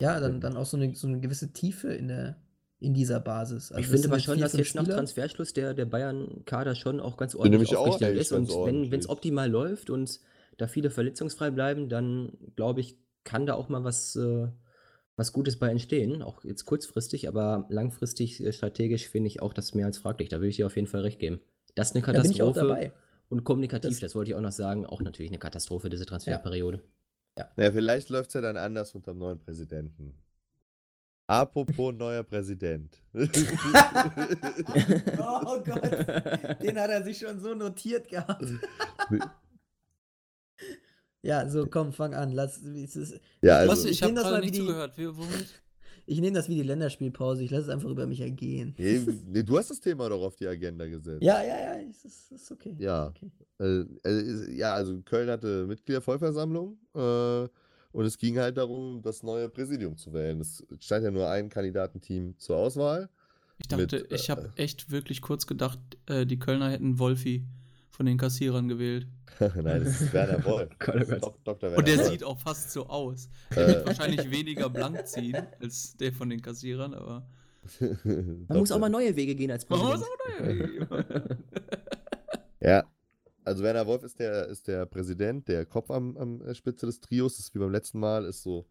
[0.00, 2.36] ja, dann, dann auch so eine, so eine gewisse Tiefe in der,
[2.80, 3.70] in dieser Basis.
[3.70, 4.96] Also ich finde aber schon, dass jetzt nach Spieler.
[4.96, 8.32] Transferschluss der, der Bayern-Kader schon auch ganz ordentlich aufgestellt ist.
[8.32, 10.18] Und wenn es optimal läuft und
[10.56, 14.48] da viele verletzungsfrei bleiben, dann glaube ich, kann da auch mal was, äh,
[15.16, 16.22] was Gutes bei entstehen.
[16.22, 20.30] Auch jetzt kurzfristig, aber langfristig äh, strategisch finde ich auch das mehr als fraglich.
[20.30, 21.40] Da würde ich dir auf jeden Fall recht geben.
[21.74, 22.68] Das ist eine Da bin ich auch Katastrophe.
[22.68, 22.92] dabei.
[23.28, 26.82] Und kommunikativ, Das- das, wollte ich auch noch sagen, auch natürlich eine Katastrophe, diese Transferperiode.
[27.56, 30.14] Naja, vielleicht läuft es ja dann anders unter dem neuen Präsidenten.
[31.30, 33.00] Apropos neuer Präsident.
[35.18, 35.82] Oh Gott,
[36.62, 38.44] den hat er sich schon so notiert gehabt.
[41.22, 42.32] Ja, so komm, fang an.
[42.32, 43.84] Lass, es ist, ja, also, Was?
[43.84, 44.96] Ich nehm habe das mal wie nicht die- zugehört.
[44.96, 45.10] Wie,
[46.06, 47.44] ich nehme das wie die Länderspielpause.
[47.44, 48.74] Ich lasse es einfach über mich ergehen.
[48.78, 51.22] nee, nee, du hast das Thema doch auf die Agenda gesetzt.
[51.22, 52.74] Ja, ja, ja, es ist, ist okay.
[52.78, 53.08] Ja.
[53.08, 53.30] Okay.
[53.58, 57.48] Äh, äh, ist- ja, also Köln hatte Mitgliedervollversammlung äh,
[57.92, 60.40] und es ging halt darum, das neue Präsidium zu wählen.
[60.40, 63.08] Es stand ja nur ein Kandidatenteam zur Auswahl.
[63.58, 67.44] Ich dachte, Mit, ich habe äh, echt wirklich kurz gedacht, äh, die Kölner hätten Wolfi
[67.90, 69.06] von den Kassierern gewählt.
[69.40, 70.70] Nein, das ist Werner Wolf.
[70.78, 71.22] Gott, oh ist Gott.
[71.22, 71.62] Dok- Dr.
[71.62, 72.08] Werner Und der Wolf.
[72.08, 73.28] sieht auch fast so aus.
[73.50, 73.54] Äh.
[73.56, 77.26] Der wird wahrscheinlich weniger blank ziehen als der von den Kassierern, aber.
[78.04, 80.00] Man muss auch mal neue Wege gehen als Man muss
[80.38, 80.90] Präsident.
[80.90, 81.38] auch neue
[82.62, 82.84] Ja,
[83.50, 87.00] also Werner Wolf ist der, ist der Präsident, der Kopf am, am äh, Spitze des
[87.00, 87.36] Trios.
[87.36, 88.66] Das ist wie beim letzten Mal, ist so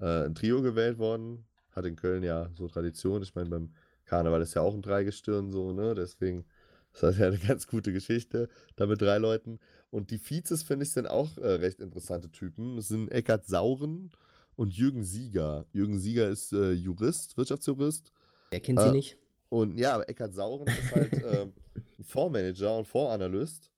[0.00, 1.44] äh, ein Trio gewählt worden.
[1.70, 3.22] Hat in Köln ja so Tradition.
[3.22, 3.72] Ich meine, beim
[4.04, 5.94] Karneval ist ja auch ein Dreigestirn so, ne?
[5.94, 6.44] Deswegen
[6.92, 9.58] ist das ja eine ganz gute Geschichte, da mit drei Leuten.
[9.90, 12.78] Und die Vizes, finde ich, sind auch äh, recht interessante Typen.
[12.78, 14.10] Es sind Eckhard Sauren
[14.56, 15.66] und Jürgen Sieger.
[15.72, 18.12] Jürgen Sieger ist äh, Jurist, Wirtschaftsjurist.
[18.50, 19.18] Wer kennt Äh, sie nicht?
[19.50, 21.52] Und ja, aber Eckhard Sauren ist halt ähm,
[21.98, 23.71] ein Fondsmanager und Fondsanalyst.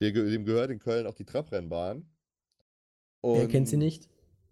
[0.00, 2.06] Dem gehört in Köln auch die Trabrennbahn.
[3.22, 4.08] Wer kennt sie Und- nicht?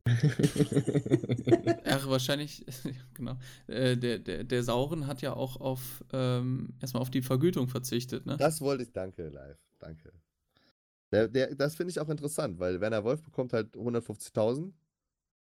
[1.85, 2.65] Ach, wahrscheinlich,
[3.15, 3.37] genau.
[3.66, 8.25] Äh, der, der, der Sauren hat ja auch auf ähm, erstmal auf die Vergütung verzichtet,
[8.27, 8.37] ne?
[8.39, 10.12] Das wollte ich, danke, live, danke.
[11.12, 14.73] Der, der, das finde ich auch interessant, weil Werner Wolf bekommt halt 150.000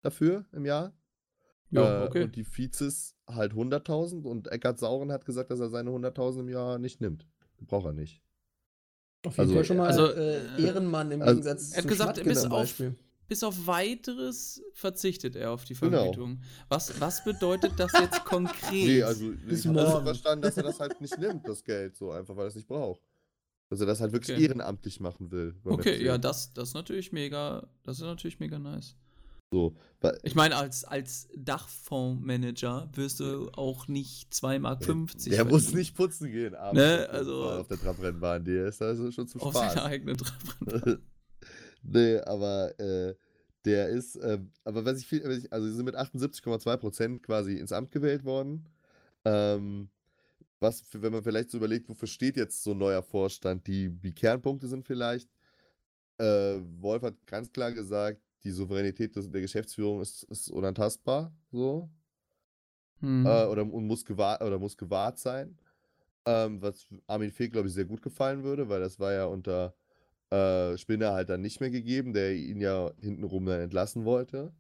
[0.02, 0.94] dafür im Jahr.
[1.70, 2.24] Ja, Äh, okay.
[2.24, 6.50] Und die Vizes halt 100.000 und Eckhard Sauren hat gesagt, dass er seine 100.000 im
[6.50, 7.28] Jahr nicht nimmt.
[7.62, 8.22] Braucht er nicht.
[9.26, 11.88] Auf jeden Also- Fall schon mal Also, äh, Ehrenmann im also- Gegensatz Er hat zu
[11.88, 12.96] gesagt, bis auf- Beispiel.
[13.26, 16.04] Bis auf weiteres verzichtet er auf die Genau.
[16.04, 16.42] Vergütung.
[16.68, 18.72] Was, was bedeutet das jetzt konkret?
[18.74, 21.96] Nee, also Bis ich habe das verstanden, dass er das halt nicht nimmt, das Geld,
[21.96, 23.02] so einfach, weil er es nicht braucht.
[23.70, 24.46] Dass er das halt wirklich Okay.
[24.46, 25.56] ehrenamtlich machen will.
[25.64, 28.96] okay, ja, das, das ist natürlich mega, das ist natürlich mega nice.
[29.54, 29.76] So,
[30.24, 34.80] Ich meine, als, als Dachfondsmanager wirst du auch nicht 2,50 Mark.
[34.80, 35.50] der verdienen.
[35.50, 38.44] muss nicht putzen gehen abends Ne, auf also- auf der Trabrennbahn.
[38.44, 39.74] Der ist also schon zum auf Spaß.
[39.74, 40.98] seiner eigenen Treffer.
[41.84, 43.16] nee, aber äh,
[43.66, 47.92] der ist, ähm, aber was ich viel, also sie sind mit 78,2% quasi ins Amt
[47.92, 48.68] gewählt worden.
[49.26, 49.90] Ähm,
[50.60, 54.14] was, wenn man vielleicht so überlegt, wofür steht jetzt so ein neuer Vorstand, die, die
[54.14, 55.30] Kernpunkte sind vielleicht,
[56.18, 61.90] äh, Wolf hat ganz klar gesagt, die Souveränität des, der Geschäftsführung ist, ist unantastbar, so
[63.04, 63.26] Hm.
[63.26, 65.58] äh, oder, und muss gewahrt, oder muss gewahrt sein.
[66.26, 69.76] Ähm, was Armin Fee, glaube ich, sehr gut gefallen würde, weil das war ja unter
[70.32, 74.54] äh, Spinner halt dann nicht mehr gegeben, der ihn ja hintenrum dann entlassen wollte.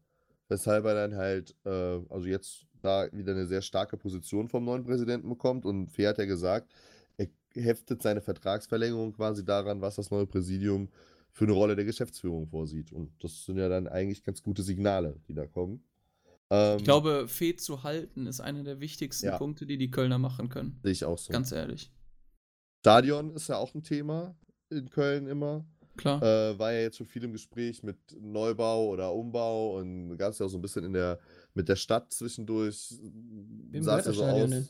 [0.49, 1.69] Weshalb er dann halt, äh,
[2.09, 5.65] also jetzt da wieder eine sehr starke Position vom neuen Präsidenten bekommt.
[5.65, 6.73] Und Fee hat ja gesagt,
[7.17, 10.89] er heftet seine Vertragsverlängerung quasi daran, was das neue Präsidium
[11.33, 12.91] für eine Rolle der Geschäftsführung vorsieht.
[12.93, 15.83] Und das sind ja dann eigentlich ganz gute Signale, die da kommen.
[16.49, 19.37] Ähm, Ich glaube, Fee zu halten ist einer der wichtigsten Ja.
[19.37, 20.79] Punkte, die die Kölner machen können.
[20.83, 21.33] sehe ich auch so.
[21.33, 21.91] Ganz ehrlich.
[22.81, 24.35] Stadion ist ja auch ein Thema
[24.69, 25.65] in Köln immer.
[25.95, 26.21] Klar.
[26.23, 30.39] Äh, war ja jetzt schon viel im Gespräch mit Neubau oder Umbau und gab es
[30.39, 31.19] ja auch so ein bisschen in der,
[31.53, 32.93] mit der Stadt zwischendurch.
[32.99, 34.67] Wem sah gehört es ja das Stadion denn?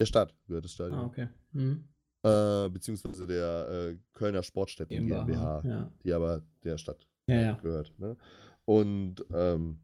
[0.00, 0.98] Der Stadt gehört das Stadion.
[1.00, 1.28] Ah, okay.
[1.52, 1.88] Mhm.
[2.26, 5.90] Äh, beziehungsweise der äh, Kölner Sportstätten GmbH, Ja.
[6.04, 7.92] die aber der Stadt Ja, gehört.
[7.98, 8.16] Ne?
[8.64, 9.78] Und ähm,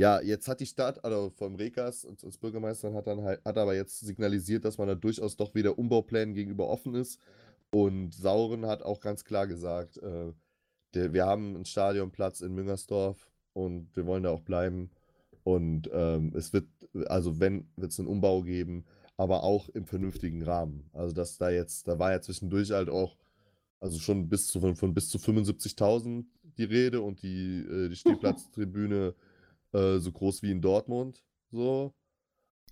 [0.00, 3.56] ja, jetzt hat die Stadt, also vom Rekas als, als Bürgermeister hat dann halt, hat
[3.58, 7.20] aber jetzt signalisiert, dass man da durchaus doch wieder Umbauplänen gegenüber offen ist.
[7.70, 10.32] Und Sauren hat auch ganz klar gesagt, äh,
[10.94, 14.90] der, wir haben einen Stadionplatz in Müngersdorf und wir wollen da auch bleiben.
[15.44, 16.66] Und ähm, es wird,
[17.06, 18.84] also wenn, wird es einen Umbau geben,
[19.16, 20.88] aber auch im vernünftigen Rahmen.
[20.92, 23.16] Also dass da jetzt, da war ja zwischendurch halt auch,
[23.80, 26.24] also schon bis zu, von, von bis zu 75.000
[26.56, 29.14] die Rede und die, äh, die Stehplatztribüne
[29.72, 31.94] äh, so groß wie in Dortmund, so.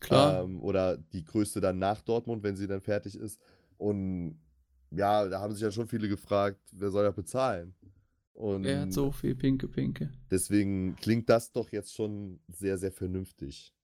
[0.01, 0.45] Klar.
[0.45, 3.39] Ähm, oder die größte dann nach Dortmund, wenn sie dann fertig ist.
[3.77, 4.41] Und
[4.91, 7.75] ja, da haben sich ja schon viele gefragt, wer soll da bezahlen?
[8.33, 10.11] Und Wer hat so viel Pinke Pinke?
[10.31, 13.75] deswegen klingt das doch jetzt schon sehr, sehr vernünftig.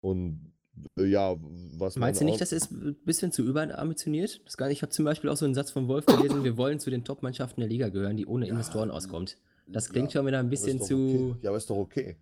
[0.00, 0.52] Und
[0.98, 1.36] ja,
[1.78, 4.40] was Meinst du nicht, das ist ein bisschen zu überambitioniert?
[4.44, 4.78] Das gar nicht.
[4.78, 7.04] Ich habe zum Beispiel auch so einen Satz von Wolf gelesen, wir wollen zu den
[7.04, 9.36] Top-Mannschaften der Liga gehören, die ohne Investoren auskommt.
[9.66, 10.94] Das klingt schon wieder ein bisschen zu.
[11.32, 11.36] Okay.
[11.42, 12.16] Ja, aber ist doch okay.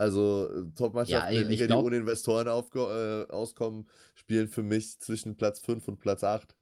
[0.00, 4.98] Also, äh, Top-Mannschaften Ja, der Liga, glaub- die ohne Investoren äh, auskommen, spielen für mich
[5.00, 6.54] zwischen Platz 5 und Platz 8.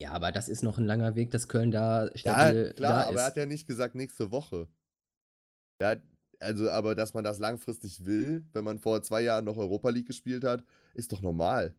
[0.00, 3.02] Ja, aber das ist noch ein langer Weg, dass Köln da Ja, stabil klar, da
[3.04, 3.20] aber ist.
[3.20, 4.68] er hat ja nicht gesagt nächste Woche.
[5.78, 6.02] Er hat,
[6.42, 10.06] also, aber dass man das langfristig will, wenn man vor zwei Jahren noch Europa League
[10.06, 10.62] gespielt hat,
[10.94, 11.74] ist doch normal.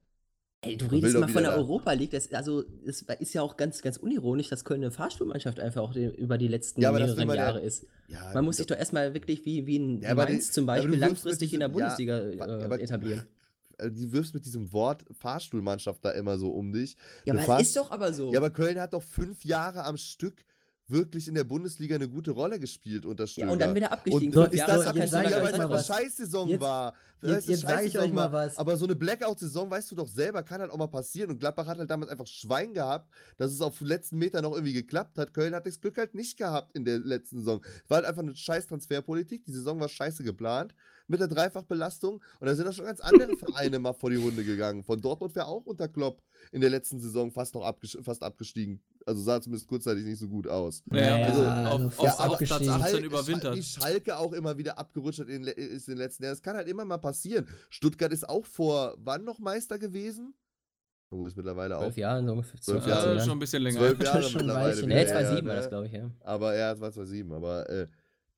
[0.65, 2.11] Ey, du redest mal von der Europa League.
[2.11, 5.94] Das, also, es ist ja auch ganz, ganz unironisch, dass Köln eine Fahrstuhlmannschaft einfach auch
[5.95, 7.85] über die letzten Ja, mehreren man ja- Jahre ist.
[8.07, 10.95] Ja, Man muss sich doch erstmal wirklich wie, wie ein Ja, Mainz die- zum Beispiel
[10.98, 13.23] langfristig in der diesem- Bundesliga äh, aber- etablieren.
[13.77, 16.95] äh, Du wirfst mit diesem Wort Fahrstuhlmannschaft da immer so um dich.
[17.26, 18.31] Ja, aber ist doch aber so.
[18.31, 20.45] Ja, aber Köln hat doch fünf Jahre am Stück
[20.94, 23.76] wirklich in der Bundesliga eine gute Rolle gespielt unter Ja, und dann Stöger.
[23.76, 24.28] wieder abgestiegen.
[24.30, 25.88] Und So, ist das- jetzt kein sag ich euch mal was.
[25.88, 26.94] Scheißsaison Jetzt- war.
[27.22, 28.57] jetzt- jetzt sag ich euch mal was.
[28.57, 31.32] Aber so eine Blackout-Saison, weißt du doch selber, kann halt auch mal passieren.
[31.32, 34.53] Und Gladbach hat halt damals einfach Schwein gehabt, dass es auf den letzten Meter noch
[34.53, 35.34] irgendwie geklappt hat.
[35.34, 37.61] Köln hat das Glück halt nicht gehabt in der letzten Saison.
[37.84, 39.44] Es war halt einfach eine scheiß Transferpolitik.
[39.45, 40.74] Die Saison war scheiße geplant
[41.07, 42.22] mit der Dreifachbelastung.
[42.40, 44.84] Und da sind auch schon ganz andere Vereine mal vor die Runde gegangen.
[44.84, 46.22] Von Dortmund wäre auch unter Klopp
[46.52, 48.82] in der letzten Saison fast noch abges fast abgestiegen.
[49.06, 50.82] Also sah zumindest kurzzeitig nicht so gut aus.
[50.92, 52.74] Ja, Ja, also also auf, fast auf, auf Platz abgestiegen.
[52.74, 53.56] 18 Schalke- überwintert.
[53.58, 56.34] Wie Schalke auch immer wieder abgerutscht hat in, ist in den letzten Jahren.
[56.34, 57.48] Das kann halt immer mal passieren.
[57.70, 60.34] Stuttgart ist auch vor, wann noch Meister gewesen?
[61.12, 61.82] Oh, ist mittlerweile auch.
[61.84, 62.62] Zwölf Jahre, so ungefähr.
[62.62, 63.26] Zwölf Jahre, Ja, Jahren.
[63.28, 63.80] schon ein bisschen länger.
[63.80, 64.78] Zwölf Jahre ist schon mittlerweile.
[64.78, 65.08] Wieder, Nee, her.
[65.08, 65.60] 2007 war ne?
[65.62, 66.12] das, glaube ich, ja.
[66.22, 67.32] Aber ja, es war 2007.
[67.34, 67.88] Aber äh,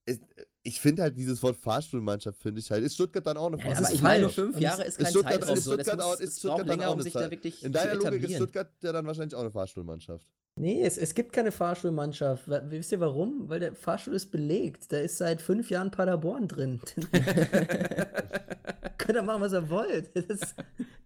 [0.07, 0.19] es,
[0.63, 2.83] ich finde halt dieses Wort Fahrstuhlmannschaft, finde ich halt.
[2.83, 4.97] Ist Stuttgart dann auch eine Ja, Das aber ist ich meine, fünf Jahre ist ist
[4.97, 5.75] kein Stuttgart- Zeitraum ist so.
[5.77, 7.31] Das, Stuttgart muss, auch- ist Stuttgart dann länger, auch um eine sich da Zeit.
[7.31, 8.35] wirklich In deiner Logik ist.
[8.35, 10.27] Stuttgart ja dann wahrscheinlich auch eine Fahrstuhlmannschaft.
[10.57, 12.49] Nee, es, es gibt keine Fahrstuhlmannschaft.
[12.49, 13.49] Wa- Wisst ihr warum?
[13.49, 14.91] Weil der Fahrstuhl ist belegt.
[14.91, 16.79] Da ist seit fünf Jahren Paderborn drin.
[18.97, 20.15] Könnt ihr machen, was ihr wollt.
[20.15, 20.55] Das,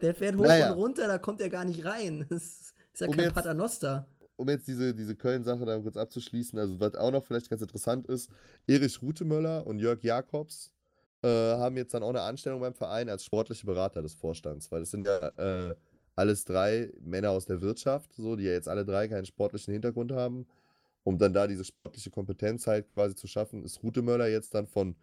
[0.02, 0.72] der fährt hoch Naja.
[0.72, 2.26] und runter, da kommt er gar nicht rein.
[2.30, 4.08] Das ist ja Um kein jetzt- Paternoster.
[4.36, 8.06] um jetzt diese, diese Köln-Sache da kurz abzuschließen, also was auch noch vielleicht ganz interessant
[8.08, 8.30] ist,
[8.68, 10.72] Erich Rutemöller und Jörg Jakobs
[11.24, 14.82] äh, haben jetzt dann auch eine Anstellung beim Verein als sportliche Berater des Vorstands, weil
[14.82, 15.76] das sind ja äh,
[16.20, 20.12] alles drei Männer aus der Wirtschaft, so, die ja jetzt alle drei keinen sportlichen Hintergrund
[20.12, 20.46] haben.
[21.04, 24.96] Um dann da diese sportliche Kompetenz halt quasi zu schaffen, ist Rutemöller jetzt dann von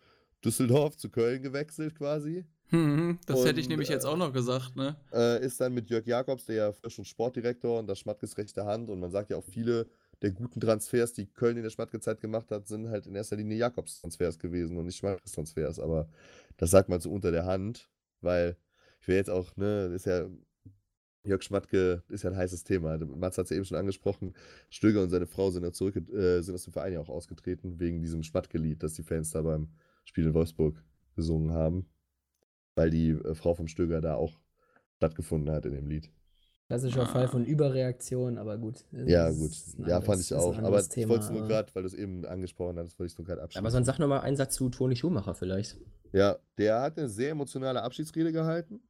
[0.44, 2.44] Düsseldorf zu Köln gewechselt quasi.
[2.70, 4.96] Mhm, das hätte ich Und, nämlich jetzt äh, auch noch gesagt, ne?
[5.12, 8.66] äh, ist dann mit Jörg Jakobs, der ja frisch und Sportdirektor und das Schmattges rechte
[8.66, 8.90] Hand.
[8.90, 9.86] Und man sagt ja auch viele,
[10.20, 13.56] der guten Transfers, die Köln in der Schmatke-Zeit gemacht hat, sind halt in erster Linie
[13.56, 15.80] Jakobs-Transfers gewesen und nicht Schmatkes Transfers.
[15.80, 16.08] Aber
[16.58, 17.88] das sagt man so unter der Hand,
[18.20, 18.56] weil
[19.00, 20.26] ich will jetzt auch, ne, ist ja,
[21.26, 22.96] Jörg Schmatke ist ja ein heißes Thema.
[22.98, 24.34] Mats hat es ja eben schon angesprochen.
[24.70, 27.78] Stöger und seine Frau sind ja zurück, äh, sind aus dem Verein ja auch ausgetreten,
[27.80, 29.68] wegen diesem Schmatke-Lied, das die Fans da beim
[30.04, 30.82] Spiel in Wolfsburg
[31.14, 31.86] gesungen haben.
[32.74, 34.38] Weil die äh, Frau vom Stöger da auch
[34.96, 36.10] stattgefunden hat in dem Lied.
[36.68, 37.06] Klassischer Ah.
[37.06, 38.84] Fall von Überreaktion, aber gut.
[38.90, 39.52] Ja, gut.
[39.78, 40.56] ein Ja, anderes- fand ich auch.
[40.56, 43.06] Aber anderes ich Thema, wollte es nur gerade, weil du es eben angesprochen hattest, wollte
[43.06, 43.64] ich es nur gerade abschließen.
[43.64, 45.76] Aber sonst sag nochmal einen Satz zu Toni Schumacher vielleicht.
[46.12, 48.80] Ja, der hat eine sehr emotionale Abschiedsrede gehalten.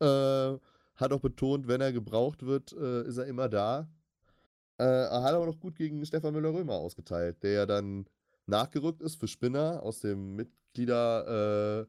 [0.00, 0.56] Äh,
[0.98, 3.88] hat auch betont, wenn er gebraucht wird, äh, ist er immer da.
[4.78, 8.06] Äh, er hat aber noch gut gegen Stefan Müller-Römer ausgeteilt, der ja dann
[8.46, 11.86] nachgerückt ist für Spinner aus dem Mitgliederrat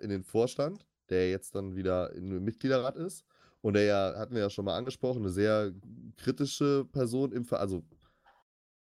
[0.00, 3.24] äh, in den Vorstand, der jetzt dann wieder im Mitgliederrat ist.
[3.62, 5.72] Und der ja, hatten wir ja schon mal angesprochen, eine sehr
[6.16, 7.82] kritische Person im Verein, also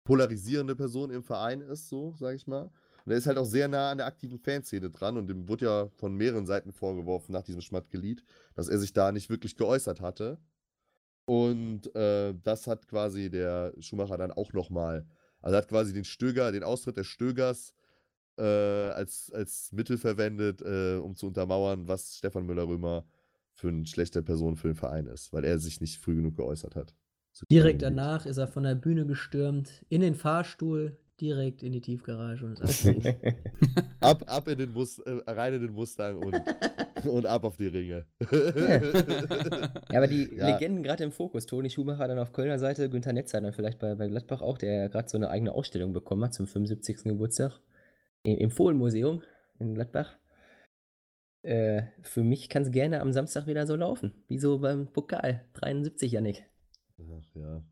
[0.03, 2.71] polarisierende Person im Verein ist, so, sag ich mal.
[3.05, 5.65] Und er ist halt auch sehr nah an der aktiven Fanszene dran und dem wurde
[5.65, 8.23] ja von mehreren Seiten vorgeworfen nach diesem Schmattgelied,
[8.55, 10.39] dass er sich da nicht wirklich geäußert hatte.
[11.26, 15.05] Und äh, das hat quasi der Schumacher dann auch nochmal,
[15.41, 17.73] also hat quasi den Stöger, den Austritt des Stögers
[18.38, 23.05] äh, als, als Mittel verwendet, äh, um zu untermauern, was Stefan Müller-Römer
[23.53, 26.76] für eine schlechte Person für den Verein ist, weil er sich nicht früh genug geäußert
[26.76, 26.95] hat.
[27.51, 32.46] Direkt danach ist er von der Bühne gestürmt, in den Fahrstuhl, direkt in die Tiefgarage
[32.46, 32.88] und ist
[34.00, 36.41] ab, ab in den Mus äh, rein in den Mustang und,
[37.06, 38.06] und ab auf die Ringe.
[39.91, 40.48] Ja, aber die Ja.
[40.48, 41.46] Legenden gerade im Fokus.
[41.46, 44.74] Toni Schumacher dann auf Kölner Seite, Günther Netzer dann vielleicht bei, bei Gladbach auch, der
[44.74, 47.04] ja gerade so eine eigene Ausstellung bekommen hat zum 75.
[47.04, 47.60] Geburtstag
[48.24, 49.24] im, im Fohlenmuseum
[49.60, 50.18] in Gladbach.
[51.41, 54.14] Äh, für mich kann es gerne am Samstag wieder so laufen.
[54.28, 55.46] Wie so beim Pokal.
[55.54, 56.44] 73, Janik.
[57.00, 57.64] Ach ja.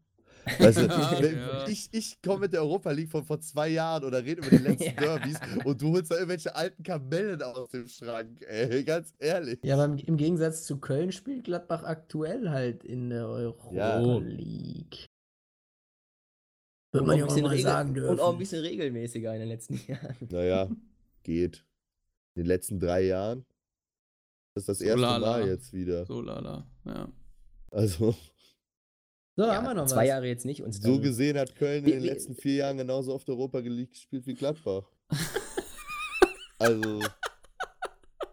[0.60, 4.24] Weißt du, Ja, ich, ich komme mit der Europa League von vor zwei Jahren oder
[4.24, 5.18] rede über die letzten Ja.
[5.18, 9.60] Derbys und du holst da irgendwelche alten Kamellen aus dem Schrank, ey, ganz ehrlich.
[9.64, 14.18] ja, aber im- Gegensatz zu Köln spielt Gladbach aktuell halt in der Europa Ja.
[14.19, 15.06] League.
[16.94, 18.10] Und man ja auch mal sagen dürfen.
[18.11, 20.15] Und auch ein bisschen regelmäßiger in den letzten Jahren.
[20.30, 20.69] Naja,
[21.24, 21.65] geht.
[22.36, 23.45] In den letzten drei Jahren.
[24.56, 25.40] Das ist das So erste lala.
[25.40, 26.06] Mal jetzt wieder.
[26.06, 26.65] So lala.
[26.86, 27.11] Ja.
[27.72, 28.15] Also,
[29.38, 30.07] so, Ja, haben wir noch zwei was.
[30.07, 30.61] Jahre jetzt nicht.
[30.64, 33.59] Und so dann- gesehen hat Köln Wie- in den letzten vier Jahren genauso oft Europa
[33.59, 34.84] League gespielt wie Gladbach.
[36.59, 37.01] Also,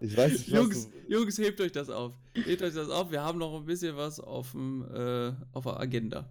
[0.01, 2.12] ich weiß nicht, was Jungs, du, Jungs, hebt euch das auf.
[2.35, 3.10] Hebt euch das auf.
[3.10, 6.28] Wir haben noch ein bisschen was auf, dem, äh, auf der Agenda.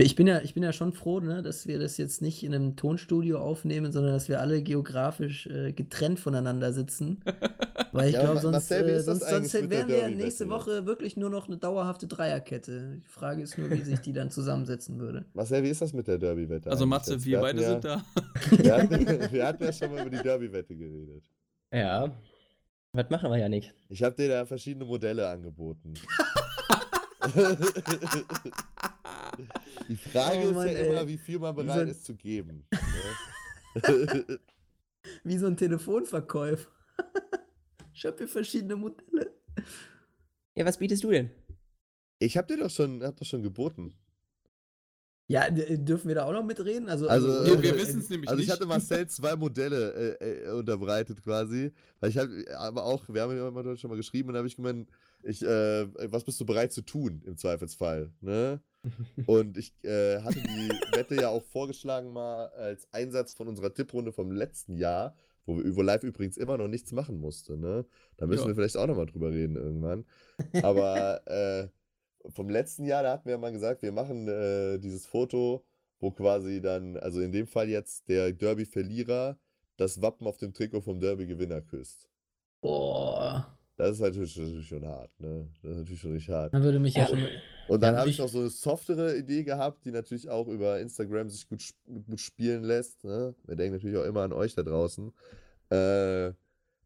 [0.00, 2.54] Ich bin ja, ich bin ja schon froh, ne, dass wir das jetzt nicht in
[2.54, 7.22] einem Tonstudio aufnehmen, sondern dass wir alle geografisch äh, getrennt voneinander sitzen.
[7.92, 10.48] Weil ich Ja, glaube, sonst, äh, ist sonst, sonst wären wir Derby-Wette nächste?
[10.48, 13.00] Woche wirklich nur noch eine dauerhafte Dreierkette.
[13.04, 15.24] Die Frage ist nur, wie sich die dann zusammensetzen würde.
[15.34, 16.70] Marcel, wie ist das mit der Derby-Wette?
[16.70, 18.04] Also Matze, wir hatten beide ja, sind da.
[18.50, 21.24] Wir hatten, wir hatten ja schon mal über die Derby-Wette geredet.
[21.72, 22.10] Ja.
[22.92, 23.72] Was machen wir, Janik?
[23.88, 25.94] Ich habe dir da verschiedene Modelle angeboten.
[29.88, 31.08] Die Frage Oh ist Mann, ja immer, ey.
[31.08, 32.66] wie viel man bereit so ist zu geben.
[32.72, 34.38] ne?
[35.24, 36.68] Wie so ein Telefonverkäufer.
[37.98, 39.34] Ich habe hier verschiedene Modelle.
[40.56, 41.30] Ja, was bietest du denn?
[42.20, 43.94] ich habe dir doch schon, hab doch schon geboten.
[45.30, 46.88] Ja, d- dürfen wir da auch noch mitreden?
[46.88, 48.54] Also, Also, Wir, wir äh, wissen es nämlich Also ich nicht.
[48.56, 51.70] hatte Marcel zwei Modelle äh, äh, unterbreitet quasi.
[52.00, 54.48] Weil ich habe, aber auch, wir haben ja immer schon mal geschrieben und da habe
[54.48, 54.88] ich gemeint,
[55.22, 58.10] ich, äh, was bist du bereit zu tun im Zweifelsfall?
[58.20, 58.60] Ne?
[59.26, 64.12] Und ich äh, hatte die Wette ja auch vorgeschlagen mal als Einsatz von unserer Tipprunde
[64.12, 65.14] vom letzten Jahr,
[65.48, 67.56] wo wo live übrigens immer noch nichts machen musste.
[67.56, 67.84] Ne?
[68.18, 68.48] Da müssen Ja.
[68.48, 70.04] wir vielleicht auch nochmal drüber reden irgendwann.
[70.62, 71.68] Aber äh,
[72.30, 75.64] vom letzten Jahr, da hatten wir ja mal gesagt, wir machen äh, dieses Foto,
[76.00, 79.38] wo quasi dann, also in dem Fall jetzt der Derby-Verlierer
[79.78, 82.08] das Wappen auf dem Trikot vom Derby-Gewinner küsst.
[82.60, 85.48] Boah, Das ist natürlich, natürlich schon hart, ne?
[85.62, 86.52] Das ist natürlich schon richtig hart.
[86.52, 87.08] dann würde mich ja, Ja.
[87.08, 87.26] schon.
[87.68, 90.80] Und dann Ja, habe ich noch so eine softere Idee gehabt, die natürlich auch über
[90.80, 91.62] Instagram sich gut,
[92.06, 93.04] gut spielen lässt.
[93.04, 93.34] Ne?
[93.46, 95.12] Wir denken natürlich auch immer an euch da draußen.
[95.70, 96.32] Äh,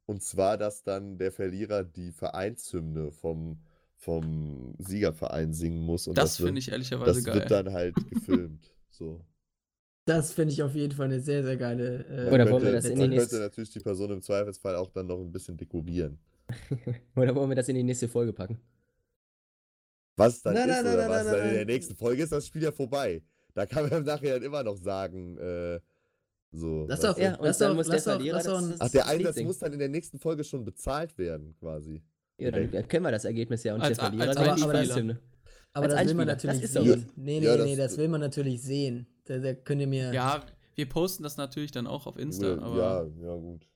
[0.06, 3.60] und zwar, dass dann der Verlierer die Vereinshymne vom,
[3.96, 6.09] vom Siegerverein singen muss.
[6.09, 7.34] Und das wird- finde ich ehrlicherweise Das geil.
[7.36, 8.74] wird dann halt gefilmt.
[8.90, 9.24] So.
[10.04, 12.04] Das finde ich auf jeden Fall eine sehr, sehr geile.
[12.06, 14.20] Äh, Oder Man wollen wir könnte- das in die könnte nächste- natürlich die Person im
[14.20, 16.18] Zweifelsfall auch dann noch ein bisschen dekorieren.
[17.16, 18.60] Oder wollen wir das in die nächste Folge packen?
[20.16, 22.47] Was dann Nein, ist nein, oder nein, was dann in der nächsten Folge ist, das
[22.47, 23.22] Spiel ja vorbei.
[23.55, 25.80] Da kann man nachher dann immer noch sagen, äh,
[26.52, 26.84] so.
[26.89, 27.22] Lass doch, du?
[27.22, 28.89] Ja, und lass dann doch, muss der lass doch, Verlierer lass doch das- das- Ach,
[28.90, 32.02] der das Einsatz muss dann in der nächsten Folge schon bezahlt werden, quasi.
[32.39, 32.89] Ja, dann Direkt.
[32.90, 34.70] kennen wir das Ergebnis ja und Als- der Verlierer als die Einspieler.
[34.70, 35.18] Vereinshymne.
[35.72, 37.06] aber als das will man das natürlich doch sehen.
[37.06, 37.16] was.
[37.16, 39.06] Nee, nee, Ja, nee, das- das will man natürlich sehen.
[39.28, 40.12] Der, der könnt ihr mir.
[40.12, 40.44] Ja,
[40.74, 43.66] wir posten das natürlich dann auch auf Insta, Ja, aber ja, ja, gut.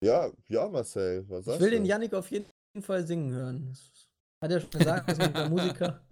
[0.00, 1.76] Ja, ja, Marcel, was ich sagst will du?
[1.76, 2.46] den Yannick auf jeden
[2.80, 3.68] Fall singen hören.
[3.70, 4.03] Das
[4.44, 6.00] hat er schon gesagt, dass der Musiker.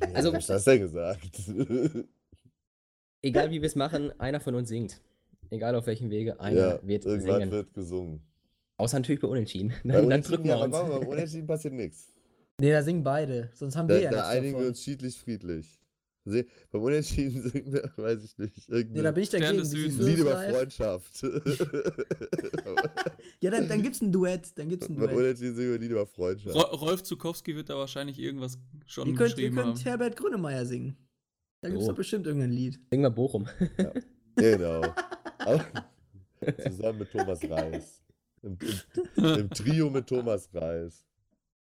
[0.00, 1.20] Ja, Also- was hast du gesagt?
[3.22, 5.00] Egal wie wir es machen, einer von uns singt.
[5.50, 7.50] Egal auf welchem Wege, einer ja, wird irgendwann singen.
[7.50, 8.22] wird gesungen.
[8.76, 9.70] Außer natürlich bei Unentschieden.
[9.70, 10.92] Bei Dann, dann Unentschieden, drücken ja, wir aber uns.
[10.92, 12.12] wir, bei Unentschieden passiert nichts.
[12.60, 13.50] Nee, da singen beide.
[13.54, 14.62] Sonst haben Da, wir ja da nichts einigen davon.
[14.64, 15.80] wir uns schiedlich friedlich.
[16.30, 19.62] Se- Beim Unentschieden singen wir, weiß ich nicht, Nee, da bin ich dagegen.
[19.62, 20.36] Lied über?
[20.50, 21.22] Freundschaft.
[23.40, 24.58] Ja, dann, dann gibt's ein Duett.
[24.58, 25.16] Dann gibt's ein Beim Duett.
[25.18, 26.56] Unentschieden singen wir ein Lied über Freundschaft.
[26.56, 29.84] Ro- Rolf Zukowski wird da wahrscheinlich irgendwas schon Ihr könnt, ihr geschrieben könnt haben.
[29.84, 30.96] Herbert Grönemeyer singen.
[31.60, 31.88] Da gibt's Oh.
[31.88, 32.80] doch bestimmt irgendein Lied.
[32.90, 33.46] Singen wir Bochum.
[34.36, 34.82] Genau.
[35.38, 35.64] Aber
[36.68, 38.02] zusammen mit Thomas Reis.
[38.42, 38.58] Im,
[39.16, 41.04] im, Im Trio mit Thomas Reis.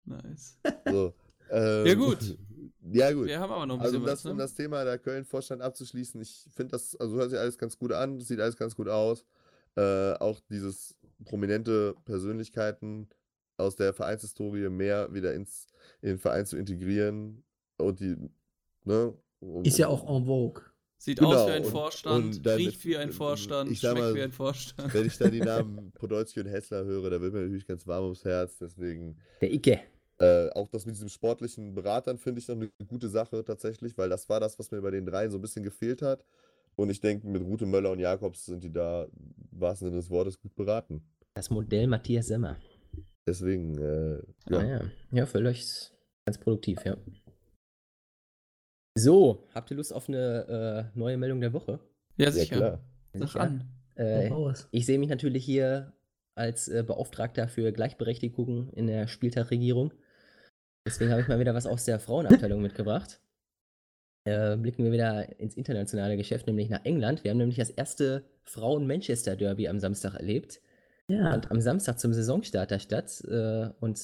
[0.06, 0.58] Nice.
[0.90, 1.14] So,
[1.52, 2.38] ähm, Ja, gut.
[2.92, 3.26] Ja, gut.
[3.28, 4.44] Wir haben aber noch ein Also bisschen um das, was, um ne?
[4.44, 8.20] das Thema der Köln-Vorstand abzuschließen, ich finde das, also hört sich alles ganz gut an,
[8.22, 9.26] sieht alles ganz gut aus.
[9.76, 10.96] Äh, auch dieses
[11.26, 13.10] prominente Persönlichkeiten
[13.58, 15.68] aus der Vereinshistorie mehr wieder ins,
[16.02, 17.44] in den Verein zu integrieren
[17.78, 18.16] und die,
[18.84, 19.14] ne?
[19.64, 20.64] Ist ja auch en vogue.
[20.98, 23.92] Sieht Genau, aus wie ein und- Vorstand, und dann- riecht wie ein ich Vorstand, sag
[23.92, 24.94] schmeckt mal, wie ein Vorstand.
[24.94, 28.04] Wenn ich dann die Namen Podolski und Hessler höre, da wird mir natürlich ganz warm
[28.06, 28.58] ums Herz.
[28.60, 29.82] Deswegen Der Icke.
[30.20, 34.10] Äh, auch das mit diesem sportlichen Beratern finde ich noch eine gute Sache tatsächlich, weil
[34.10, 36.24] das war das, was mir bei den dreien so ein bisschen gefehlt hat.
[36.76, 40.10] Und ich denke, mit Rute Möller und Jakobs sind die da, im wahrsten Sinne des
[40.10, 41.02] Wortes, gut beraten.
[41.34, 42.58] Das Modell Matthias Semmer.
[43.28, 44.60] Deswegen, äh, Ja, ja.
[44.60, 44.82] ah, ja.
[45.12, 45.92] ja völlig
[46.26, 46.98] ganz produktiv, ja.
[48.98, 51.80] So, habt ihr Lust auf eine äh, neue Meldung der Woche?
[52.18, 52.56] Ja, ja, sicher.
[52.56, 52.80] klar.
[53.14, 53.42] Sag Sicher?
[53.42, 53.70] an.
[53.96, 54.32] Äh,
[54.72, 55.94] ich sehe mich natürlich hier
[56.36, 59.94] als äh, Beauftragter für Gleichberechtigung in der Spieltagregierung.
[60.86, 63.20] Deswegen habe ich mal wieder was aus der Frauenabteilung mitgebracht.
[64.26, 67.24] Äh, blicken wir wieder ins internationale Geschäft, nämlich nach England.
[67.24, 70.62] Wir haben nämlich das erste Frauen-Manchester-Derby am Samstag erlebt.
[71.08, 71.32] Ja.
[71.32, 73.24] Fand am Samstag zum Saisonstarter statt.
[73.28, 74.00] Äh, und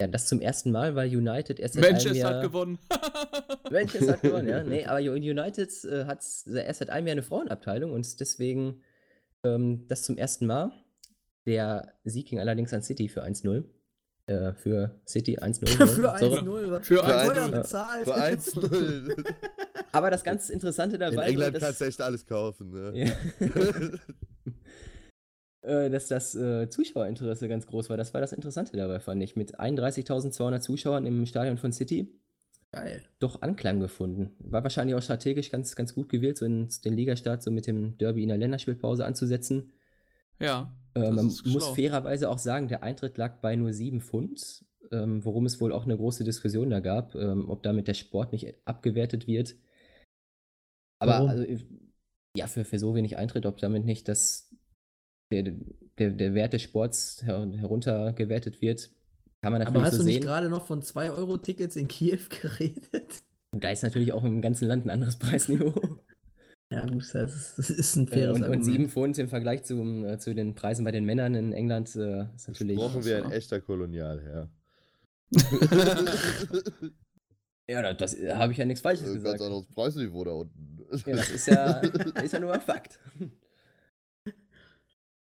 [0.00, 2.34] ja, das zum ersten Mal, weil United erst seit einem Manchester Jahr...
[2.34, 2.78] hat gewonnen.
[3.70, 4.62] Manchester hat gewonnen, ja.
[4.62, 8.82] Nee, aber United äh, hat erst seit einem Jahr eine Frauenabteilung und deswegen
[9.44, 10.72] ähm, das zum ersten Mal.
[11.46, 13.64] Der Sieg ging allerdings an City für 1-0.
[14.28, 15.66] Äh, für City 1-0.
[15.68, 16.40] Für Sorry.
[16.40, 16.70] 1-0.
[16.70, 17.26] was- Für was 1-0.
[17.26, 18.04] wurde da bezahlt?
[18.04, 19.34] Für 1-0.
[19.92, 22.70] Aber das ganz Interessante In dabei England war, kannst du dass, echt alles kaufen.
[22.70, 22.92] Ne?
[22.94, 23.12] Ja.
[25.86, 27.96] äh, dass das äh, Zuschauerinteresse ganz groß war.
[27.96, 29.36] Das war das Interessante dabei, fand ich.
[29.36, 32.12] Mit 31.200 Zuschauern im Stadion von City
[32.72, 33.02] Geil.
[33.20, 34.34] doch Anklang gefunden.
[34.40, 37.96] War wahrscheinlich auch strategisch ganz, ganz gut gewählt, so in, den Ligastart so mit dem
[37.98, 39.72] Derby in der Länderspielpause anzusetzen.
[40.40, 40.72] Ja.
[40.96, 41.74] Äh, man muss schlau.
[41.74, 45.84] fairerweise auch sagen, der Eintritt lag bei nur 7 Pfund, ähm, worum es wohl auch
[45.84, 49.56] eine große Diskussion da gab, ähm, ob damit der Sport nicht abgewertet wird.
[50.98, 51.44] Aber also,
[52.36, 54.54] ja, für, für so wenig Eintritt, ob damit nicht das,
[55.30, 55.52] der,
[55.98, 58.90] der, der Wert des Sports her, heruntergewertet wird,
[59.42, 63.22] kann man natürlich Aber hast so du nicht gerade noch von 2-Euro-Tickets in Kiew geredet?
[63.52, 65.74] Da ist natürlich auch im ganzen Land ein anderes Preisniveau.
[66.70, 68.64] Ja, gut, das ist, das ist ein Äh, faires und, und Argument.
[68.64, 72.26] 7 Pfund im Vergleich zum, äh, zu den Preisen bei den Männern in England äh,
[72.34, 72.76] ist natürlich.
[72.76, 74.48] Brauchen wir ein echter Kolonialherr.
[77.68, 79.40] Ja, da- das äh, habe ich ja nichts Falsches Ganz gesagt.
[79.42, 80.78] anderes Preisniveau da unten.
[81.04, 81.80] Ja, das ist ja,
[82.22, 82.98] ist ja nur ein Fakt.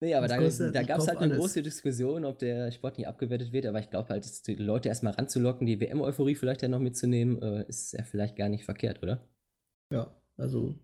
[0.00, 1.38] Nee, aber Das da, da gab es halt eine alles.
[1.38, 5.14] große Diskussion, ob der Sport nicht abgewertet wird, aber ich glaube halt, die Leute erstmal
[5.14, 9.26] ranzulocken, die WM-Euphorie vielleicht ja noch mitzunehmen, äh, ist ja vielleicht gar nicht verkehrt, oder?
[9.92, 10.76] Ja, also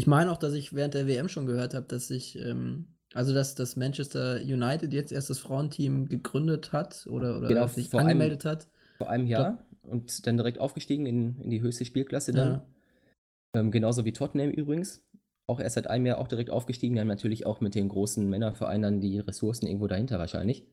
[0.00, 3.34] ich meine auch, dass ich während der WM schon gehört habe, dass sich, ähm, also
[3.34, 8.46] dass das Manchester United jetzt erst das Frauenteam gegründet hat oder, oder Genau, sich angemeldet
[8.46, 8.66] hat.
[8.96, 12.48] Vor einem Jahr und dann direkt aufgestiegen in, in die höchste Spielklasse dann.
[12.48, 13.60] Ja.
[13.60, 15.04] Ähm, genauso wie Tottenham übrigens.
[15.46, 16.98] Auch erst seit einem Jahr auch direkt aufgestiegen.
[16.98, 20.64] Haben natürlich auch mit den großen Männervereinen dann die Ressourcen irgendwo dahinter wahrscheinlich.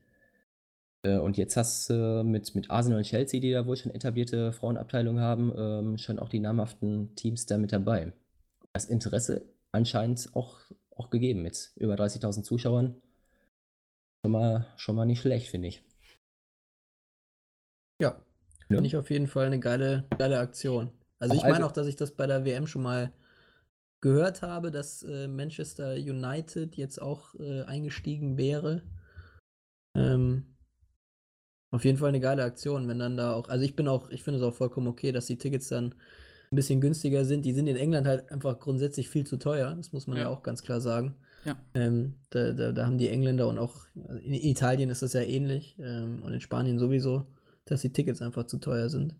[1.02, 3.92] Äh, und jetzt hast du äh, mit, mit Arsenal und Chelsea, die da wohl schon
[3.92, 8.14] etablierte Frauenabteilungen haben, ähm, schon auch die namhaften Teams da mit dabei.
[8.78, 9.42] Das Interesse
[9.72, 10.60] anscheinend auch,
[10.94, 12.94] auch gegeben mit über 30.000 Zuschauern.
[14.24, 15.82] Schon mal, schon mal nicht schlecht, finde ich.
[18.00, 18.66] Ja, Ja.
[18.68, 20.92] finde ich auf jeden Fall eine geile, geile Aktion.
[21.18, 23.12] Also Auch ich meine allge- auch, dass ich das bei der WM schon mal
[24.00, 28.82] gehört habe, dass äh, Manchester United jetzt auch äh, eingestiegen wäre.
[29.96, 30.54] Ähm,
[31.72, 34.22] auf jeden Fall eine geile Aktion, wenn dann da auch, also ich bin auch, ich
[34.22, 35.96] finde es auch vollkommen okay, dass die Tickets dann
[36.50, 37.44] ein bisschen günstiger sind.
[37.44, 40.28] Die sind in England halt einfach grundsätzlich viel zu teuer, das muss man ja, Ja.
[40.30, 41.14] auch ganz klar sagen.
[41.44, 41.56] Ja.
[41.74, 45.20] Ähm, da, da, da haben die Engländer und auch also in Italien ist das ja
[45.22, 47.26] ähnlich ähm, und in Spanien sowieso,
[47.64, 49.14] dass die Tickets einfach zu teuer sind.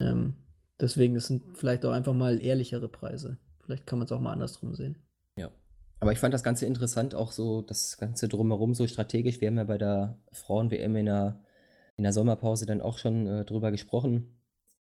[0.00, 0.34] Ähm,
[0.78, 3.38] deswegen es sind vielleicht auch einfach mal ehrlichere Preise.
[3.64, 4.96] Vielleicht kann man es auch mal andersrum sehen.
[5.38, 5.50] Ja.
[5.98, 9.40] Aber ich fand das Ganze interessant, auch so das Ganze drumherum so strategisch.
[9.40, 11.40] Wir haben ja bei der Frauen-WM in der,
[11.96, 14.35] in der Sommerpause dann auch schon äh, drüber gesprochen.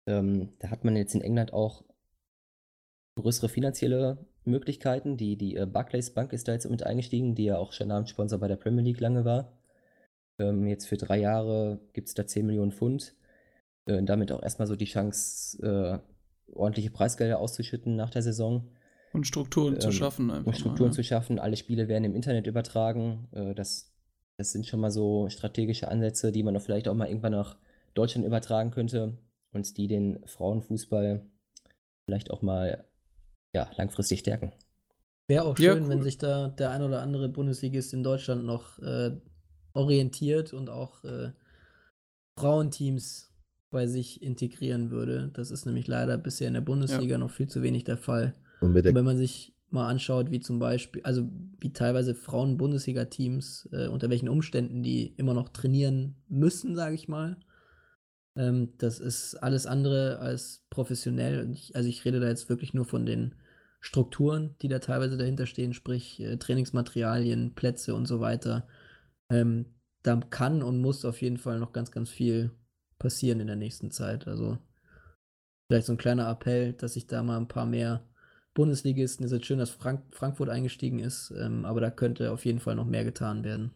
[0.08, 1.84] Ähm, da hat man jetzt in England auch
[3.16, 5.18] größere finanzielle Möglichkeiten.
[5.18, 8.40] Die, die äh, Barclays Bank ist da jetzt mit eingestiegen, die ja auch schon Namenssponsor
[8.40, 9.52] bei der Premier League lange war.
[10.40, 13.16] Ähm, jetzt für drei Jahre gibt es da 10 Millionen Pfund.
[13.86, 18.72] Äh, damit auch erstmal so die Chance, äh, ordentliche Preisgelder auszuschütten nach der Saison.
[19.12, 20.48] Und Strukturen zu Ähm, schaffen einfach.
[20.48, 21.40] Und Strukturen mal, zu schaffen.
[21.40, 23.28] Alle Spiele werden im Internet übertragen.
[23.34, 23.94] Äh, das,
[24.38, 27.58] das sind schon mal so strategische Ansätze, die man auch vielleicht auch mal irgendwann nach
[27.94, 29.18] Deutschland übertragen könnte
[29.58, 31.26] und die den Frauenfußball
[32.06, 32.86] vielleicht auch mal
[33.54, 34.54] ja, langfristig stärken.
[35.28, 36.04] Wäre auch Ja, schön, wenn cool.
[36.04, 39.12] sich da der ein oder andere Bundesligist in Deutschland noch äh,
[39.74, 41.32] orientiert und auch äh,
[42.38, 43.34] Frauenteams
[43.70, 45.32] bei sich integrieren würde.
[45.34, 48.34] Das ist nämlich leider bisher in der Bundesliga noch viel zu wenig der Fall.
[48.62, 51.28] Und wenn man sich mal anschaut, wie zum Beispiel, also
[51.60, 57.38] wie teilweise Frauen-Bundesliga-Teams, äh, unter welchen Umständen die immer noch trainieren müssen, sage ich mal.
[58.38, 61.50] Ähm, das ist alles andere als professionell.
[61.52, 63.36] Ich, also ich rede da jetzt wirklich nur von den
[63.82, 68.68] Strukturen, die da teilweise dahinter stehen, sprich äh, Trainingsmaterialien, Plätze und so weiter.
[69.30, 69.66] Ähm,
[70.04, 72.52] da kann und muss auf jeden Fall noch ganz, ganz viel
[73.00, 74.28] passieren in der nächsten Zeit.
[74.28, 74.58] Also
[75.68, 78.04] vielleicht so ein kleiner Appell, dass sich da mal ein paar mehr
[78.54, 82.60] Bundesligisten, ist jetzt schön, dass Frank Frankfurt eingestiegen ist, ähm, aber da könnte auf jeden
[82.60, 83.72] Fall noch mehr getan werden.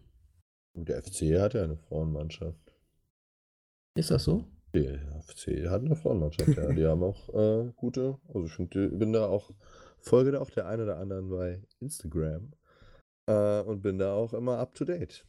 [0.73, 2.70] der FC hat ja eine Frauenmannschaft.
[3.97, 4.45] Ist das so?
[4.73, 6.71] Der FC hat eine Frauenmannschaft, ja.
[6.71, 9.51] Die haben auch äh, gute, also ich bin da auch,
[9.99, 12.53] folge da auch der einen oder anderen bei Instagram
[13.29, 15.25] äh, und bin da auch immer up to date.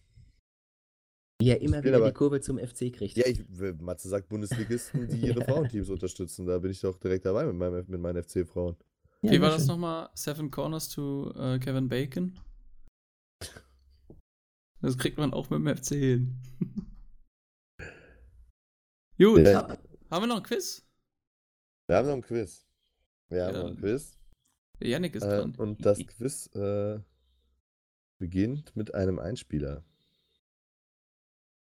[1.42, 3.16] Er immer wieder aber- die Kurve zum FC kriegt.
[3.16, 3.44] Ja, ich,
[3.80, 6.46] Matze sagt Bundesligisten, die ihre Frauenteams unterstützen.
[6.46, 8.76] Da bin ich doch direkt dabei mit, meinem, mit meinen FC-Frauen.
[9.22, 9.68] Ja, Wie war sehr das schön.
[9.74, 10.08] nochmal?
[10.14, 12.38] Seven Corners to äh, Kevin Bacon?
[14.80, 16.40] Das kriegt man auch mit dem FC hin.
[19.22, 19.68] Gut, Ja.
[20.10, 20.82] haben wir noch ein Quiz?
[21.86, 22.66] Wir haben noch ein Quiz.
[23.28, 24.18] Wir haben Ja, noch ein Quiz.
[24.80, 25.54] Yannick ist Äh, dran.
[25.58, 26.98] und das Quiz äh,
[28.18, 29.84] beginnt mit einem Einspieler.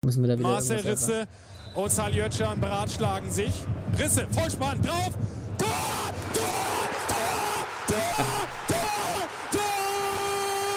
[0.04, 1.26] Müssen wir da wieder Marcel Risse
[1.74, 3.52] und Saljötschan beratschlagen sich.
[3.98, 5.12] Risse, Vollspann, drauf!
[5.58, 6.14] Tor!
[6.34, 6.88] Tor!
[7.08, 7.66] Tor!
[7.88, 8.24] Tor!
[8.68, 9.28] Tor!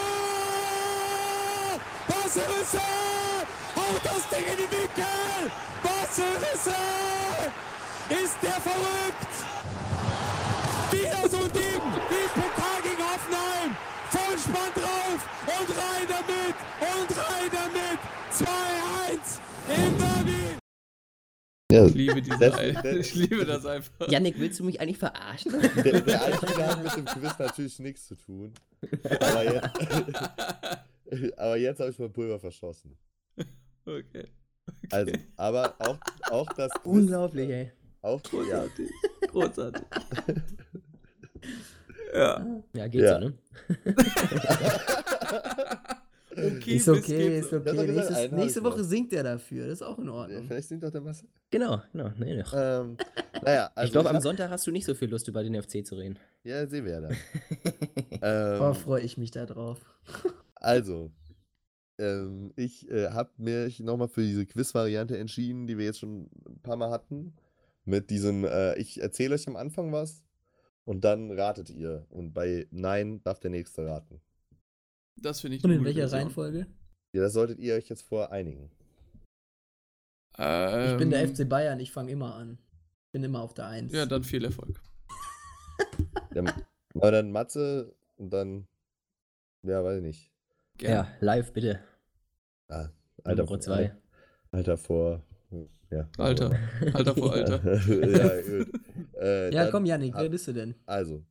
[0.08, 1.80] Tor!
[2.10, 2.80] Marcel Risse!
[3.76, 5.52] Haut das Ding in die Winkel!
[5.98, 6.76] Marcel Risse!
[8.24, 9.34] Ist der verrückt?
[10.92, 13.76] Wieder so ein Ding wie Pokal gegen Hoffenheim.
[14.12, 18.00] Vollspann drauf und rein damit und rein damit.
[18.32, 19.40] 2-1
[19.76, 20.58] im Derby.
[21.72, 24.08] Ja, Ich liebe diese das- das- Ich liebe das einfach.
[24.10, 25.52] Yannick, willst du mich eigentlich verarschen?
[25.84, 28.54] der, der Einspieler hat mit dem Quiz natürlich nichts zu tun.
[29.04, 29.80] Aber jetzt,
[31.38, 32.96] aber jetzt habe ich mein Pulver verschossen.
[33.86, 34.28] Okay.
[34.92, 35.98] Also, aber auch,
[36.32, 36.86] auch das Quiz.
[36.86, 37.72] Unglaublich, ey.
[38.02, 38.90] Auch, ja, Großartig.
[39.32, 39.84] Großartig.
[42.14, 42.46] ja.
[42.74, 43.20] Ja, geht Ja.
[43.22, 43.34] so, ne?
[46.40, 47.98] Okay, Ist okay, ist okay.
[48.14, 48.72] hab nächste noch.
[48.74, 49.64] Woche singt er dafür.
[49.66, 50.46] Das ist auch in Ja, Ordnung.
[50.48, 51.28] vielleicht singt doch der Marcel.
[51.50, 52.12] Genau, genau.
[52.20, 52.54] Nee, doch.
[52.56, 52.96] Ähm,
[53.44, 55.84] naja, also ich glaube, am Sonntag hast du nicht so viel Lust, über den FC
[55.84, 56.20] zu reden.
[56.44, 57.18] Ja, sehen wir ja dann.
[58.22, 59.80] Oh, ähm, freue ich mich da drauf.
[60.56, 61.12] Also,
[61.98, 66.60] ähm, ich äh, habe mich nochmal für diese Quiz-Variante entschieden, die wir jetzt schon ein
[66.62, 67.34] paar Mal hatten.
[67.86, 70.24] Mit diesem, äh, ich erzähle euch am Anfang was
[70.84, 72.06] und dann ratet ihr.
[72.10, 74.22] Und bei Nein darf der Nächste raten.
[75.16, 76.20] Das finde ich Und in welcher Version.
[76.20, 76.68] Reihenfolge?
[77.14, 78.70] Ja, das solltet ihr euch jetzt vor einigen.
[80.38, 82.60] Ähm, Ich bin der FC Bayern, ich fange immer an.
[83.12, 83.94] Bin immer auf der Eins.
[83.94, 84.82] Ja, dann viel Erfolg.
[86.32, 86.52] Dann,
[86.94, 88.68] aber dann Matze und dann,
[89.64, 90.32] ja, weiß ich nicht.
[90.78, 90.96] Gerne.
[90.96, 91.80] Ja, live bitte.
[92.68, 92.90] Ah,
[93.24, 93.96] Alter, Nummer vor- zwei.
[94.52, 95.24] Alter vor.
[95.90, 96.10] Ja.
[96.18, 96.58] Alter.
[96.94, 97.64] Alter vor Alter.
[97.88, 98.72] ja, gut.
[99.20, 100.76] Äh, Ja, dann komm, Janik, wer bist du denn?
[100.86, 101.24] Also,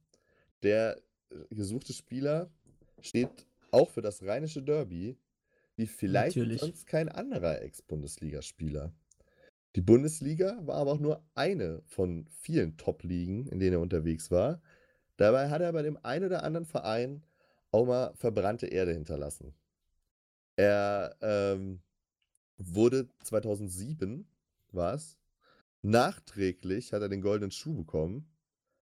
[0.62, 0.96] der
[1.50, 2.50] gesuchte Spieler
[3.00, 5.18] steht auch für das rheinische Derby,
[5.76, 6.60] wie vielleicht Natürlich.
[6.62, 8.92] sonst kein anderer Ex-Bundesligaspieler.
[9.74, 14.62] Die Bundesliga war aber auch nur eine von vielen Top-Ligen, in denen er unterwegs war.
[15.18, 17.22] Dabei hat er bei dem einen oder anderen Verein
[17.84, 19.54] mal verbrannte Erde hinterlassen.
[20.56, 21.82] Er ähm,
[22.56, 24.26] wurde 2007,
[24.72, 25.18] war es,
[25.82, 28.30] nachträglich, hat er den goldenen Schuh bekommen.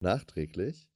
[0.00, 0.88] Nachträglich.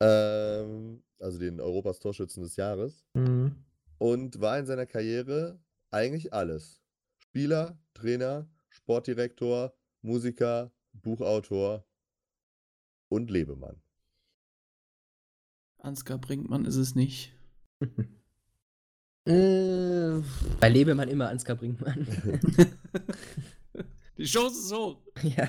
[0.00, 3.04] Ähm, also den Europas Torschützen des Jahres.
[3.14, 3.56] Mhm.
[3.98, 5.60] Und war in seiner Karriere
[5.90, 6.82] eigentlich alles.
[7.18, 11.84] Spieler, Trainer, Sportdirektor, Musiker, Buchautor
[13.08, 13.81] und Lebemann.
[15.82, 17.32] Ansgar Brinkmann ist es nicht.
[19.24, 20.20] Äh,
[20.58, 22.08] Bei Lebemann immer Ansgar Brinkmann.
[24.18, 25.00] Die Chance ist hoch.
[25.22, 25.48] ja.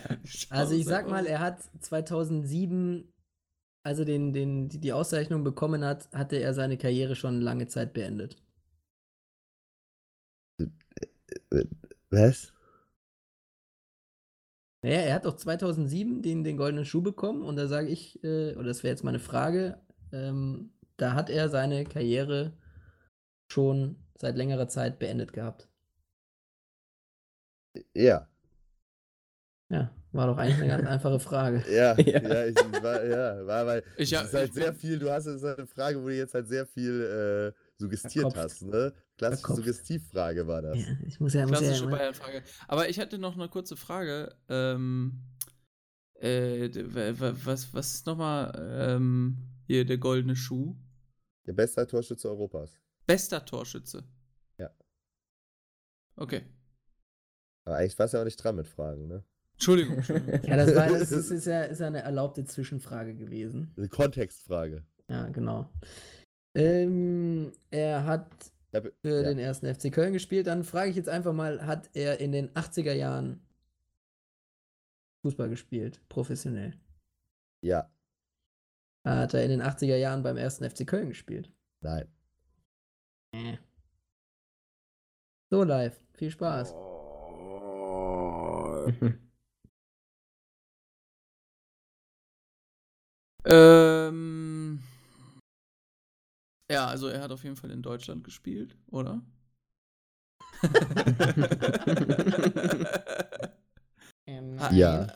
[0.49, 3.11] Also ich sag mal, er hat 2007,
[3.83, 7.67] als er den, den, die die Auszeichnung bekommen hat, hatte er seine Karriere schon lange
[7.67, 8.37] Zeit beendet.
[12.11, 12.53] Was?
[14.83, 18.53] Naja, er hat doch 2007 den, den goldenen Schuh bekommen und da sage ich, äh,
[18.55, 19.81] oder das wäre jetzt meine Frage,
[20.13, 22.53] ähm, da hat er seine Karriere
[23.51, 25.67] schon seit längerer Zeit beendet gehabt.
[27.93, 28.27] Ja.
[29.69, 31.63] Ja, war doch eigentlich eine ganz einfache Frage.
[31.69, 32.21] Ja, Ja.
[32.21, 35.09] ja, ich war, ja, war, weil Ich es hab- ist halt ich sehr viel, du
[35.11, 38.37] hast halt eine Frage, wo du jetzt halt sehr viel äh, suggestiert Verkopft.
[38.37, 38.93] hast, ne?
[39.17, 39.57] Klassische Verkopft.
[39.57, 40.77] Suggestivfrage war das.
[40.79, 42.43] Ja, ich muss ja, muss ja, Klassische Bayern-Frage.
[42.67, 44.35] Aber ich hatte noch eine kurze Frage.
[44.49, 45.23] Ähm,
[46.19, 46.69] äh,
[47.45, 50.75] was, was ist nochmal ähm, hier der goldene Schuh?
[51.45, 52.79] Der beste Torschütze Europas.
[53.05, 54.03] Bester Torschütze.
[54.57, 54.69] Ja.
[56.15, 56.43] Okay.
[57.65, 59.23] Aber eigentlich warst du ja auch nicht dran mit Fragen, ne?
[59.53, 59.95] Entschuldigung.
[59.97, 60.43] Entschuldigung.
[60.43, 63.73] Ja, das, war, das ist, ist, ja, ist ja eine erlaubte Zwischenfrage gewesen.
[63.77, 64.85] Eine Kontextfrage.
[65.09, 65.69] Ja, genau.
[66.55, 68.51] Ähm, er hat
[69.01, 69.23] für ja.
[69.23, 70.47] den ersten FC Köln gespielt.
[70.47, 73.45] Dann frage ich jetzt einfach mal, hat er in den 80er Jahren
[75.23, 76.73] Fußball gespielt, professionell?
[77.63, 77.89] ja,
[79.05, 81.51] Hat er in den 80er Jahren beim ersten FC Köln gespielt?
[81.81, 82.07] nein.
[85.49, 85.99] So live.
[86.13, 86.73] Viel Spaß.
[93.45, 94.79] ähm,
[96.71, 99.21] ja, also er hat auf jeden Fall in Deutschland gespielt, oder?
[104.25, 105.07] Ähm, Hat- Ja.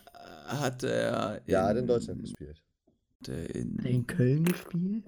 [0.48, 2.62] Hat er Ja, hat in Deutschland gespielt.
[3.22, 5.06] Hat er in, in Köln gespielt?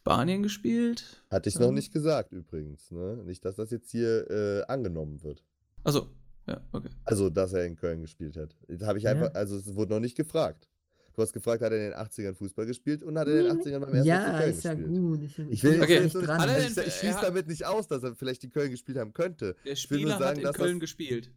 [0.00, 1.24] Spanien gespielt?
[1.30, 1.62] Hatte ich Ja.
[1.62, 3.22] noch nicht gesagt übrigens, ne?
[3.24, 5.42] Nicht, dass das jetzt hier äh, angenommen wird.
[5.82, 6.08] Also,
[6.46, 6.90] ja, okay.
[7.04, 8.54] Also, dass er in Köln gespielt hat.
[8.68, 9.12] Das habe ich Ja.
[9.12, 10.68] einfach, also es wurde noch nicht gefragt.
[11.14, 13.60] Du hast gefragt, hat er in den 80ern Fußball gespielt und hat er in den
[13.60, 14.98] 80ern beim ersten Ja, Köln ist ja gespielt.
[15.00, 15.22] gut.
[15.22, 16.00] Ich, Ich will jetzt Okay.
[16.00, 16.40] nicht dran.
[16.40, 19.12] Also ich, ich schließe er damit nicht aus, dass er vielleicht in Köln gespielt haben
[19.14, 19.54] könnte.
[19.64, 21.30] Der will nur Spieler sagen, hat in dass Köln das- gespielt.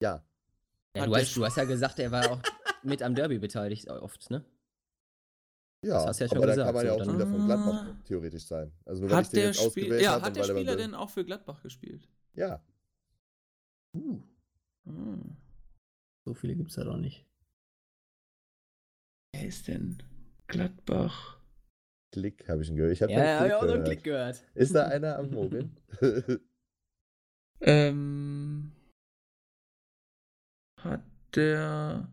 [0.00, 0.24] Ja.
[0.96, 2.40] Ja, du, hast, du hast ja gesagt, er war auch
[2.86, 4.44] mit am Derby beteiligt oft, ne?
[5.84, 7.10] Ja, Das hast du ja schon aber da gesagt, kann man ja so, auch dann-
[7.14, 8.02] Spieler von Gladbach Ah.
[8.04, 8.72] theoretisch sein.
[8.84, 11.24] Also nur Hat den der, jetzt Spiel ja, hat der er Spieler denn auch für
[11.24, 12.08] Gladbach gespielt?
[12.34, 12.62] Ja.
[13.94, 14.22] Uh,
[16.24, 17.24] so viele gibt es ja doch nicht.
[19.32, 20.02] Wer ist denn
[20.46, 21.38] Gladbach?
[22.12, 22.92] Klick habe ich ihn gehört.
[22.92, 23.84] Ich habe Ja, hab ich auch so einen.
[23.84, 24.42] Klick gehört.
[24.54, 25.76] Ist da einer am Mogeln?
[27.60, 28.72] Ähm,
[30.80, 31.02] hat
[31.34, 32.08] der.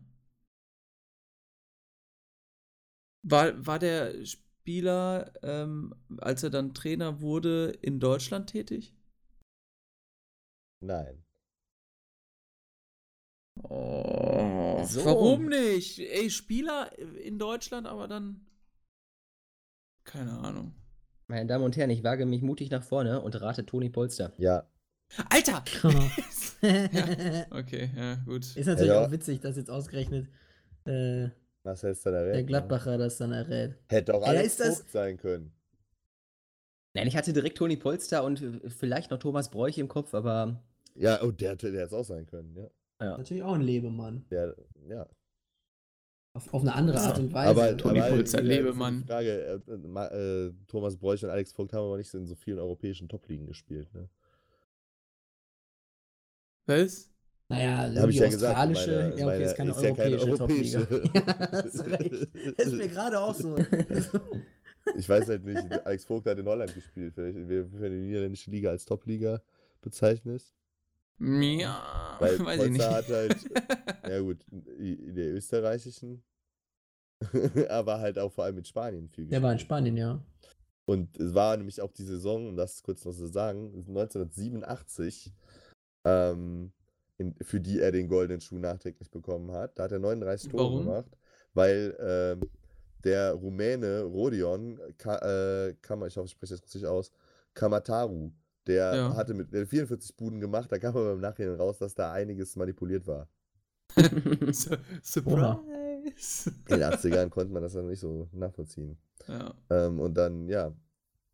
[3.26, 8.94] War, war der Spieler, ähm, als er dann Trainer wurde, in Deutschland tätig?
[10.80, 11.24] Nein.
[13.62, 15.04] Oh, So.
[15.04, 15.98] Warum nicht?
[16.00, 18.46] Ey, Spieler in Deutschland, aber dann.
[20.04, 20.74] Keine Ahnung.
[21.28, 24.32] Meine Damen und Herren, ich wage mich mutig nach vorne und rate Toni Polster.
[24.36, 24.68] Ja.
[25.30, 25.64] Alter!
[26.28, 26.56] ist
[27.50, 28.46] okay, ja, gut.
[28.56, 29.04] natürlich Ja.
[29.06, 30.28] auch witzig, dass jetzt ausgerechnet
[30.84, 31.28] äh,
[31.64, 32.46] Was hältst du da der recht?
[32.46, 33.74] Gladbacher das dann errät.
[33.88, 35.52] Hätte auch Ja, Alex ist das- Vogt sein können.
[36.96, 40.62] Nein, ich hatte direkt Toni Polster und äh, vielleicht noch Thomas Bräuch im Kopf, aber
[40.94, 42.70] Ja, oh, der hätte der es auch sein können, ja.
[43.04, 43.18] ja.
[43.18, 44.24] Natürlich auch ein Lebemann.
[44.30, 44.54] Der,
[44.88, 45.06] ja.
[46.34, 47.50] Auf, auf eine andere Art und Weise.
[47.50, 49.04] Aber, Toni Polster, Lebemann.
[49.06, 52.26] Frage, äh, äh, Ma- äh, Thomas Bräuch und Alex Vogt haben aber nicht so in
[52.26, 54.08] so vielen europäischen Top-Ligen gespielt, ne?
[56.66, 57.10] Was?
[57.54, 60.18] Naja, Hab die ich ja gesagt, australische, meine- ja, okay, ist keine ist ja keine
[60.18, 60.78] europäische Top-Liga.
[60.78, 61.10] europäische.
[61.14, 62.58] ja, hast recht.
[62.58, 63.56] Das ist mir gerade auch so.
[64.98, 67.14] Ich weiß halt nicht, Alex Vogt hat in Holland gespielt.
[67.14, 69.40] Vielleicht, für die niederländische Liga als Top-Liga
[69.80, 70.54] bezeichnest.
[71.18, 72.82] Ja, Weil weiß ich nicht.
[72.82, 73.36] Polster hat halt,
[74.10, 76.22] ja gut, in der österreichischen,
[77.70, 79.68] aber halt auch vor allem mit Spanien viel Der war in gespielt.
[79.68, 80.22] Spanien, ja.
[80.84, 85.32] Und es war nämlich auch die Saison, um das kurz noch zu sagen, 1987,
[86.04, 86.72] ähm,
[87.18, 89.78] in, für die er den goldenen Schuh nachträglich bekommen hat.
[89.78, 90.84] Da hat er 39 Tore Warum?
[90.84, 91.10] gemacht,
[91.54, 92.50] weil ähm,
[93.04, 95.18] der Rumäne Rodion, Ka,
[95.68, 97.12] äh, Kam, ich hoffe, ich spreche das richtig aus,
[97.54, 98.32] Kamataru,
[98.66, 99.16] der Ja.
[99.16, 102.12] hatte mit der hat 44 Buden gemacht, da kam aber im Nachhinein raus, dass da
[102.12, 103.28] einiges manipuliert war.
[104.52, 106.50] Su- Surprise!
[106.66, 108.98] In den 80ern konnte man das dann nicht so nachvollziehen.
[109.28, 109.54] ja.
[109.70, 110.72] Ähm, und dann, ja,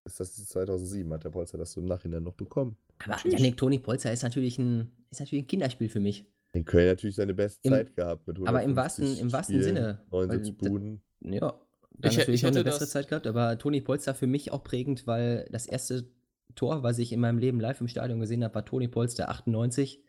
[0.04, 2.76] ist das 2007, hat der Polster das so im Nachhinein noch bekommen.
[3.04, 6.26] Aber Yannick Toni Polster ist natürlich ein, ist natürlich ein Kinderspiel für mich.
[6.52, 9.54] In Köln natürlich seine beste Im- Zeit gehabt mit aber im 150 wahrsten- im wahrsten
[9.62, 11.02] Spielen, Sinne, weil 79 d- Buden.
[11.20, 11.60] Ja,
[11.98, 14.52] dann Ich- natürlich ich noch eine hätte bessere Zeit gehabt, aber Toni Polster für mich
[14.52, 16.10] auch prägend, weil das erste
[16.56, 20.02] Tor, was ich in meinem Leben live im Stadion gesehen habe, war Toni Polster 98.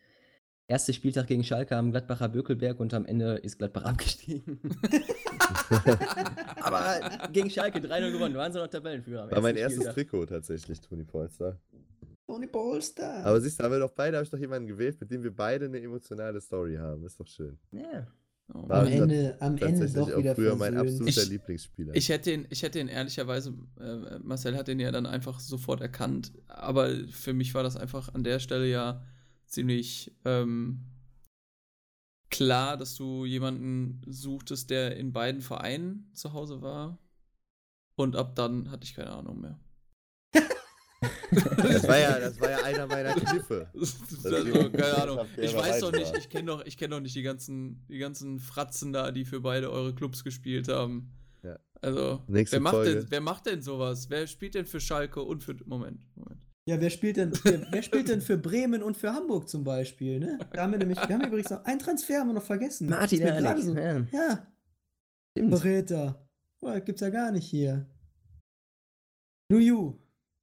[0.68, 4.60] Erster Spieltag gegen Schalke am Gladbacher Bökelberg und am Ende ist Gladbach abgestiegen.
[6.62, 9.30] aber gegen Schalke 3-0 gewonnen, waren sie noch Tabellenführer.
[9.32, 9.96] War mein erstes Spieltag.
[9.96, 11.60] Trikot tatsächlich, Toni Polster.
[12.32, 13.26] Tony Polster.
[13.26, 15.36] Aber siehst du, haben wir doch beide, habe ich doch jemanden gewählt, mit dem wir
[15.36, 17.06] beide eine emotionale Story haben.
[17.06, 17.58] Ist doch schön.
[17.72, 18.08] Ja.
[18.54, 18.88] Oh, War am.
[18.88, 21.02] Ende, am Ende doch auch wieder früher mein versöhnt.
[21.02, 21.96] absoluter Ich- Lieblingsspieler.
[21.96, 25.80] Ich hätte ihn, ich hätte ihn ehrlicherweise, äh, Marcel hat den ja dann einfach sofort
[25.82, 29.04] erkannt, aber für mich war das einfach an der Stelle ja
[29.46, 30.82] ziemlich ähm,
[32.30, 36.98] klar, dass du jemanden suchtest, der in beiden Vereinen zu Hause war.
[37.96, 39.60] Und ab dann hatte ich keine Ahnung mehr.
[41.32, 43.68] Das, war ja, das war ja einer meiner Kniffe.
[43.74, 45.20] also, keine Ahnung.
[45.38, 48.40] Ich weiß doch nicht, ich kenne doch, ich kenn doch nicht die ganzen, die ganzen
[48.40, 51.12] Fratzen da, die für beide eure Clubs gespielt haben.
[51.44, 51.58] Ja.
[51.82, 52.96] Also, Nächste wer macht, Folge.
[53.00, 54.10] denn, wer macht denn sowas?
[54.10, 55.56] Wer spielt denn für Schalke und für.
[55.66, 56.46] Moment, Moment.
[56.68, 60.20] Ja, wer spielt denn, wer, wer spielt denn für Bremen und für Hamburg zum Beispiel,
[60.20, 60.38] ne?
[60.54, 62.88] Da haben wir nämlich, wir haben übrigens noch einen Transfer haben wir noch vergessen.
[62.88, 63.64] Martin Ehrlich.
[63.66, 64.06] so- Ja.
[64.12, 64.48] Ja,
[65.36, 65.50] Stimmt.
[65.58, 66.28] Verräter.
[66.62, 67.88] Oh, gibt's ja gar nicht hier.
[69.52, 69.98] Nuju.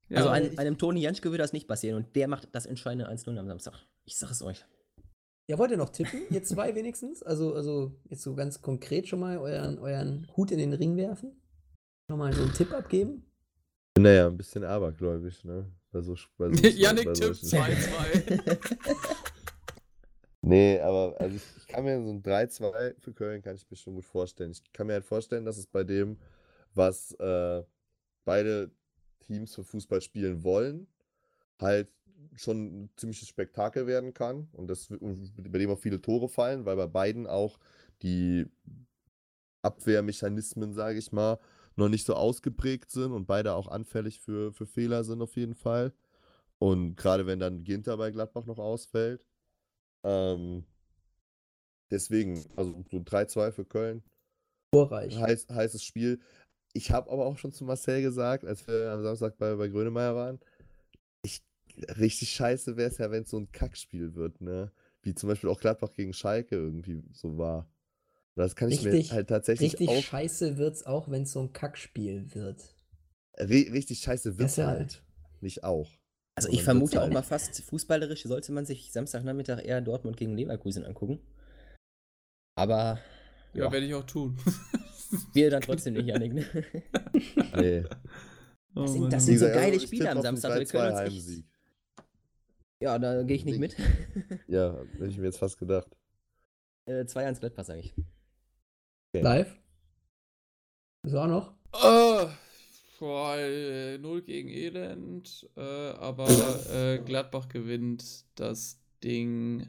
[0.08, 3.08] Ja, Also ich- einem, Toni Janschke würde das nicht passieren und der macht das entscheidende
[3.08, 3.74] 1-0 am Samstag.
[4.04, 4.64] Ich sag es euch.
[5.50, 6.22] Ja, wollt ihr noch tippen?
[6.30, 7.22] Ihr zwei wenigstens?
[7.22, 11.40] Also, also jetzt so ganz konkret schon mal euren, euren Hut in den Ring werfen?
[12.10, 13.24] Schon mal so einen Tipp abgeben?
[13.94, 15.70] bin da ja ein bisschen abergläubig, ne?
[15.90, 18.58] Bei so, bei so, bei tippt solchen- 2-2.
[20.40, 23.76] Nee, aber also ich, ich kann mir so ein 3-2 für Köln kann ich mir
[23.76, 24.52] schon gut vorstellen.
[24.52, 26.16] Ich kann mir halt vorstellen, dass es bei dem,
[26.74, 27.62] was äh,
[28.24, 28.70] beide
[29.28, 30.88] Teams für Fußball spielen wollen,
[31.60, 31.88] halt
[32.34, 36.76] schon ein ziemliches Spektakel werden kann und das bei dem auch viele Tore fallen, weil
[36.76, 37.58] bei beiden auch
[38.02, 38.46] die
[39.62, 41.38] Abwehrmechanismen, sage ich mal,
[41.76, 45.54] noch nicht so ausgeprägt sind und beide auch anfällig für, für Fehler sind auf jeden
[45.54, 45.92] Fall.
[46.58, 49.24] Und gerade wenn dann Ginter bei Gladbach noch ausfällt.
[50.02, 50.64] Ähm,
[51.90, 54.02] deswegen, also so 3-2 für Köln.
[54.74, 55.16] Vorreich.
[55.16, 56.20] Heiß, heißes Spiel.
[56.72, 60.14] Ich habe aber auch schon zu Marcel gesagt, als wir am Samstag bei, bei Grönemeyer
[60.14, 60.38] waren,
[61.22, 61.42] ich,
[61.98, 64.70] richtig scheiße wäre es ja, wenn es so ein Kackspiel wird, ne?
[65.02, 67.70] Wie zum Beispiel auch Gladbach gegen Schalke irgendwie so war.
[68.34, 70.02] Das kann ich Richtig, mir halt tatsächlich richtig auch.
[70.02, 72.62] scheiße wird's auch, wenn es so ein Kackspiel wird.
[73.38, 75.02] Ri richtig scheiße wird Das ja- halt.
[75.40, 75.90] Nicht auch.
[76.36, 77.12] Also ich vermute wird's auch halt.
[77.14, 81.20] mal fast, fußballerisch sollte man sich Samstagnachmittag eher Dortmund gegen Leverkusen angucken.
[82.56, 83.00] Aber
[83.54, 84.36] ja, ja, werde ich auch tun.
[85.32, 86.34] wir dann trotzdem nicht, Janik.
[86.34, 86.44] Ne?
[87.56, 87.84] Nee.
[88.74, 90.54] Oh Das sind- das sind so geile Spiele am Samstag.
[90.58, 91.46] Wir 3-2 können uns echt, Heimsieg.
[92.80, 93.76] ja, da gehe ich nicht mit.
[94.48, 95.88] Ja, hätte ich mir jetzt fast gedacht.
[96.86, 97.94] äh, 2-1 Gladbach, sage ich.
[99.12, 99.22] Okay.
[99.22, 99.56] Live?
[101.04, 101.54] Ist auch noch?
[101.72, 102.28] Oh,
[102.98, 106.28] boah, äh, 0 gegen Elend, äh, aber
[106.72, 109.66] äh, Gladbach gewinnt das Ding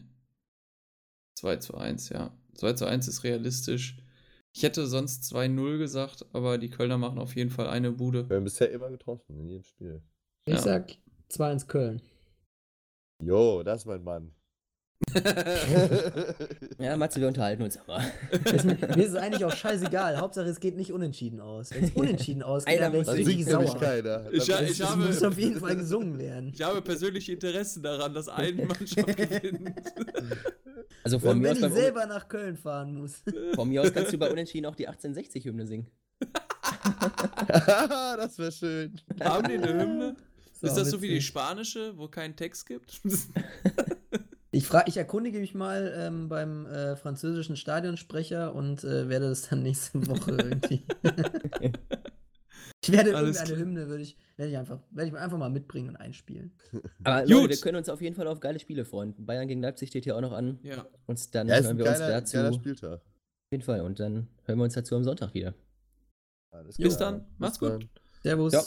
[1.36, 2.36] 2 zu 1, ja.
[2.56, 3.98] 2 zu 1 ist realistisch.
[4.56, 8.28] Ich hätte sonst 2-0 gesagt, aber die Kölner machen auf jeden Fall eine Bude.
[8.30, 10.02] Wir haben bisher immer getroffen, in jedem Spiel.
[10.46, 10.60] Ich Ja.
[10.62, 10.98] sag
[11.30, 12.02] 2-1 Köln.
[13.22, 14.32] Jo, das ist mein Mann.
[16.80, 18.00] Ja, Matze, wir unterhalten uns aber.
[18.64, 20.18] Mir, ist es eigentlich auch scheißegal.
[20.18, 21.72] Hauptsache, es geht nicht unentschieden aus.
[21.72, 23.78] Wenn es unentschieden ausgeht, Einer dann wäre ich richtig sauer.
[23.80, 24.32] keiner.
[24.32, 26.52] Ich- ich Das habe- muss auf jeden Fall gesungen werden.
[26.54, 29.74] Ich habe persönliche Interessen daran, dass eine Mannschaft gewinnt.
[31.04, 33.24] Also von Und mir, wenn aus ich selber nach Köln fahren muss.
[33.56, 35.88] von mir aus kannst du bei Unentschieden auch die 1860-Hymne singen.
[37.48, 39.00] das wäre schön.
[39.22, 40.16] Haben die eine Hymne?
[40.62, 43.02] So, ist das so wie die spanische, wo keinen Text gibt?
[44.52, 49.48] Ich, frag, ich erkundige mich mal ähm, beim äh, französischen Stadionsprecher und äh, werde das
[49.48, 50.84] dann nächste Woche irgendwie.
[52.92, 53.60] Ich werde Alles irgendeine klar.
[53.60, 56.52] Hymne, würde ich, werde ich einfach, werde ich einfach mal mitbringen und einspielen.
[57.04, 57.30] Aber Gut.
[57.30, 59.14] Leute, wir können uns auf jeden Fall auf geile Spiele freuen.
[59.26, 60.60] Bayern gegen Leipzig steht hier auch noch an.
[60.64, 60.86] ja.
[61.08, 62.38] Und dann Ja, hören wir uns geiler, dazu.
[62.38, 63.02] geiler Auf Spieltag.
[63.52, 63.82] jeden Fall.
[63.82, 65.54] Und dann hören wir uns dazu am Sonntag wieder.
[66.52, 67.26] Alles Bis dann.
[67.38, 67.84] Macht's Bis gut.
[67.84, 67.90] dann.
[68.24, 68.54] Servus.
[68.54, 68.64] Ja.